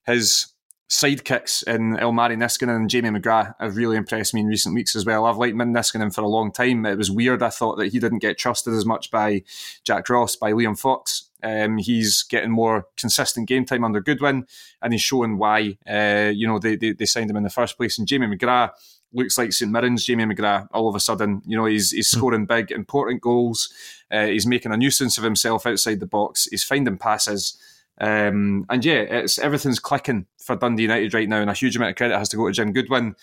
his 0.06 0.49
sidekicks 0.90 1.62
in 1.68 1.96
Ilmari 1.96 2.36
Niskanen 2.36 2.76
and 2.76 2.90
Jamie 2.90 3.10
McGrath 3.10 3.54
have 3.60 3.76
really 3.76 3.96
impressed 3.96 4.34
me 4.34 4.40
in 4.40 4.48
recent 4.48 4.74
weeks 4.74 4.96
as 4.96 5.06
well. 5.06 5.24
I've 5.24 5.36
liked 5.36 5.54
Min 5.54 5.72
Niskanen 5.72 6.12
for 6.12 6.22
a 6.22 6.28
long 6.28 6.50
time. 6.50 6.84
It 6.84 6.98
was 6.98 7.10
weird. 7.10 7.42
I 7.42 7.50
thought 7.50 7.76
that 7.76 7.92
he 7.92 8.00
didn't 8.00 8.18
get 8.18 8.38
trusted 8.38 8.74
as 8.74 8.84
much 8.84 9.10
by 9.10 9.44
Jack 9.84 10.08
Ross, 10.08 10.34
by 10.34 10.52
Liam 10.52 10.78
Fox. 10.78 11.30
Um, 11.42 11.78
he's 11.78 12.24
getting 12.24 12.50
more 12.50 12.86
consistent 12.96 13.48
game 13.48 13.64
time 13.64 13.84
under 13.84 14.00
Goodwin, 14.00 14.46
and 14.82 14.92
he's 14.92 15.00
showing 15.00 15.38
why. 15.38 15.78
Uh, 15.88 16.32
you 16.34 16.46
know, 16.46 16.58
they, 16.58 16.74
they, 16.74 16.92
they 16.92 17.06
signed 17.06 17.30
him 17.30 17.36
in 17.36 17.44
the 17.44 17.50
first 17.50 17.76
place. 17.76 17.96
And 17.96 18.08
Jamie 18.08 18.26
McGrath 18.26 18.70
looks 19.12 19.38
like 19.38 19.52
St 19.52 19.72
Mirren's 19.72 20.04
Jamie 20.04 20.24
McGrath. 20.24 20.66
All 20.72 20.88
of 20.88 20.96
a 20.96 21.00
sudden, 21.00 21.40
you 21.46 21.56
know, 21.56 21.66
he's 21.66 21.92
he's 21.92 22.10
hmm. 22.12 22.18
scoring 22.18 22.46
big, 22.46 22.72
important 22.72 23.22
goals. 23.22 23.72
Uh, 24.10 24.26
he's 24.26 24.46
making 24.46 24.72
a 24.72 24.76
nuisance 24.76 25.18
of 25.18 25.24
himself 25.24 25.66
outside 25.66 26.00
the 26.00 26.06
box. 26.06 26.48
He's 26.50 26.64
finding 26.64 26.98
passes. 26.98 27.56
Um, 28.00 28.64
and 28.70 28.84
yeah, 28.84 29.00
it's 29.00 29.38
everything's 29.38 29.78
clicking 29.78 30.26
for 30.42 30.56
Dundee 30.56 30.82
United 30.82 31.14
right 31.14 31.28
now, 31.28 31.40
and 31.40 31.50
a 31.50 31.54
huge 31.54 31.76
amount 31.76 31.90
of 31.90 31.96
credit 31.96 32.18
has 32.18 32.30
to 32.30 32.36
go 32.36 32.46
to 32.46 32.52
Jim 32.52 32.72
Goodwin. 32.72 33.14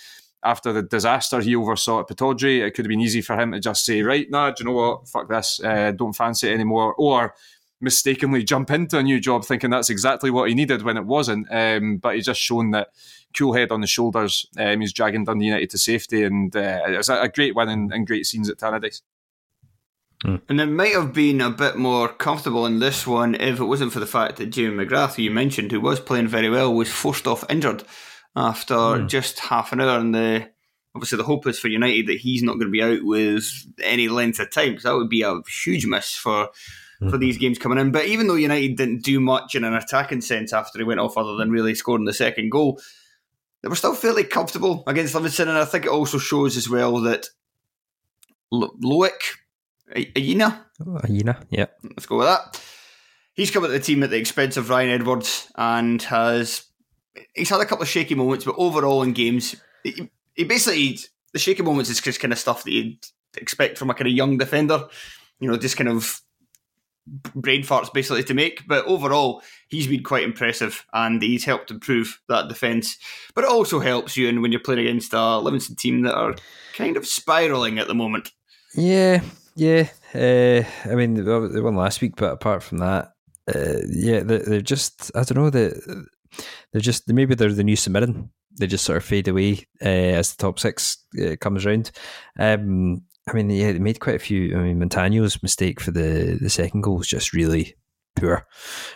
After 0.44 0.72
the 0.72 0.84
disaster 0.84 1.42
he 1.42 1.56
oversaw 1.56 2.02
at 2.02 2.08
Pittodrie, 2.08 2.66
it 2.66 2.72
could 2.72 2.86
have 2.86 2.90
been 2.90 3.02
easy 3.02 3.22
for 3.22 3.38
him 3.38 3.52
to 3.52 3.60
just 3.60 3.84
say, 3.84 4.04
"Right, 4.04 4.30
nah, 4.30 4.52
do 4.52 4.64
you 4.64 4.70
know 4.70 4.76
what? 4.76 5.10
Fuck 5.10 5.30
this. 5.30 5.60
Uh, 5.64 5.92
don't 5.92 6.14
fancy 6.14 6.48
it 6.48 6.54
anymore," 6.54 6.94
or 6.94 7.34
mistakenly 7.82 8.44
jump 8.44 8.72
into 8.72 8.98
a 8.98 9.04
new 9.04 9.20
job 9.20 9.46
thinking 9.46 9.70
that's 9.70 9.90
exactly 9.90 10.32
what 10.32 10.50
he 10.50 10.56
needed 10.56 10.84
when 10.84 10.98
it 10.98 11.06
wasn't. 11.06 11.48
Um, 11.52 11.98
but 11.98 12.16
he's 12.16 12.26
just 12.26 12.42
shown 12.42 12.72
that 12.72 12.90
cool 13.38 13.54
head 13.54 13.72
on 13.72 13.82
the 13.82 13.88
shoulders. 13.88 14.48
Um, 14.58 14.82
he's 14.82 14.94
dragging 14.94 15.26
Dundee 15.26 15.46
United 15.46 15.72
to 15.72 15.78
safety, 15.78 16.24
and 16.24 16.56
uh, 16.56 16.82
it's 16.86 17.10
a, 17.10 17.28
great 17.30 17.56
win 17.56 17.70
and, 17.70 17.92
and 17.92 18.08
great 18.08 18.26
scenes 18.26 18.50
at 18.50 18.58
Tannadice. 18.58 19.02
Mm. 20.24 20.41
And 20.49 20.61
it 20.61 20.65
might 20.65 20.93
have 20.93 21.13
been 21.13 21.41
a 21.41 21.49
bit 21.49 21.76
more 21.76 22.07
comfortable 22.07 22.65
in 22.65 22.80
this 22.80 23.05
one 23.05 23.36
if 23.36 23.59
it 23.59 23.65
wasn't 23.65 23.93
for 23.93 23.99
the 23.99 24.07
fact 24.07 24.38
that 24.38 24.47
Jamie 24.47 24.86
McGrath, 24.86 25.15
who 25.15 25.24
you 25.24 25.32
mentioned, 25.32 25.72
who 25.72 25.80
was 25.80 25.99
playing 25.99 26.28
very 26.28 26.49
well, 26.49 26.74
was 26.74 26.91
forced 26.91 27.28
off 27.28 27.49
injured 27.49 27.84
after 28.36 28.74
mm. 28.74 29.07
just 29.07 29.39
half 29.39 29.72
an 29.72 29.82
hour. 29.82 29.99
And 29.99 30.15
the 30.15 30.49
obviously 30.95 31.18
the 31.18 31.24
hope 31.24 31.45
is 31.45 31.59
for 31.59 31.68
United 31.68 32.07
that 32.07 32.18
he's 32.18 32.41
not 32.41 32.53
going 32.53 32.68
to 32.68 32.72
be 32.72 32.82
out 32.82 33.03
with 33.03 33.47
any 33.84 34.07
length 34.07 34.39
of 34.39 34.49
time 34.49 34.70
because 34.70 34.84
that 34.84 34.95
would 34.95 35.09
be 35.09 35.22
a 35.22 35.39
huge 35.63 35.86
miss 35.86 36.15
for 36.15 36.49
mm. 37.01 37.11
for 37.11 37.20
these 37.20 37.38
games 37.38 37.59
coming 37.59 37.78
in. 37.78 37.91
But 37.91 38.05
even 38.05 38.28
though 38.28 38.36
United 38.36 38.76
didn't 38.76 39.03
do 39.03 39.20
much 39.20 39.53
in 39.53 39.63
an 39.63 39.76
attacking 39.76 40.22
sense 40.22 40.51
after 40.51 40.80
he 40.80 40.84
went 40.84 40.99
off, 40.99 41.18
other 41.18 41.36
than 41.36 41.51
really 41.51 41.76
scoring 41.76 42.05
the 42.05 42.13
second 42.13 42.49
goal, 42.49 42.82
they 43.61 43.70
were 43.70 43.76
still 43.76 43.93
fairly 43.93 44.24
comfortable 44.24 44.84
against 44.88 45.13
Livingston. 45.13 45.47
And 45.47 45.59
I 45.59 45.65
think 45.65 45.86
it 45.86 45.91
also 45.91 46.18
shows 46.18 46.57
as 46.57 46.68
well 46.68 47.01
that 47.01 47.28
Loic 48.51 49.11
Ayina. 49.96 50.66
Ayina, 50.80 51.44
yeah. 51.50 51.68
Let's 51.84 52.06
go 52.06 52.18
with 52.18 52.28
that. 52.28 52.62
He's 53.34 53.52
come 53.52 53.64
at 53.64 53.70
the 53.70 53.80
team 53.80 54.04
at 54.04 54.10
the 54.10 54.18
expense 54.18 54.58
of 54.58 54.70
Ryan 54.70 54.90
Edwards 54.90 55.52
and 55.56 56.02
has 56.04 56.64
he's 57.34 57.50
had 57.50 57.62
a 57.62 57.66
couple 57.66 57.84
of 57.84 57.90
shaky 57.90 58.16
moments, 58.16 58.46
but 58.46 58.56
overall 58.58 59.04
in 59.04 59.14
games, 59.14 59.56
he, 59.84 60.10
he 60.34 60.44
basically 60.44 61.00
the 61.34 61.40
shaky 61.40 61.64
moments 61.64 61.90
is 61.90 62.02
just 62.02 62.20
kind 62.20 62.34
of 62.34 62.40
stuff 62.40 62.64
that 62.64 62.72
you'd 62.72 63.06
expect 63.38 63.78
from 63.78 63.90
a 63.90 63.94
kind 63.94 64.08
of 64.08 64.14
young 64.14 64.38
defender. 64.38 64.88
You 65.40 65.50
know, 65.50 65.58
just 65.58 65.78
kind 65.78 65.90
of 65.90 66.22
brain 67.36 67.64
farts 67.64 67.94
basically 67.94 68.24
to 68.24 68.34
make. 68.34 68.68
But 68.68 68.86
overall, 68.86 69.42
he's 69.70 69.88
been 69.88 70.04
quite 70.04 70.24
impressive 70.24 70.86
and 70.94 71.22
he's 71.22 71.46
helped 71.46 71.72
improve 71.72 72.20
that 72.28 72.50
defence. 72.50 72.98
But 73.34 73.44
it 73.44 73.50
also 73.50 73.80
helps 73.80 74.18
you 74.18 74.42
when 74.42 74.52
you're 74.52 74.62
playing 74.62 74.82
against 74.82 75.14
a 75.14 75.40
Livingston 75.40 75.76
team 75.76 76.02
that 76.02 76.16
are 76.16 76.36
kind 76.76 76.98
of 76.98 77.04
spiralling 77.04 77.80
at 77.80 77.88
the 77.88 77.96
moment. 77.96 78.32
Yeah, 78.76 79.22
yeah, 79.58 79.89
uh, 80.14 80.64
I 80.89 80.95
mean 80.95 81.16
they 81.16 81.62
won 81.62 81.76
last 81.76 82.01
week, 82.01 82.16
but 82.16 82.32
apart 82.32 82.62
from 82.62 82.78
that, 82.78 83.14
uh, 83.53 83.80
yeah, 83.89 84.20
they're, 84.20 84.39
they're, 84.39 84.62
just 84.62 85.12
I 85.16 85.24
don't 85.24 85.38
know 85.38 85.49
they 85.49 85.74
they're 86.72 86.82
just 86.82 87.10
maybe 87.10 87.34
they're 87.34 87.51
the 87.51 87.64
new 87.64 87.76
St 87.76 88.30
They 88.60 88.68
just 88.68 88.86
sort 88.86 88.97
of 88.97 89.03
fade 89.03 89.28
away 89.28 89.66
uh, 89.82 90.16
as 90.20 90.36
the 90.36 90.41
top 90.43 90.60
six 90.60 91.03
comes 91.41 91.66
around. 91.66 91.91
Um, 92.38 93.01
I 93.28 93.34
mean, 93.34 93.49
yeah, 93.49 93.72
they 93.72 93.80
made 93.80 93.99
quite 93.99 94.16
a 94.16 94.20
few. 94.20 94.55
I 94.55 94.62
mean, 94.62 94.80
Montano's 94.80 95.41
mistake 95.41 95.82
for 95.82 95.89
the 95.89 96.38
the 96.39 96.49
second 96.51 96.82
goal 96.82 96.97
was 96.97 97.08
just 97.08 97.34
really 97.34 97.76
poor. 98.16 98.45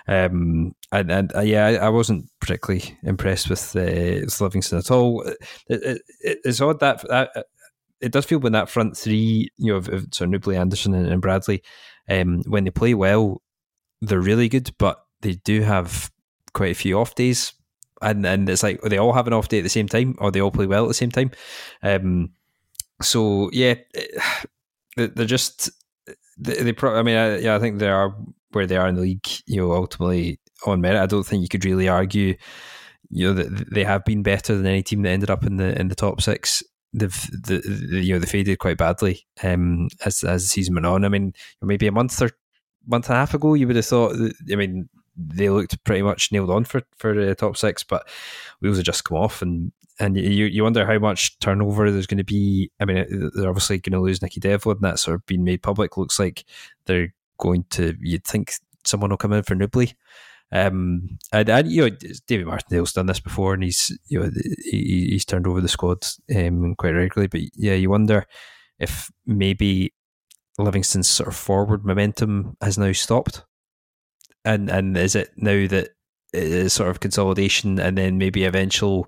Um, 0.08 0.76
and, 0.92 1.12
and 1.12 1.36
uh, 1.36 1.42
yeah, 1.42 1.66
I, 1.66 1.74
I, 1.76 1.90
wasn't 1.90 2.30
particularly 2.40 2.98
impressed 3.04 3.50
with, 3.50 3.76
uh, 3.76 4.26
with 4.26 4.42
Livingston 4.42 4.80
at 4.80 4.92
all. 4.92 5.22
It, 5.22 5.38
it, 5.68 6.02
it's 6.44 6.60
odd 6.60 6.80
that, 6.80 7.08
that 7.08 7.46
it 8.02 8.12
does 8.12 8.26
feel 8.26 8.40
when 8.40 8.54
that 8.54 8.70
front 8.70 8.98
three, 8.98 9.50
you 9.58 9.72
know, 9.72 9.78
of, 9.78 9.88
of 9.90 10.08
Nouble, 10.22 10.54
Anderson, 10.54 10.94
and, 10.94 11.08
and 11.08 11.22
Bradley, 11.22 11.64
um, 12.10 12.42
when 12.48 12.64
they 12.64 12.72
play 12.72 12.94
well, 12.94 13.42
they're 14.02 14.20
really 14.20 14.50
good, 14.50 14.72
but 14.78 15.04
they 15.22 15.34
do 15.34 15.62
have 15.62 16.12
quite 16.54 16.72
a 16.72 16.76
few 16.76 17.00
off 17.00 17.16
days, 17.16 17.54
and 18.02 18.26
and 18.26 18.50
it's 18.50 18.64
like 18.64 18.82
they 18.82 18.98
all 18.98 19.14
have 19.14 19.28
an 19.28 19.34
off 19.34 19.48
day 19.48 19.60
at 19.60 19.64
the 19.64 19.70
same 19.70 19.88
time, 19.88 20.16
or 20.18 20.32
they 20.32 20.42
all 20.42 20.52
play 20.52 20.66
well 20.66 20.86
at 20.86 20.88
the 20.88 20.94
same 20.94 21.12
time. 21.12 21.32
Um, 21.84 22.32
so 23.02 23.50
yeah, 23.54 23.76
they're 24.98 25.26
just 25.26 25.70
they. 26.38 26.56
they 26.56 26.74
pro- 26.74 26.98
I 26.98 27.04
mean, 27.04 27.16
I, 27.16 27.38
yeah, 27.38 27.56
I 27.56 27.60
think 27.60 27.80
they 27.80 27.90
are 27.90 28.16
where 28.52 28.68
they 28.68 28.78
are 28.78 28.88
in 28.88 28.96
the 28.96 29.02
league. 29.02 29.28
You 29.46 29.62
know, 29.62 29.74
ultimately 29.74 30.40
on 30.66 30.82
merit. 30.82 31.02
I 31.02 31.06
don't 31.06 31.26
think 31.26 31.44
you 31.44 31.50
could 31.50 31.66
really 31.66 31.88
argue. 31.88 32.36
You 33.14 33.28
know 33.28 33.34
that 33.34 33.74
they 33.74 33.84
have 33.84 34.06
been 34.06 34.24
better 34.24 34.56
than 34.56 34.66
any 34.66 34.82
team 34.82 35.02
that 35.04 35.10
ended 35.10 35.30
up 35.30 35.46
in 35.46 35.58
the 35.58 35.80
in 35.80 35.90
the 35.90 35.96
top 35.96 36.22
six 36.22 36.64
they've 36.94 37.30
the, 37.32 37.60
the, 37.60 38.02
you 38.02 38.14
know 38.14 38.20
they 38.20 38.26
faded 38.26 38.60
quite 38.60 38.78
badly 38.78 39.26
um, 39.44 39.90
as 40.06 40.24
as 40.24 40.44
the 40.44 40.48
season 40.50 40.76
went 40.76 40.86
on. 40.86 41.06
I 41.06 41.10
mean, 41.10 41.34
maybe 41.62 41.88
a 41.88 41.92
month 41.92 42.22
or 42.22 42.32
month 42.88 43.08
and 43.08 43.16
a 43.16 43.20
half 43.20 43.34
ago, 43.34 43.54
you 43.54 43.68
would 43.68 43.76
have 43.76 43.86
thought. 43.86 44.16
I 44.52 44.56
mean, 44.56 44.90
they 45.16 45.50
looked 45.50 45.84
pretty 45.84 46.02
much 46.02 46.32
nailed 46.32 46.50
on 46.50 46.66
for 46.66 46.82
for 46.98 47.14
the 47.14 47.36
top 47.36 47.58
six, 47.58 47.84
but 47.84 48.08
wheels 48.60 48.78
have 48.78 48.86
just 48.86 49.04
come 49.04 49.18
off, 49.18 49.42
and 49.42 49.72
and 50.00 50.18
you 50.18 50.46
you 50.46 50.64
wonder 50.64 50.86
how 50.86 51.00
much 51.00 51.38
turnover 51.40 51.92
there's 51.92 52.08
going 52.08 52.18
to 52.18 52.24
be. 52.24 52.72
I 52.80 52.86
mean, 52.86 53.32
they're 53.36 53.50
obviously 53.50 53.80
going 53.80 53.94
to 53.94 54.02
lose 54.02 54.22
Nicky 54.22 54.40
Devlin. 54.40 54.78
and 54.78 54.84
That's 54.84 55.04
sort 55.04 55.16
of 55.16 55.26
been 55.26 55.44
made 55.44 55.62
public. 55.62 55.98
Looks 55.98 56.20
like 56.20 56.46
they're 56.86 57.14
going 57.38 57.66
to. 57.72 57.96
You'd 58.00 58.26
think 58.26 58.54
someone 58.84 59.12
will 59.12 59.18
come 59.18 59.34
in 59.34 59.44
for 59.44 59.56
Nouble. 59.56 59.88
Um, 60.52 61.18
and, 61.32 61.50
and 61.50 61.72
you 61.72 61.90
know, 61.90 61.98
David 62.28 62.48
Martindale's 62.48 62.94
done 62.94 63.06
this 63.06 63.20
before, 63.20 63.54
and 63.54 63.64
he's 63.64 63.98
you 64.08 64.20
know 64.20 64.30
he, 64.66 65.08
he's 65.12 65.26
turned 65.26 65.48
over 65.48 65.62
the 65.62 65.68
squad 65.68 66.06
um, 66.36 66.76
quite 66.76 66.94
regularly. 66.94 67.28
But 67.28 67.42
yeah, 67.56 67.74
you 67.74 67.90
wonder 67.90 68.26
if 68.80 69.10
maybe 69.26 69.94
Livingston's 70.58 71.08
sort 71.08 71.30
of 71.30 71.36
forward 71.36 71.86
momentum 71.86 72.58
has 72.62 72.78
now 72.78 72.92
stopped, 72.92 73.46
and 74.44 74.70
and 74.70 74.98
is 74.98 75.16
it 75.16 75.32
now 75.38 75.68
that 75.68 75.90
it 76.34 76.44
is 76.44 76.74
sort 76.74 76.90
of 76.90 77.00
consolidation, 77.00 77.80
and 77.80 77.98
then 77.98 78.18
maybe 78.18 78.44
eventual, 78.44 79.08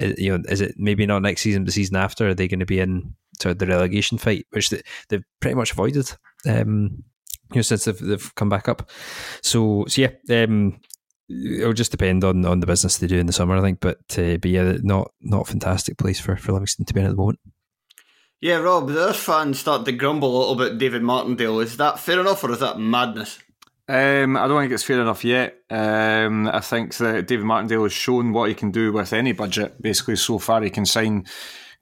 uh, 0.00 0.12
you 0.16 0.36
know, 0.36 0.44
is 0.48 0.60
it 0.60 0.74
maybe 0.76 1.04
not 1.04 1.22
next 1.22 1.42
season, 1.42 1.64
but 1.64 1.72
season 1.74 1.96
after? 1.96 2.28
Are 2.28 2.34
they 2.34 2.48
going 2.48 2.60
to 2.60 2.66
be 2.66 2.78
in 2.78 3.14
sort 3.40 3.52
of 3.52 3.58
the 3.58 3.66
relegation 3.66 4.18
fight, 4.18 4.46
which 4.50 4.70
they, 4.70 4.82
they've 5.08 5.24
pretty 5.40 5.56
much 5.56 5.72
avoided? 5.72 6.12
Um, 6.48 7.02
you 7.50 7.56
know, 7.56 7.62
since 7.62 7.84
they've, 7.84 7.98
they've 7.98 8.34
come 8.34 8.48
back 8.48 8.68
up. 8.68 8.90
So, 9.42 9.84
so 9.88 10.02
yeah, 10.02 10.44
um, 10.44 10.80
it'll 11.28 11.72
just 11.72 11.90
depend 11.90 12.24
on, 12.24 12.44
on 12.44 12.60
the 12.60 12.66
business 12.66 12.98
they 12.98 13.06
do 13.06 13.18
in 13.18 13.26
the 13.26 13.32
summer, 13.32 13.56
I 13.56 13.60
think. 13.60 13.80
But 13.80 13.98
uh, 14.18 14.36
but 14.38 14.50
yeah, 14.50 14.76
not 14.82 15.12
not 15.20 15.48
fantastic 15.48 15.98
place 15.98 16.20
for, 16.20 16.36
for 16.36 16.52
Livingston 16.52 16.86
to 16.86 16.94
be 16.94 17.00
in 17.00 17.06
at 17.06 17.10
the 17.10 17.16
moment. 17.16 17.40
Yeah, 18.40 18.56
Rob, 18.56 18.90
their 18.90 19.14
fans 19.14 19.58
start 19.58 19.86
to 19.86 19.92
grumble 19.92 20.36
a 20.36 20.38
little 20.38 20.56
bit. 20.56 20.78
David 20.78 21.02
Martindale, 21.02 21.60
is 21.60 21.78
that 21.78 21.98
fair 21.98 22.20
enough 22.20 22.44
or 22.44 22.52
is 22.52 22.60
that 22.60 22.78
madness? 22.78 23.38
Um, 23.88 24.36
I 24.36 24.46
don't 24.46 24.60
think 24.60 24.72
it's 24.72 24.82
fair 24.82 25.00
enough 25.00 25.24
yet. 25.24 25.58
Um, 25.70 26.48
I 26.48 26.60
think 26.60 26.94
that 26.96 27.26
David 27.26 27.46
Martindale 27.46 27.84
has 27.84 27.92
shown 27.92 28.32
what 28.32 28.48
he 28.48 28.54
can 28.54 28.70
do 28.70 28.92
with 28.92 29.12
any 29.12 29.32
budget. 29.32 29.80
Basically, 29.80 30.16
so 30.16 30.38
far 30.38 30.60
he 30.60 30.70
can 30.70 30.84
sign 30.84 31.24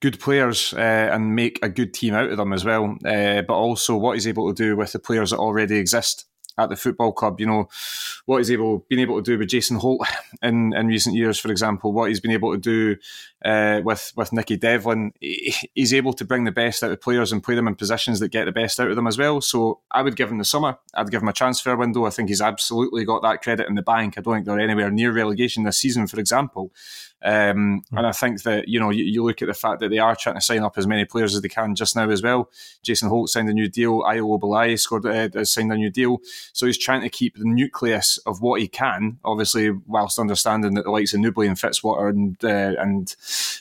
good 0.00 0.20
players 0.20 0.72
uh, 0.74 1.10
and 1.12 1.34
make 1.34 1.58
a 1.62 1.68
good 1.68 1.94
team 1.94 2.14
out 2.14 2.30
of 2.30 2.36
them 2.36 2.52
as 2.52 2.64
well. 2.64 2.96
Uh, 3.04 3.42
but 3.42 3.54
also 3.54 3.96
what 3.96 4.14
he's 4.14 4.28
able 4.28 4.52
to 4.52 4.62
do 4.62 4.76
with 4.76 4.92
the 4.92 4.98
players 4.98 5.30
that 5.30 5.38
already 5.38 5.76
exist 5.76 6.26
at 6.58 6.68
the 6.68 6.76
football 6.76 7.12
club. 7.12 7.40
You 7.40 7.46
know 7.46 7.68
what 8.26 8.38
he's 8.38 8.50
able 8.50 8.86
been 8.88 9.00
able 9.00 9.16
to 9.16 9.22
do 9.22 9.38
with 9.38 9.48
Jason 9.48 9.76
Holt 9.76 10.06
in 10.42 10.72
in 10.74 10.86
recent 10.86 11.16
years, 11.16 11.38
for 11.38 11.50
example. 11.50 11.92
What 11.92 12.08
he's 12.08 12.20
been 12.20 12.30
able 12.30 12.52
to 12.52 12.58
do 12.58 12.96
uh, 13.44 13.82
with 13.84 14.12
with 14.16 14.32
Nicky 14.32 14.56
Devlin. 14.56 15.12
He's 15.20 15.92
able 15.92 16.14
to 16.14 16.24
bring 16.24 16.44
the 16.44 16.52
best 16.52 16.82
out 16.82 16.90
of 16.90 17.00
players 17.00 17.30
and 17.30 17.42
play 17.42 17.54
them 17.54 17.68
in 17.68 17.74
positions 17.74 18.20
that 18.20 18.28
get 18.30 18.46
the 18.46 18.52
best 18.52 18.80
out 18.80 18.88
of 18.88 18.96
them 18.96 19.06
as 19.06 19.18
well. 19.18 19.40
So 19.40 19.80
I 19.90 20.02
would 20.02 20.16
give 20.16 20.30
him 20.30 20.38
the 20.38 20.44
summer. 20.44 20.78
I'd 20.94 21.10
give 21.10 21.22
him 21.22 21.28
a 21.28 21.32
transfer 21.32 21.76
window. 21.76 22.06
I 22.06 22.10
think 22.10 22.30
he's 22.30 22.40
absolutely 22.40 23.04
got 23.04 23.22
that 23.22 23.42
credit 23.42 23.68
in 23.68 23.74
the 23.74 23.82
bank. 23.82 24.14
I 24.16 24.22
don't 24.22 24.34
think 24.34 24.46
they're 24.46 24.58
anywhere 24.58 24.90
near 24.90 25.12
relegation 25.12 25.64
this 25.64 25.78
season, 25.78 26.06
for 26.06 26.18
example. 26.18 26.72
Um, 27.24 27.82
mm. 27.90 27.98
And 27.98 28.06
I 28.06 28.12
think 28.12 28.42
that, 28.42 28.68
you 28.68 28.78
know, 28.78 28.90
you, 28.90 29.04
you, 29.04 29.24
look 29.24 29.40
at 29.40 29.48
the 29.48 29.54
fact 29.54 29.80
that 29.80 29.88
they 29.88 29.98
are 29.98 30.14
trying 30.14 30.34
to 30.34 30.42
sign 30.42 30.62
up 30.62 30.76
as 30.76 30.86
many 30.86 31.06
players 31.06 31.34
as 31.34 31.40
they 31.40 31.48
can 31.48 31.74
just 31.74 31.96
now 31.96 32.10
as 32.10 32.22
well. 32.22 32.50
Jason 32.82 33.08
Holt 33.08 33.30
signed 33.30 33.48
a 33.48 33.54
new 33.54 33.66
deal. 33.66 34.02
Ayo 34.02 34.38
Obileye 34.38 34.78
scored, 34.78 35.06
uh, 35.06 35.44
signed 35.46 35.72
a 35.72 35.76
new 35.76 35.88
deal. 35.88 36.18
So 36.52 36.66
he's 36.66 36.76
trying 36.76 37.00
to 37.00 37.08
keep 37.08 37.38
the 37.38 37.46
nucleus 37.46 38.18
of 38.26 38.42
what 38.42 38.60
he 38.60 38.68
can, 38.68 39.20
obviously, 39.24 39.70
whilst 39.86 40.18
understanding 40.18 40.74
that 40.74 40.84
the 40.84 40.90
likes 40.90 41.14
of 41.14 41.20
Nouble 41.20 41.44
and 41.44 41.56
Fitzwater 41.56 42.10
and, 42.10 42.44
uh, 42.44 42.78
and 42.78 43.16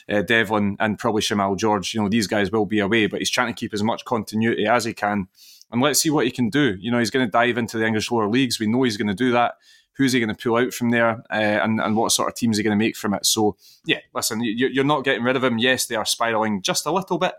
uh, 0.08 0.22
Devlin 0.22 0.76
and 0.80 0.98
probably 0.98 1.22
Shamal 1.22 1.56
George, 1.56 1.94
you 1.94 2.02
know, 2.02 2.08
these 2.08 2.26
guys 2.26 2.50
will 2.50 2.66
be 2.66 2.80
away, 2.80 3.06
but 3.06 3.20
he's 3.20 3.30
trying 3.30 3.52
to 3.52 3.58
keep 3.58 3.74
as 3.74 3.82
much 3.82 4.04
continuity 4.04 4.66
as 4.66 4.84
he 4.84 4.94
can. 4.94 5.28
And 5.70 5.80
let's 5.82 6.00
see 6.00 6.10
what 6.10 6.24
he 6.24 6.30
can 6.30 6.50
do. 6.50 6.76
You 6.78 6.90
know, 6.90 6.98
he's 6.98 7.10
going 7.10 7.26
to 7.26 7.30
dive 7.30 7.58
into 7.58 7.78
the 7.78 7.86
English 7.86 8.10
lower 8.10 8.28
leagues. 8.28 8.60
We 8.60 8.66
know 8.66 8.82
he's 8.82 8.96
going 8.96 9.08
to 9.08 9.14
do 9.14 9.32
that 9.32 9.54
who's 9.96 10.12
he 10.12 10.20
going 10.20 10.34
to 10.34 10.42
pull 10.42 10.56
out 10.56 10.72
from 10.72 10.90
there, 10.90 11.22
uh, 11.30 11.60
and 11.62 11.80
and 11.80 11.96
what 11.96 12.12
sort 12.12 12.28
of 12.28 12.34
teams 12.34 12.56
he 12.56 12.62
going 12.62 12.76
to 12.76 12.84
make 12.84 12.96
from 12.96 13.14
it. 13.14 13.26
So 13.26 13.56
yeah, 13.84 14.00
listen, 14.14 14.40
you're 14.42 14.84
not 14.84 15.04
getting 15.04 15.22
rid 15.22 15.36
of 15.36 15.44
him. 15.44 15.58
Yes, 15.58 15.86
they 15.86 15.94
are 15.94 16.04
spiraling 16.04 16.62
just 16.62 16.86
a 16.86 16.92
little 16.92 17.18
bit, 17.18 17.34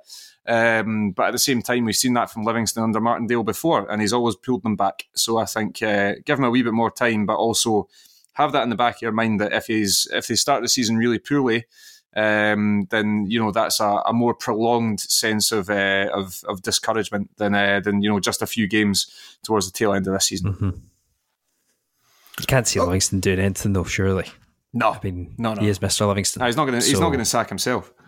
um, 0.48 1.12
but 1.12 1.28
at 1.28 1.32
the 1.32 1.40
same 1.40 1.62
time, 1.62 1.86
we've 1.86 1.96
seen 1.96 2.14
that 2.14 2.32
from 2.32 2.44
Livingston 2.44 2.84
under 2.84 3.02
Martindale 3.02 3.44
before, 3.44 3.90
and 3.90 4.02
he's 4.02 4.14
always 4.14 4.36
pulled 4.36 4.64
them 4.64 4.76
back. 4.76 5.06
So 5.16 5.38
I 5.38 5.46
think 5.46 5.82
uh, 5.82 6.14
give 6.26 6.40
him 6.40 6.46
a 6.46 6.50
wee 6.50 6.64
bit 6.64 6.74
more 6.74 6.92
time, 6.92 7.26
but 7.26 7.36
also 7.36 7.88
have 8.34 8.52
that 8.54 8.64
in 8.64 8.70
the 8.70 8.76
back 8.76 8.98
of 8.98 9.02
your 9.02 9.12
mind 9.12 9.40
that 9.40 9.54
if 9.54 9.68
he's 9.68 10.08
if 10.12 10.28
they 10.28 10.36
start 10.36 10.62
the 10.62 10.70
season 10.70 10.98
really 10.98 11.20
poorly. 11.20 11.66
Um, 12.16 12.88
then 12.91 13.26
you 13.28 13.39
know 13.39 13.51
that's 13.51 13.80
a, 13.80 14.01
a 14.05 14.13
more 14.13 14.34
prolonged 14.34 15.01
sense 15.01 15.51
of, 15.51 15.70
uh, 15.70 16.09
of 16.13 16.41
of 16.47 16.61
discouragement 16.61 17.30
than 17.38 17.53
uh, 17.53 17.82
than 17.82 18.01
you 18.01 18.09
know 18.09 18.20
just 18.20 18.41
a 18.41 18.47
few 18.47 18.68
games 18.68 19.07
towards 19.43 19.66
the 19.66 19.78
tail 19.78 19.93
end 19.93 20.07
of 20.07 20.13
this 20.13 20.28
season. 20.28 20.53
Mm-hmm. 20.53 20.70
You 22.39 22.45
can't 22.47 22.68
see 22.68 22.80
oh. 22.80 22.86
Livingston 22.86 23.20
doing 23.20 23.39
anything 23.39 23.74
though, 23.74 23.84
surely. 23.84 24.28
No, 24.74 24.91
I 24.91 24.99
mean, 25.03 25.36
no, 25.38 25.53
no. 25.53 25.61
he 25.61 25.70
is 25.70 25.80
Mr. 25.80 26.07
Livingston. 26.07 26.41
No, 26.41 26.47
he's 26.47 26.57
not 26.57 26.66
going 26.66 26.76
to. 26.76 26.82
So... 26.82 26.89
He's 26.89 26.99
not 26.99 27.07
going 27.07 27.20
to 27.20 27.26
sack 27.26 27.49
himself. 27.49 27.91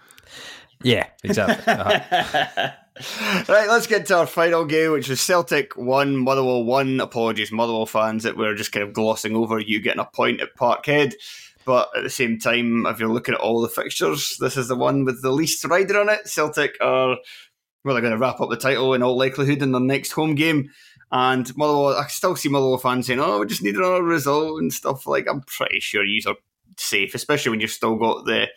Yeah, 0.84 1.08
exactly. 1.24 1.74
Uh-huh. 3.00 3.44
right, 3.48 3.68
let's 3.68 3.88
get 3.88 4.06
to 4.08 4.18
our 4.18 4.28
final 4.28 4.66
game, 4.66 4.92
which 4.92 5.10
is 5.10 5.22
Celtic 5.22 5.76
one, 5.76 6.18
Motherwell 6.18 6.64
one. 6.64 7.00
Apologies, 7.00 7.52
Motherwell 7.52 7.86
fans, 7.86 8.24
that 8.24 8.38
we're 8.38 8.56
just 8.56 8.72
kind 8.72 8.84
of 8.84 8.94
glossing 8.94 9.36
over 9.36 9.60
you 9.60 9.80
getting 9.82 10.02
a 10.02 10.06
point 10.06 10.42
at 10.42 10.56
Parkhead. 10.56 11.14
But 11.68 11.90
at 11.98 12.04
the 12.04 12.10
same 12.10 12.40
time, 12.40 12.86
if 12.86 12.98
you're 12.98 13.10
looking 13.10 13.36
at 13.36 13.42
all 13.42 13.62
the 13.62 13.68
fixtures, 13.68 14.38
this 14.38 14.56
is 14.56 14.70
the 14.70 14.76
one 14.76 15.04
with 15.04 15.22
the 15.22 15.32
least 15.32 15.66
rider 15.66 16.00
on 16.00 16.08
it. 16.08 16.26
Celtic 16.26 16.78
are 16.80 17.18
well, 17.84 17.94
they're 17.94 18.02
going 18.02 18.14
to 18.14 18.18
wrap 18.18 18.40
up 18.40 18.50
the 18.50 18.56
title 18.56 18.94
in 18.94 19.04
all 19.04 19.18
likelihood 19.18 19.62
in 19.62 19.74
their 19.74 19.82
next 19.82 20.14
home 20.14 20.34
game. 20.34 20.70
And 21.12 21.56
Motherwell, 21.58 21.98
I 21.98 22.08
still 22.08 22.38
see 22.38 22.48
Motherwell 22.48 22.78
fans 22.78 23.08
saying, 23.08 23.20
"Oh, 23.20 23.40
we 23.40 23.48
just 23.48 23.62
need 23.62 23.76
another 23.76 24.02
result 24.02 24.62
and 24.62 24.74
stuff." 24.74 25.06
Like, 25.06 25.28
I'm 25.30 25.42
pretty 25.42 25.82
sure 25.82 26.06
you 26.06 26.22
are 26.26 26.36
safe, 26.78 27.14
especially 27.14 27.52
when 27.52 27.60
you've 27.60 27.72
still 27.72 27.98
got 27.98 28.26
the 28.26 28.48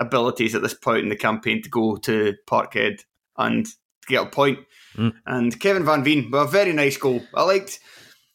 abilities 0.00 0.56
at 0.56 0.62
this 0.62 0.74
point 0.74 1.04
in 1.04 1.08
the 1.08 1.16
campaign 1.16 1.62
to 1.62 1.70
go 1.70 1.96
to 1.98 2.34
Parkhead 2.48 3.04
and 3.38 3.68
get 4.08 4.22
a 4.22 4.26
point. 4.26 4.58
Mm. 4.96 5.14
And 5.24 5.60
Kevin 5.60 5.84
Van 5.84 6.02
Veen, 6.02 6.30
well, 6.32 6.44
a 6.44 6.48
very 6.48 6.72
nice 6.72 6.96
goal. 6.96 7.22
I 7.32 7.44
liked. 7.44 7.78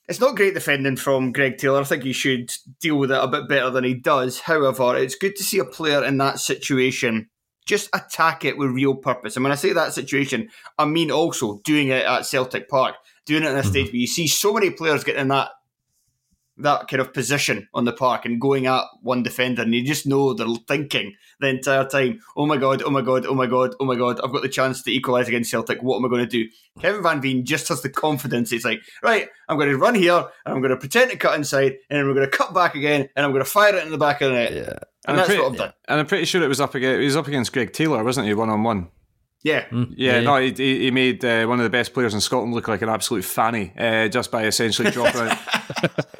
It's 0.07 0.19
not 0.19 0.35
great 0.35 0.53
defending 0.53 0.97
from 0.97 1.31
Greg 1.31 1.57
Taylor. 1.57 1.79
I 1.79 1.83
think 1.83 2.03
he 2.03 2.13
should 2.13 2.51
deal 2.79 2.97
with 2.97 3.11
it 3.11 3.23
a 3.23 3.27
bit 3.27 3.47
better 3.47 3.69
than 3.69 3.83
he 3.83 3.93
does. 3.93 4.41
However, 4.41 4.97
it's 4.97 5.15
good 5.15 5.35
to 5.37 5.43
see 5.43 5.59
a 5.59 5.65
player 5.65 6.03
in 6.03 6.17
that 6.17 6.39
situation 6.39 7.29
just 7.65 7.89
attack 7.93 8.43
it 8.43 8.57
with 8.57 8.71
real 8.71 8.95
purpose. 8.95 9.35
And 9.35 9.43
when 9.43 9.51
I 9.51 9.55
say 9.55 9.71
that 9.71 9.93
situation, 9.93 10.49
I 10.77 10.85
mean 10.85 11.11
also 11.11 11.59
doing 11.63 11.89
it 11.89 12.05
at 12.05 12.25
Celtic 12.25 12.67
Park 12.67 12.95
doing 13.25 13.43
it 13.43 13.51
in 13.51 13.55
a 13.55 13.63
stage 13.63 13.85
mm-hmm. 13.85 13.93
where 13.93 14.01
you 14.01 14.07
see 14.07 14.27
so 14.27 14.53
many 14.53 14.71
players 14.71 15.03
getting 15.03 15.21
in 15.21 15.27
that 15.29 15.49
that 16.63 16.87
kind 16.87 17.01
of 17.01 17.13
position 17.13 17.67
on 17.73 17.85
the 17.85 17.93
park 17.93 18.25
and 18.25 18.39
going 18.39 18.67
at 18.67 18.83
one 19.01 19.23
defender, 19.23 19.61
and 19.61 19.73
you 19.73 19.83
just 19.83 20.05
know 20.05 20.33
they're 20.33 20.47
thinking 20.67 21.15
the 21.39 21.47
entire 21.47 21.85
time, 21.85 22.19
"Oh 22.35 22.45
my 22.45 22.57
god, 22.57 22.81
oh 22.83 22.89
my 22.89 23.01
god, 23.01 23.25
oh 23.25 23.35
my 23.35 23.47
god, 23.47 23.75
oh 23.79 23.85
my 23.85 23.95
god! 23.95 24.19
I've 24.23 24.31
got 24.31 24.41
the 24.41 24.49
chance 24.49 24.81
to 24.83 24.91
equalise 24.91 25.27
against 25.27 25.51
Celtic. 25.51 25.81
What 25.81 25.97
am 25.97 26.05
I 26.05 26.09
going 26.09 26.27
to 26.27 26.27
do?" 26.27 26.49
Kevin 26.79 27.03
Van 27.03 27.21
Veen 27.21 27.45
just 27.45 27.67
has 27.69 27.81
the 27.81 27.89
confidence. 27.89 28.51
It's 28.51 28.65
like, 28.65 28.81
right, 29.03 29.27
I'm 29.47 29.57
going 29.57 29.69
to 29.69 29.77
run 29.77 29.95
here, 29.95 30.25
and 30.45 30.55
I'm 30.55 30.61
going 30.61 30.71
to 30.71 30.77
pretend 30.77 31.11
to 31.11 31.17
cut 31.17 31.35
inside, 31.35 31.73
and 31.89 31.99
then 31.99 32.07
we're 32.07 32.13
going 32.13 32.29
to 32.29 32.37
cut 32.37 32.53
back 32.53 32.75
again, 32.75 33.09
and 33.15 33.25
I'm 33.25 33.31
going 33.31 33.43
to 33.43 33.49
fire 33.49 33.75
it 33.75 33.85
in 33.85 33.91
the 33.91 33.97
back 33.97 34.21
of 34.21 34.31
the 34.31 34.37
net. 34.37 34.53
Yeah. 34.53 34.73
And, 35.07 35.17
and 35.17 35.17
that's 35.17 35.27
pretty, 35.29 35.41
what 35.41 35.51
I've 35.53 35.57
done. 35.57 35.73
And 35.87 35.99
I'm 35.99 36.05
pretty 36.05 36.25
sure 36.25 36.43
it 36.43 36.47
was 36.47 36.61
up 36.61 36.75
against 36.75 36.99
he 36.99 37.05
was 37.05 37.15
up 37.15 37.27
against 37.27 37.53
Greg 37.53 37.73
Taylor, 37.73 38.03
wasn't 38.03 38.27
he, 38.27 38.33
one 38.33 38.49
on 38.49 38.63
one? 38.63 38.89
Yeah, 39.43 39.65
mm, 39.69 39.93
yeah, 39.97 40.17
yeah, 40.17 40.21
no, 40.21 40.37
he, 40.37 40.51
he 40.51 40.91
made 40.91 41.25
uh, 41.25 41.45
one 41.45 41.59
of 41.59 41.63
the 41.63 41.69
best 41.71 41.95
players 41.95 42.13
in 42.13 42.21
Scotland 42.21 42.53
look 42.53 42.67
like 42.67 42.83
an 42.83 42.89
absolute 42.89 43.25
fanny 43.25 43.73
uh, 43.75 44.07
just 44.07 44.29
by 44.29 44.45
essentially 44.45 44.91
dropping, 44.91 45.35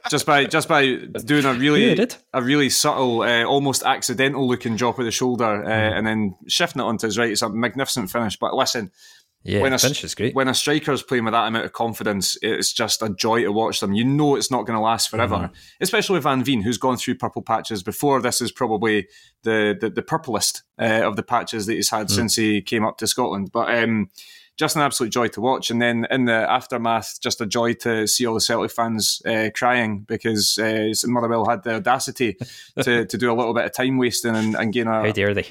just 0.10 0.26
by 0.26 0.46
just 0.46 0.68
by 0.68 0.96
doing 0.96 1.46
a 1.46 1.54
really 1.54 1.94
yeah, 1.94 2.06
a 2.34 2.42
really 2.42 2.70
subtle, 2.70 3.22
uh, 3.22 3.44
almost 3.44 3.84
accidental 3.84 4.48
looking 4.48 4.76
drop 4.76 4.98
of 4.98 5.06
the 5.06 5.12
shoulder, 5.12 5.64
uh, 5.64 5.68
mm. 5.68 5.98
and 5.98 6.08
then 6.08 6.36
shifting 6.48 6.82
it 6.82 6.86
onto 6.86 7.06
his 7.06 7.18
right. 7.20 7.30
It's 7.30 7.44
a 7.44 7.50
magnificent 7.50 8.10
finish. 8.10 8.38
But 8.38 8.56
listen, 8.56 8.92
yeah, 9.44 9.62
when 9.62 9.74
a, 9.74 9.80
finish 9.80 10.04
is 10.04 10.14
great. 10.14 10.36
When 10.36 10.48
a 10.48 10.54
striker's 10.54 11.02
playing 11.02 11.26
with 11.26 11.34
that 11.34 11.48
amount 11.48 11.66
of 11.66 11.74
confidence, 11.74 12.38
it's 12.42 12.72
just 12.72 13.02
a 13.02 13.10
joy 13.10 13.42
to 13.44 13.52
watch 13.52 13.80
them. 13.80 13.94
You 13.94 14.04
know 14.04 14.36
it's 14.36 14.52
not 14.52 14.68
going 14.68 14.78
to 14.78 14.82
last 14.82 15.10
forever, 15.10 15.36
mm-hmm. 15.36 15.54
especially 15.82 16.16
with 16.16 16.24
Van 16.24 16.44
Veen, 16.44 16.62
who's 16.62 16.78
gone 16.78 16.98
through 16.98 17.16
purple 17.16 17.42
patches 17.42 17.82
before. 17.82 18.22
This 18.22 18.42
is 18.42 18.52
probably 18.52 19.08
the 19.44 19.78
the, 19.80 19.90
the 19.90 20.04
purplest 20.04 20.64
uh, 20.80 21.02
of 21.04 21.16
the 21.16 21.24
patches 21.24 21.66
that 21.66 21.74
he's 21.74 21.90
had 21.90 22.08
mm. 22.08 22.12
since 22.12 22.36
he 22.36 22.62
came 22.62 22.86
up 22.86 22.98
to 23.00 23.08
Scotland. 23.08 23.52
But 23.52 23.74
um, 23.76 24.10
just 24.62 24.76
an 24.76 24.84
absolute 24.84 25.12
joy 25.12 25.28
to 25.30 25.42
watch. 25.42 25.72
And 25.72 25.82
then 25.82 26.06
in 26.12 26.26
the 26.26 26.34
aftermath, 26.34 27.20
just 27.20 27.42
a 27.42 27.48
joy 27.48 27.74
to 27.74 28.08
see 28.08 28.28
all 28.28 28.36
the 28.36 28.42
Celtic 28.42 28.72
fans 28.72 29.22
uh, 29.26 29.50
crying 29.56 30.02
because 30.02 30.60
uh, 30.60 30.94
Motherwell 31.06 31.50
had 31.50 31.64
the 31.64 31.76
audacity 31.76 32.38
to, 32.80 33.06
to 33.06 33.18
do 33.18 33.32
a 33.32 33.34
little 33.34 33.56
bit 33.56 33.66
of 33.66 33.74
time 33.74 33.98
wasting 33.98 34.36
and, 34.36 34.56
and 34.56 34.72
gain 34.72 34.88
a 34.88 35.02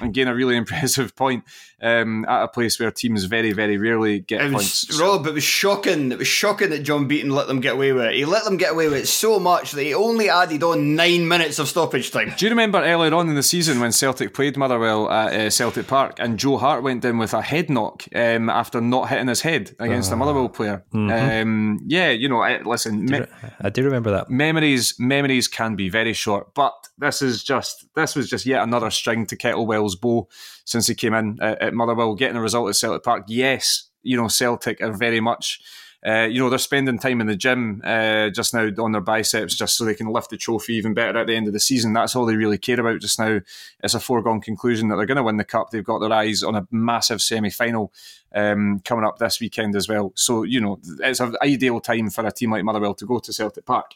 and 0.01 0.15
gain 0.15 0.29
a 0.29 0.35
really 0.35 0.57
impressive 0.63 1.17
point 1.17 1.43
um, 1.83 2.25
at 2.29 2.45
a 2.45 2.49
place 2.49 2.79
where 2.79 2.91
teams 2.91 3.25
very 3.25 3.53
very 3.53 3.77
rarely 3.77 4.21
get 4.21 4.41
it 4.41 4.53
was, 4.53 4.85
points. 4.87 5.01
Rob, 5.01 5.27
it 5.27 5.35
was 5.35 5.45
shocking. 5.45 6.13
It 6.13 6.19
was 6.19 6.29
shocking 6.29 6.71
that 6.71 6.83
John 6.83 7.09
Beaton 7.09 7.31
let 7.31 7.47
them 7.47 7.61
get 7.61 7.75
away 7.75 7.93
with 7.93 8.05
it. 8.05 8.15
He 8.15 8.25
let 8.25 8.45
them 8.45 8.57
get 8.57 8.73
away 8.73 8.89
with 8.89 8.99
it 8.99 9.07
so 9.07 9.39
much 9.39 9.73
that 9.73 9.83
he 9.83 9.95
only 9.95 10.29
added 10.29 10.63
on 10.63 10.95
nine 10.95 11.27
minutes 11.27 11.59
of 11.59 11.69
stoppage 11.69 12.11
time. 12.11 12.33
Do 12.37 12.47
you 12.47 12.51
remember 12.51 12.79
earlier 12.79 13.15
on 13.15 13.29
in 13.29 13.35
the 13.35 13.43
season 13.43 13.81
when 13.81 13.93
Celtic 13.93 14.35
played 14.35 14.57
Motherwell 14.57 15.11
at 15.11 15.33
uh, 15.33 15.51
Celtic 15.51 15.87
Park 15.87 16.17
and 16.19 16.39
Joe 16.39 16.59
Hart 16.59 16.83
went 16.83 17.03
down 17.03 17.19
with 17.19 17.35
a 17.35 17.43
head 17.43 17.71
knock 17.71 18.05
um, 18.15 18.49
after 18.51 18.81
not 18.81 19.09
hitting 19.09 19.29
his 19.29 19.41
head 19.41 19.75
against 19.79 20.11
uh, 20.11 20.15
a 20.15 20.17
Motherwell 20.17 20.49
player. 20.49 20.85
Mm-hmm. 20.93 21.43
Um, 21.43 21.81
yeah, 21.87 22.11
you 22.11 22.29
know, 22.29 22.41
I, 22.41 22.61
listen, 22.63 23.05
me- 23.07 23.27
I 23.61 23.71
do 23.71 23.85
remember 23.85 24.11
that. 24.13 24.31
Memories, 24.31 24.95
memories 24.99 25.49
can 25.49 25.77
be 25.77 25.89
very 25.89 26.13
short, 26.13 26.55
but 26.55 26.75
this 26.99 27.23
is 27.23 27.43
just 27.43 27.87
this 27.95 28.15
was 28.15 28.29
just 28.29 28.47
yet 28.47 28.63
another 28.63 28.91
string 28.91 29.27
to 29.27 29.37
Kettlewell's 29.37 29.97
bow 29.97 30.29
since 30.71 30.87
he 30.87 30.95
came 30.95 31.15
in 31.15 31.39
at, 31.41 31.61
at 31.63 31.75
Motherwell, 31.75 32.15
getting 32.15 32.37
a 32.37 32.43
result 32.43 32.69
at 32.69 32.77
Celtic 32.77 33.03
Park. 33.03 33.25
Yes, 33.29 33.91
you 34.03 34.17
know, 34.17 34.29
Celtic 34.29 34.81
are 34.81 34.93
very 34.93 35.21
much 35.21 35.61
uh, 36.07 36.27
you 36.31 36.41
know, 36.41 36.49
they're 36.49 36.59
spending 36.59 36.99
time 36.99 37.21
in 37.21 37.27
the 37.27 37.37
gym 37.37 37.83
uh, 37.85 38.31
just 38.31 38.55
now 38.55 38.71
on 38.79 38.93
their 38.93 39.03
biceps 39.03 39.55
just 39.55 39.77
so 39.77 39.85
they 39.85 39.95
can 39.95 40.07
lift 40.07 40.31
the 40.31 40.37
trophy 40.39 40.75
even 40.75 40.95
better 40.95 41.19
at 41.19 41.27
the 41.27 41.37
end 41.37 41.47
of 41.47 41.53
the 41.53 41.61
season. 41.61 41.93
That's 41.93 42.17
all 42.17 42.25
they 42.25 42.37
really 42.37 42.57
care 42.57 42.81
about 42.81 43.03
just 43.03 43.19
now. 43.19 43.41
It's 43.83 43.93
a 43.93 44.01
foregone 44.01 44.41
conclusion 44.41 44.89
that 44.89 44.97
they're 44.97 45.05
going 45.05 45.17
to 45.17 45.23
win 45.23 45.37
the 45.37 45.45
cup. 45.45 45.71
They've 45.71 45.85
got 45.85 45.99
their 45.99 46.13
eyes 46.13 46.43
on 46.43 46.57
a 46.57 46.67
massive 46.71 47.21
semi 47.21 47.51
final 47.51 47.93
um, 48.35 48.81
coming 48.81 49.05
up 49.05 49.19
this 49.19 49.41
weekend 49.41 49.77
as 49.77 49.89
well. 49.89 50.13
So, 50.15 50.43
you 50.43 50.61
know, 50.63 50.81
it's 51.01 51.21
an 51.21 51.37
ideal 51.43 51.81
time 51.81 52.09
for 52.09 52.25
a 52.27 52.33
team 52.33 52.53
like 52.53 52.65
Motherwell 52.65 52.95
to 52.95 53.07
go 53.07 53.19
to 53.19 53.33
Celtic 53.33 53.67
Park. 53.67 53.93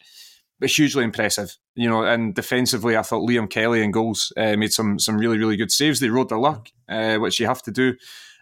But 0.61 0.71
hugely 0.71 1.05
impressive, 1.05 1.57
you 1.75 1.89
know. 1.89 2.05
And 2.05 2.35
defensively, 2.35 2.97
I 2.97 3.03
thought 3.03 3.29
Liam 3.29 3.51
Kelly 3.51 3.83
and 3.83 3.93
goals 3.93 4.33
uh, 4.37 4.57
made 4.57 4.73
some 4.73 4.99
some 4.99 5.19
really 5.19 5.37
really 5.37 5.57
good 5.57 5.73
saves. 5.73 6.01
They 6.01 6.09
rode 6.09 6.29
their 6.29 6.39
luck, 6.39 6.69
uh, 6.89 7.17
which 7.17 7.41
you 7.41 7.47
have 7.47 7.63
to 7.63 7.73
do 7.73 7.95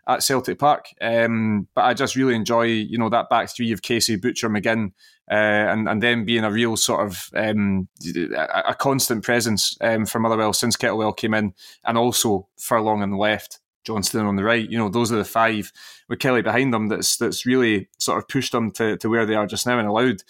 at 0.06 0.22
Celtic 0.22 0.58
Park. 0.58 0.88
Um, 1.00 1.68
but 1.74 1.84
I 1.84 1.94
just 1.94 2.16
really 2.16 2.34
enjoy, 2.34 2.64
you 2.64 2.98
know, 2.98 3.08
that 3.08 3.28
back 3.28 3.50
three 3.50 3.72
of 3.72 3.82
Casey, 3.82 4.16
Butcher, 4.16 4.50
McGinn, 4.50 4.92
uh, 5.30 5.34
and 5.34 5.88
and 5.88 6.02
then 6.02 6.24
being 6.24 6.44
a 6.44 6.50
real 6.50 6.76
sort 6.76 7.06
of 7.06 7.30
um, 7.34 7.88
a, 8.14 8.62
a, 8.68 8.74
constant 8.74 9.24
presence 9.24 9.76
um, 9.80 10.04
for 10.04 10.18
Motherwell 10.18 10.52
since 10.52 10.76
Kettlewell 10.76 11.16
came 11.16 11.34
in, 11.34 11.54
and 11.84 11.96
also 11.96 12.48
Furlong 12.58 13.02
on 13.02 13.10
the 13.10 13.16
left. 13.16 13.60
Johnston 13.84 14.26
on 14.26 14.36
the 14.36 14.44
right, 14.44 14.70
you 14.70 14.78
know, 14.78 14.88
those 14.88 15.10
are 15.10 15.16
the 15.16 15.24
five 15.24 15.72
with 16.08 16.20
Kelly 16.20 16.42
behind 16.42 16.72
them. 16.72 16.88
That's 16.88 17.16
that's 17.16 17.46
really 17.46 17.88
sort 17.98 18.18
of 18.18 18.28
pushed 18.28 18.52
them 18.52 18.70
to, 18.72 18.96
to 18.98 19.08
where 19.08 19.26
they 19.26 19.34
are 19.34 19.46
just 19.46 19.66
now 19.66 19.78
and 19.78 19.88
allowed 19.88 20.22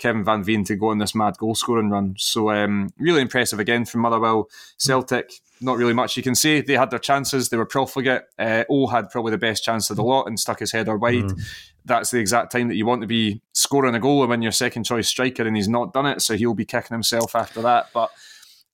Kevin 0.00 0.24
Van 0.24 0.42
Veen 0.42 0.64
to 0.64 0.74
go 0.74 0.88
on 0.88 0.98
this 0.98 1.14
mad 1.14 1.36
goal 1.38 1.54
scoring 1.54 1.90
run. 1.90 2.14
So 2.18 2.50
um, 2.50 2.90
really 2.98 3.20
impressive 3.20 3.60
again 3.60 3.84
from 3.84 4.00
Motherwell. 4.00 4.48
Celtic, 4.78 5.30
not 5.60 5.76
really 5.76 5.92
much 5.92 6.16
you 6.16 6.22
can 6.22 6.34
say. 6.34 6.62
They 6.62 6.76
had 6.76 6.90
their 6.90 6.98
chances. 6.98 7.50
They 7.50 7.56
were 7.56 7.66
profligate. 7.66 8.22
Uh, 8.38 8.64
o 8.68 8.86
had 8.86 9.10
probably 9.10 9.30
the 9.30 9.38
best 9.38 9.62
chance 9.62 9.90
of 9.90 9.96
the 9.96 10.02
lot 10.02 10.26
and 10.26 10.40
stuck 10.40 10.58
his 10.58 10.72
header 10.72 10.96
wide. 10.96 11.24
Mm. 11.24 11.40
That's 11.84 12.10
the 12.10 12.18
exact 12.18 12.50
time 12.50 12.68
that 12.68 12.76
you 12.76 12.86
want 12.86 13.02
to 13.02 13.06
be 13.06 13.42
scoring 13.52 13.94
a 13.94 14.00
goal 14.00 14.22
and 14.22 14.30
win 14.30 14.42
your 14.42 14.52
second 14.52 14.84
choice 14.84 15.08
striker, 15.08 15.46
and 15.46 15.56
he's 15.56 15.68
not 15.68 15.92
done 15.92 16.06
it. 16.06 16.22
So 16.22 16.36
he'll 16.36 16.54
be 16.54 16.64
kicking 16.64 16.94
himself 16.94 17.36
after 17.36 17.62
that. 17.62 17.86
But 17.92 18.10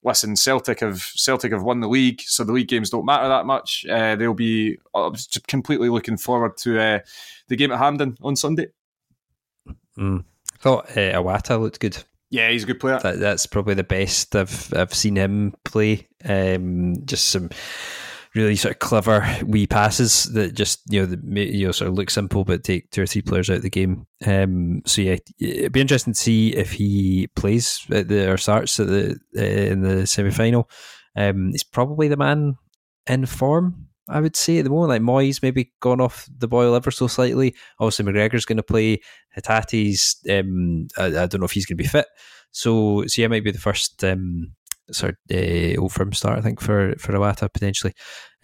listen, 0.05 0.37
Celtic 0.37 0.81
have 0.81 1.03
Celtic 1.03 1.53
have 1.53 1.63
won 1.63 1.81
the 1.81 1.89
league, 1.89 2.21
so 2.21 2.45
the 2.45 2.53
league 2.53 2.69
games 2.69 2.91
don't 2.91 3.05
matter 3.05 3.29
that 3.29 3.47
much. 3.47 3.85
Uh, 3.91 4.17
they'll 4.17 4.35
be 4.35 4.79
completely 5.49 5.89
looking 5.89 6.17
forward 6.17 6.57
to 6.59 6.81
uh, 6.81 6.99
the 7.49 7.57
game 7.57 7.73
at 7.73 7.79
Hampden 7.79 8.17
on 8.23 8.37
Sunday. 8.37 8.69
Mm. 9.99 10.25
I 10.59 10.63
thought 10.63 10.91
uh, 10.91 11.21
Iwata 11.21 11.61
looked 11.61 11.81
good. 11.81 12.03
Yeah, 12.31 12.51
he's 12.51 12.65
a 12.65 12.67
good 12.67 12.81
player. 12.81 12.99
That, 12.99 13.21
that's 13.21 13.47
probably 13.47 13.75
the 13.75 13.85
best 13.85 14.35
I've 14.35 14.73
I've 14.75 14.95
seen 14.95 15.17
him 15.17 15.55
play. 15.65 16.09
Um, 16.25 16.97
just 17.05 17.29
some 17.29 17.51
really 18.35 18.57
sort 18.57 18.75
of 18.75 18.79
clever 18.79 19.27
wee 19.47 19.67
passes 19.67 20.25
that 20.35 20.55
just 20.55 20.83
you 20.91 21.01
know 21.01 21.07
the, 21.07 21.47
you 21.47 21.67
know 21.67 21.73
sort 21.73 21.89
of 21.89 21.95
look 21.95 22.11
simple 22.11 22.45
but 22.45 22.63
take 22.63 22.91
two 22.91 23.03
or 23.03 23.07
three 23.07 23.23
players 23.23 23.49
out 23.49 23.57
of 23.57 23.63
the 23.63 23.71
game. 23.71 24.07
Um, 24.27 24.83
so 24.85 25.03
yeah, 25.03 25.17
it'd 25.39 25.73
be 25.73 25.81
interesting 25.81 26.13
to 26.13 26.21
see 26.21 26.55
if 26.55 26.73
he 26.73 27.29
plays 27.35 27.85
at 27.91 28.09
the 28.09 28.31
or 28.31 28.37
starts 28.37 28.79
at 28.79 28.89
the 28.89 29.19
uh, 29.37 29.41
in 29.43 29.81
the 29.83 30.07
semi 30.07 30.31
final. 30.31 30.69
Um, 31.17 31.53
he's 31.53 31.65
probably 31.65 32.09
the 32.09 32.17
man 32.17 32.57
in 33.07 33.27
form. 33.27 33.86
I 34.09 34.21
would 34.21 34.37
say 34.37 34.59
at 34.59 34.65
the 34.65 34.71
moment, 34.71 34.89
like 34.89 35.03
Moyes 35.03 35.43
maybe 35.43 35.73
gone 35.81 36.01
off 36.01 36.29
the 36.39 36.49
boil 36.49 36.75
ever 36.75 36.91
so 36.91 37.07
slightly. 37.07 37.55
Obviously, 37.81 38.05
McGregor's 38.05 38.45
going 38.45 38.57
to 38.57 38.63
play. 38.63 39.01
Hatate's, 39.37 40.21
um, 40.31 40.87
I, 40.97 41.07
I, 41.07 41.27
don't 41.27 41.41
know 41.41 41.45
if 41.45 41.53
he's 41.53 41.67
going 41.67 41.77
to 41.77 41.83
be 41.83 41.89
fit. 41.89 42.07
So, 42.53 43.05
so 43.07 43.21
yeah, 43.21 43.29
might 43.29 43.45
be 43.45 43.51
the 43.51 43.59
first 43.59 44.03
um, 44.05 44.53
sort 44.93 45.17
uh, 45.33 45.81
old 45.81 45.93
firm 45.93 46.13
start, 46.13 46.39
I 46.39 46.43
think, 46.43 46.61
for 46.61 46.95
for 46.99 47.13
Iwata 47.13 47.53
potentially. 47.53 47.93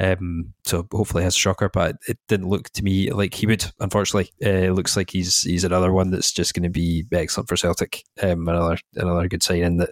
Um, 0.00 0.54
so 0.64 0.86
hopefully 0.90 1.22
has 1.22 1.36
a 1.36 1.38
shocker, 1.38 1.70
but 1.72 1.96
it 2.08 2.18
didn't 2.26 2.48
look 2.48 2.70
to 2.70 2.82
me 2.82 3.10
like 3.10 3.34
he 3.34 3.46
would. 3.46 3.64
Unfortunately, 3.78 4.32
uh, 4.44 4.72
looks 4.72 4.96
like 4.96 5.10
he's 5.10 5.42
he's 5.42 5.64
another 5.64 5.92
one 5.92 6.10
that's 6.10 6.32
just 6.32 6.54
going 6.54 6.64
to 6.64 6.70
be 6.70 7.04
excellent 7.12 7.48
for 7.48 7.56
Celtic. 7.56 8.02
Um, 8.20 8.48
another 8.48 8.78
another 8.94 9.28
good 9.28 9.42
signing 9.42 9.76
that 9.76 9.90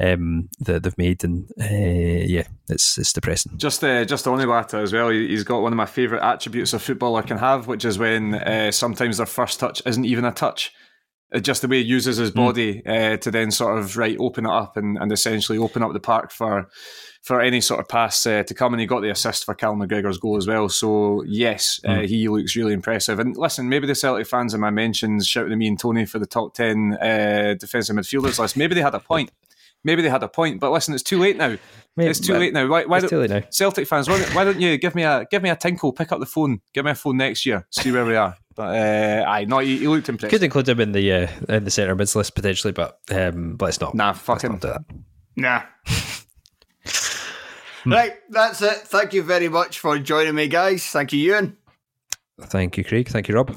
um, 0.00 0.48
that 0.60 0.82
they've 0.82 0.98
made, 0.98 1.22
and 1.24 1.50
uh, 1.60 2.24
yeah, 2.26 2.46
it's 2.68 2.96
it's 2.96 3.12
depressing. 3.12 3.58
Just 3.58 3.84
uh, 3.84 4.04
just 4.04 4.26
on 4.26 4.38
Iwata 4.38 4.82
as 4.82 4.92
well, 4.92 5.10
he's 5.10 5.44
got 5.44 5.62
one 5.62 5.72
of 5.72 5.76
my 5.76 5.86
favourite 5.86 6.26
attributes 6.26 6.72
a 6.72 6.78
footballer 6.78 7.22
can 7.22 7.38
have, 7.38 7.66
which 7.66 7.84
is 7.84 7.98
when 7.98 8.72
sometimes 8.72 9.18
their 9.18 9.26
first 9.26 9.60
touch 9.60 9.82
isn't 9.84 10.04
even 10.04 10.24
a 10.24 10.32
touch. 10.32 10.72
Uh, 11.32 11.38
just 11.38 11.62
the 11.62 11.68
way 11.68 11.82
he 11.82 11.88
uses 11.88 12.16
his 12.18 12.30
hmm. 12.30 12.36
body 12.36 12.82
mm. 12.82 13.14
uh, 13.14 13.16
to 13.16 13.30
then 13.30 13.50
sort 13.50 13.78
of 13.78 13.96
right 13.96 14.16
open 14.18 14.46
it 14.46 14.50
up 14.50 14.76
and, 14.76 14.98
and 14.98 15.12
essentially 15.12 15.58
open 15.58 15.82
up 15.82 15.92
the 15.92 16.00
park 16.00 16.30
for 16.30 16.68
for 17.22 17.40
any 17.40 17.60
sort 17.60 17.78
of 17.78 17.88
pass 17.88 18.26
uh, 18.26 18.42
to 18.42 18.52
come, 18.52 18.74
and 18.74 18.80
he 18.80 18.86
got 18.86 19.00
the 19.00 19.10
assist 19.10 19.44
for 19.44 19.54
Cal 19.54 19.76
McGregor's 19.76 20.18
goal 20.18 20.36
as 20.36 20.48
well. 20.48 20.68
So 20.68 21.22
yes, 21.22 21.80
mm. 21.84 21.90
uh, 21.90 22.00
hmm. 22.00 22.04
he 22.06 22.28
looks 22.28 22.56
really 22.56 22.72
impressive. 22.72 23.18
And 23.18 23.36
listen, 23.36 23.68
maybe 23.68 23.86
the 23.86 23.94
Celtic 23.94 24.26
fans 24.26 24.54
in 24.54 24.60
my 24.60 24.70
mentions 24.70 25.26
shouting 25.26 25.52
at 25.52 25.58
me 25.58 25.68
and 25.68 25.78
Tony 25.78 26.04
for 26.04 26.18
the 26.18 26.26
top 26.26 26.54
ten 26.54 26.98
uh, 27.00 27.54
defensive 27.58 27.96
midfielders 27.96 28.38
list. 28.38 28.56
Maybe 28.56 28.74
they 28.74 28.82
had 28.82 28.94
a 28.94 29.00
point. 29.00 29.30
Maybe 29.84 30.02
they 30.02 30.08
had 30.08 30.22
a 30.22 30.28
point. 30.28 30.60
But 30.60 30.70
listen, 30.70 30.94
it's 30.94 31.02
too 31.02 31.18
late 31.18 31.36
now. 31.36 31.56
Maybe, 31.96 32.10
it's 32.10 32.20
too 32.20 32.34
late 32.34 32.52
now. 32.52 32.68
Why, 32.68 32.84
why 32.84 33.00
don't, 33.00 33.30
now. 33.30 33.42
Celtic 33.50 33.86
fans? 33.86 34.08
Why, 34.08 34.20
why, 34.32 34.44
don't 34.44 34.60
you 34.60 34.78
give 34.78 34.94
me 34.94 35.02
a 35.02 35.26
give 35.30 35.42
me 35.42 35.50
a 35.50 35.56
tinkle? 35.56 35.92
Pick 35.92 36.12
up 36.12 36.20
the 36.20 36.26
phone. 36.26 36.60
Give 36.72 36.84
me 36.84 36.92
a 36.92 36.94
phone 36.94 37.16
next 37.16 37.44
year. 37.44 37.66
See 37.70 37.92
where 37.92 38.04
we 38.04 38.16
are. 38.16 38.36
But 38.54 38.76
uh, 38.76 39.24
aye, 39.26 39.44
no, 39.44 39.58
he, 39.58 39.78
he 39.78 39.88
looked 39.88 40.08
impressive. 40.08 40.30
Could 40.30 40.44
include 40.44 40.68
him 40.68 40.80
in 40.80 40.92
the 40.92 41.12
uh, 41.12 41.28
in 41.48 41.64
the 41.64 41.70
centre 41.70 41.94
mids 41.94 42.14
list 42.14 42.34
potentially, 42.34 42.72
but 42.72 42.98
um, 43.10 43.56
but 43.56 43.70
it's 43.70 43.80
not. 43.80 43.94
Nah, 43.94 44.12
fucking 44.12 44.58
do 44.58 44.68
that. 44.68 44.84
Nah. 45.36 45.62
right, 47.86 48.14
that's 48.28 48.60
it. 48.62 48.78
Thank 48.78 49.14
you 49.14 49.22
very 49.22 49.48
much 49.48 49.78
for 49.78 49.98
joining 49.98 50.34
me, 50.34 50.48
guys. 50.48 50.86
Thank 50.86 51.12
you, 51.12 51.32
Euan. 51.32 51.56
Thank 52.40 52.76
you, 52.76 52.84
Craig. 52.84 53.08
Thank 53.08 53.28
you, 53.28 53.34
Rob. 53.34 53.56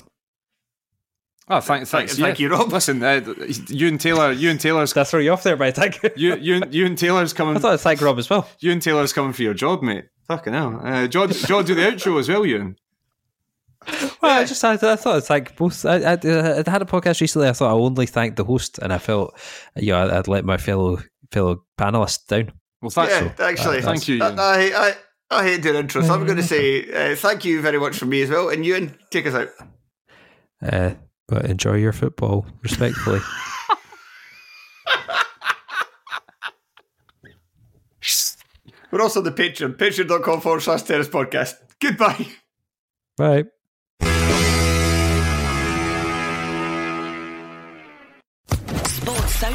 Oh, 1.47 1.59
thanks, 1.59 1.91
thanks. 1.91 2.17
Thank 2.17 2.39
yeah. 2.39 2.43
you, 2.43 2.51
Rob. 2.51 2.71
Listen, 2.71 3.03
uh, 3.03 3.21
Euan 3.21 3.99
Taylor, 3.99 4.33
Euan 4.33 4.59
Taylor's. 4.59 4.93
Did 4.93 5.01
I 5.01 5.03
throw 5.03 5.19
you 5.19 5.31
off 5.31 5.43
there 5.43 5.55
by 5.55 5.69
thank 5.71 6.01
you? 6.01 6.35
You, 6.35 6.61
Euan 6.61 6.97
Taylor's 6.97 7.33
coming. 7.33 7.55
I 7.55 7.59
thought 7.59 7.73
I'd 7.73 7.81
thank 7.81 8.01
Rob 8.01 8.17
as 8.17 8.29
well. 8.29 8.49
Euan 8.63 8.81
Taylor's 8.81 9.13
coming 9.13 9.33
for 9.33 9.43
your 9.43 9.53
job, 9.53 9.83
mate. 9.83 10.05
Fucking 10.27 10.53
hell. 10.53 10.81
Uh, 10.83 11.07
George, 11.07 11.39
George 11.45 11.67
do 11.67 11.75
the 11.75 11.81
outro 11.81 12.19
as 12.19 12.27
well, 12.29 12.41
Euan. 12.41 12.77
Well, 14.21 14.39
I 14.39 14.45
just 14.45 14.63
I, 14.63 14.73
I 14.73 14.95
thought 14.95 15.17
it's 15.17 15.29
like 15.29 15.55
both. 15.55 15.85
I, 15.85 15.97
I, 15.97 16.13
I, 16.13 16.69
had 16.69 16.81
a 16.81 16.85
podcast 16.85 17.21
recently. 17.21 17.47
I 17.47 17.53
thought 17.53 17.69
I 17.69 17.73
only 17.73 18.05
thanked 18.05 18.37
the 18.37 18.43
host, 18.43 18.79
and 18.79 18.91
I 18.91 18.97
felt 18.97 19.37
yeah 19.75 20.03
I'd, 20.03 20.09
I'd 20.09 20.27
let 20.27 20.45
my 20.45 20.57
fellow 20.57 20.99
fellow 21.31 21.63
panelists 21.77 22.25
down. 22.27 22.51
Well, 22.81 22.89
thanks. 22.89 23.13
Yeah, 23.13 23.35
so. 23.35 23.43
actually, 23.43 23.81
thank 23.81 24.07
you. 24.07 24.23
I, 24.23 24.71
I 24.75 24.95
I 25.29 25.43
hate 25.43 25.61
doing 25.61 25.75
intro, 25.75 26.01
so 26.01 26.13
I'm 26.13 26.25
going 26.25 26.37
to 26.43 26.43
say 26.43 27.11
uh, 27.11 27.15
thank 27.15 27.45
you 27.45 27.61
very 27.61 27.79
much 27.79 27.97
from 27.97 28.09
me 28.09 28.21
as 28.21 28.29
well. 28.29 28.49
And 28.49 28.65
Euan, 28.65 28.97
take 29.11 29.27
us 29.27 29.33
out. 29.33 29.49
Uh, 30.61 30.95
but 31.27 31.45
enjoy 31.45 31.75
your 31.75 31.93
football 31.93 32.45
respectfully. 32.63 33.21
We're 38.91 39.01
also 39.01 39.21
the 39.21 39.31
Patreon, 39.31 39.75
patreon.com 39.75 40.39
forward 40.39 40.61
slash 40.61 40.83
terrace 40.83 41.09
podcast. 41.09 41.55
Goodbye. 41.81 42.27
Bye. 43.17 43.43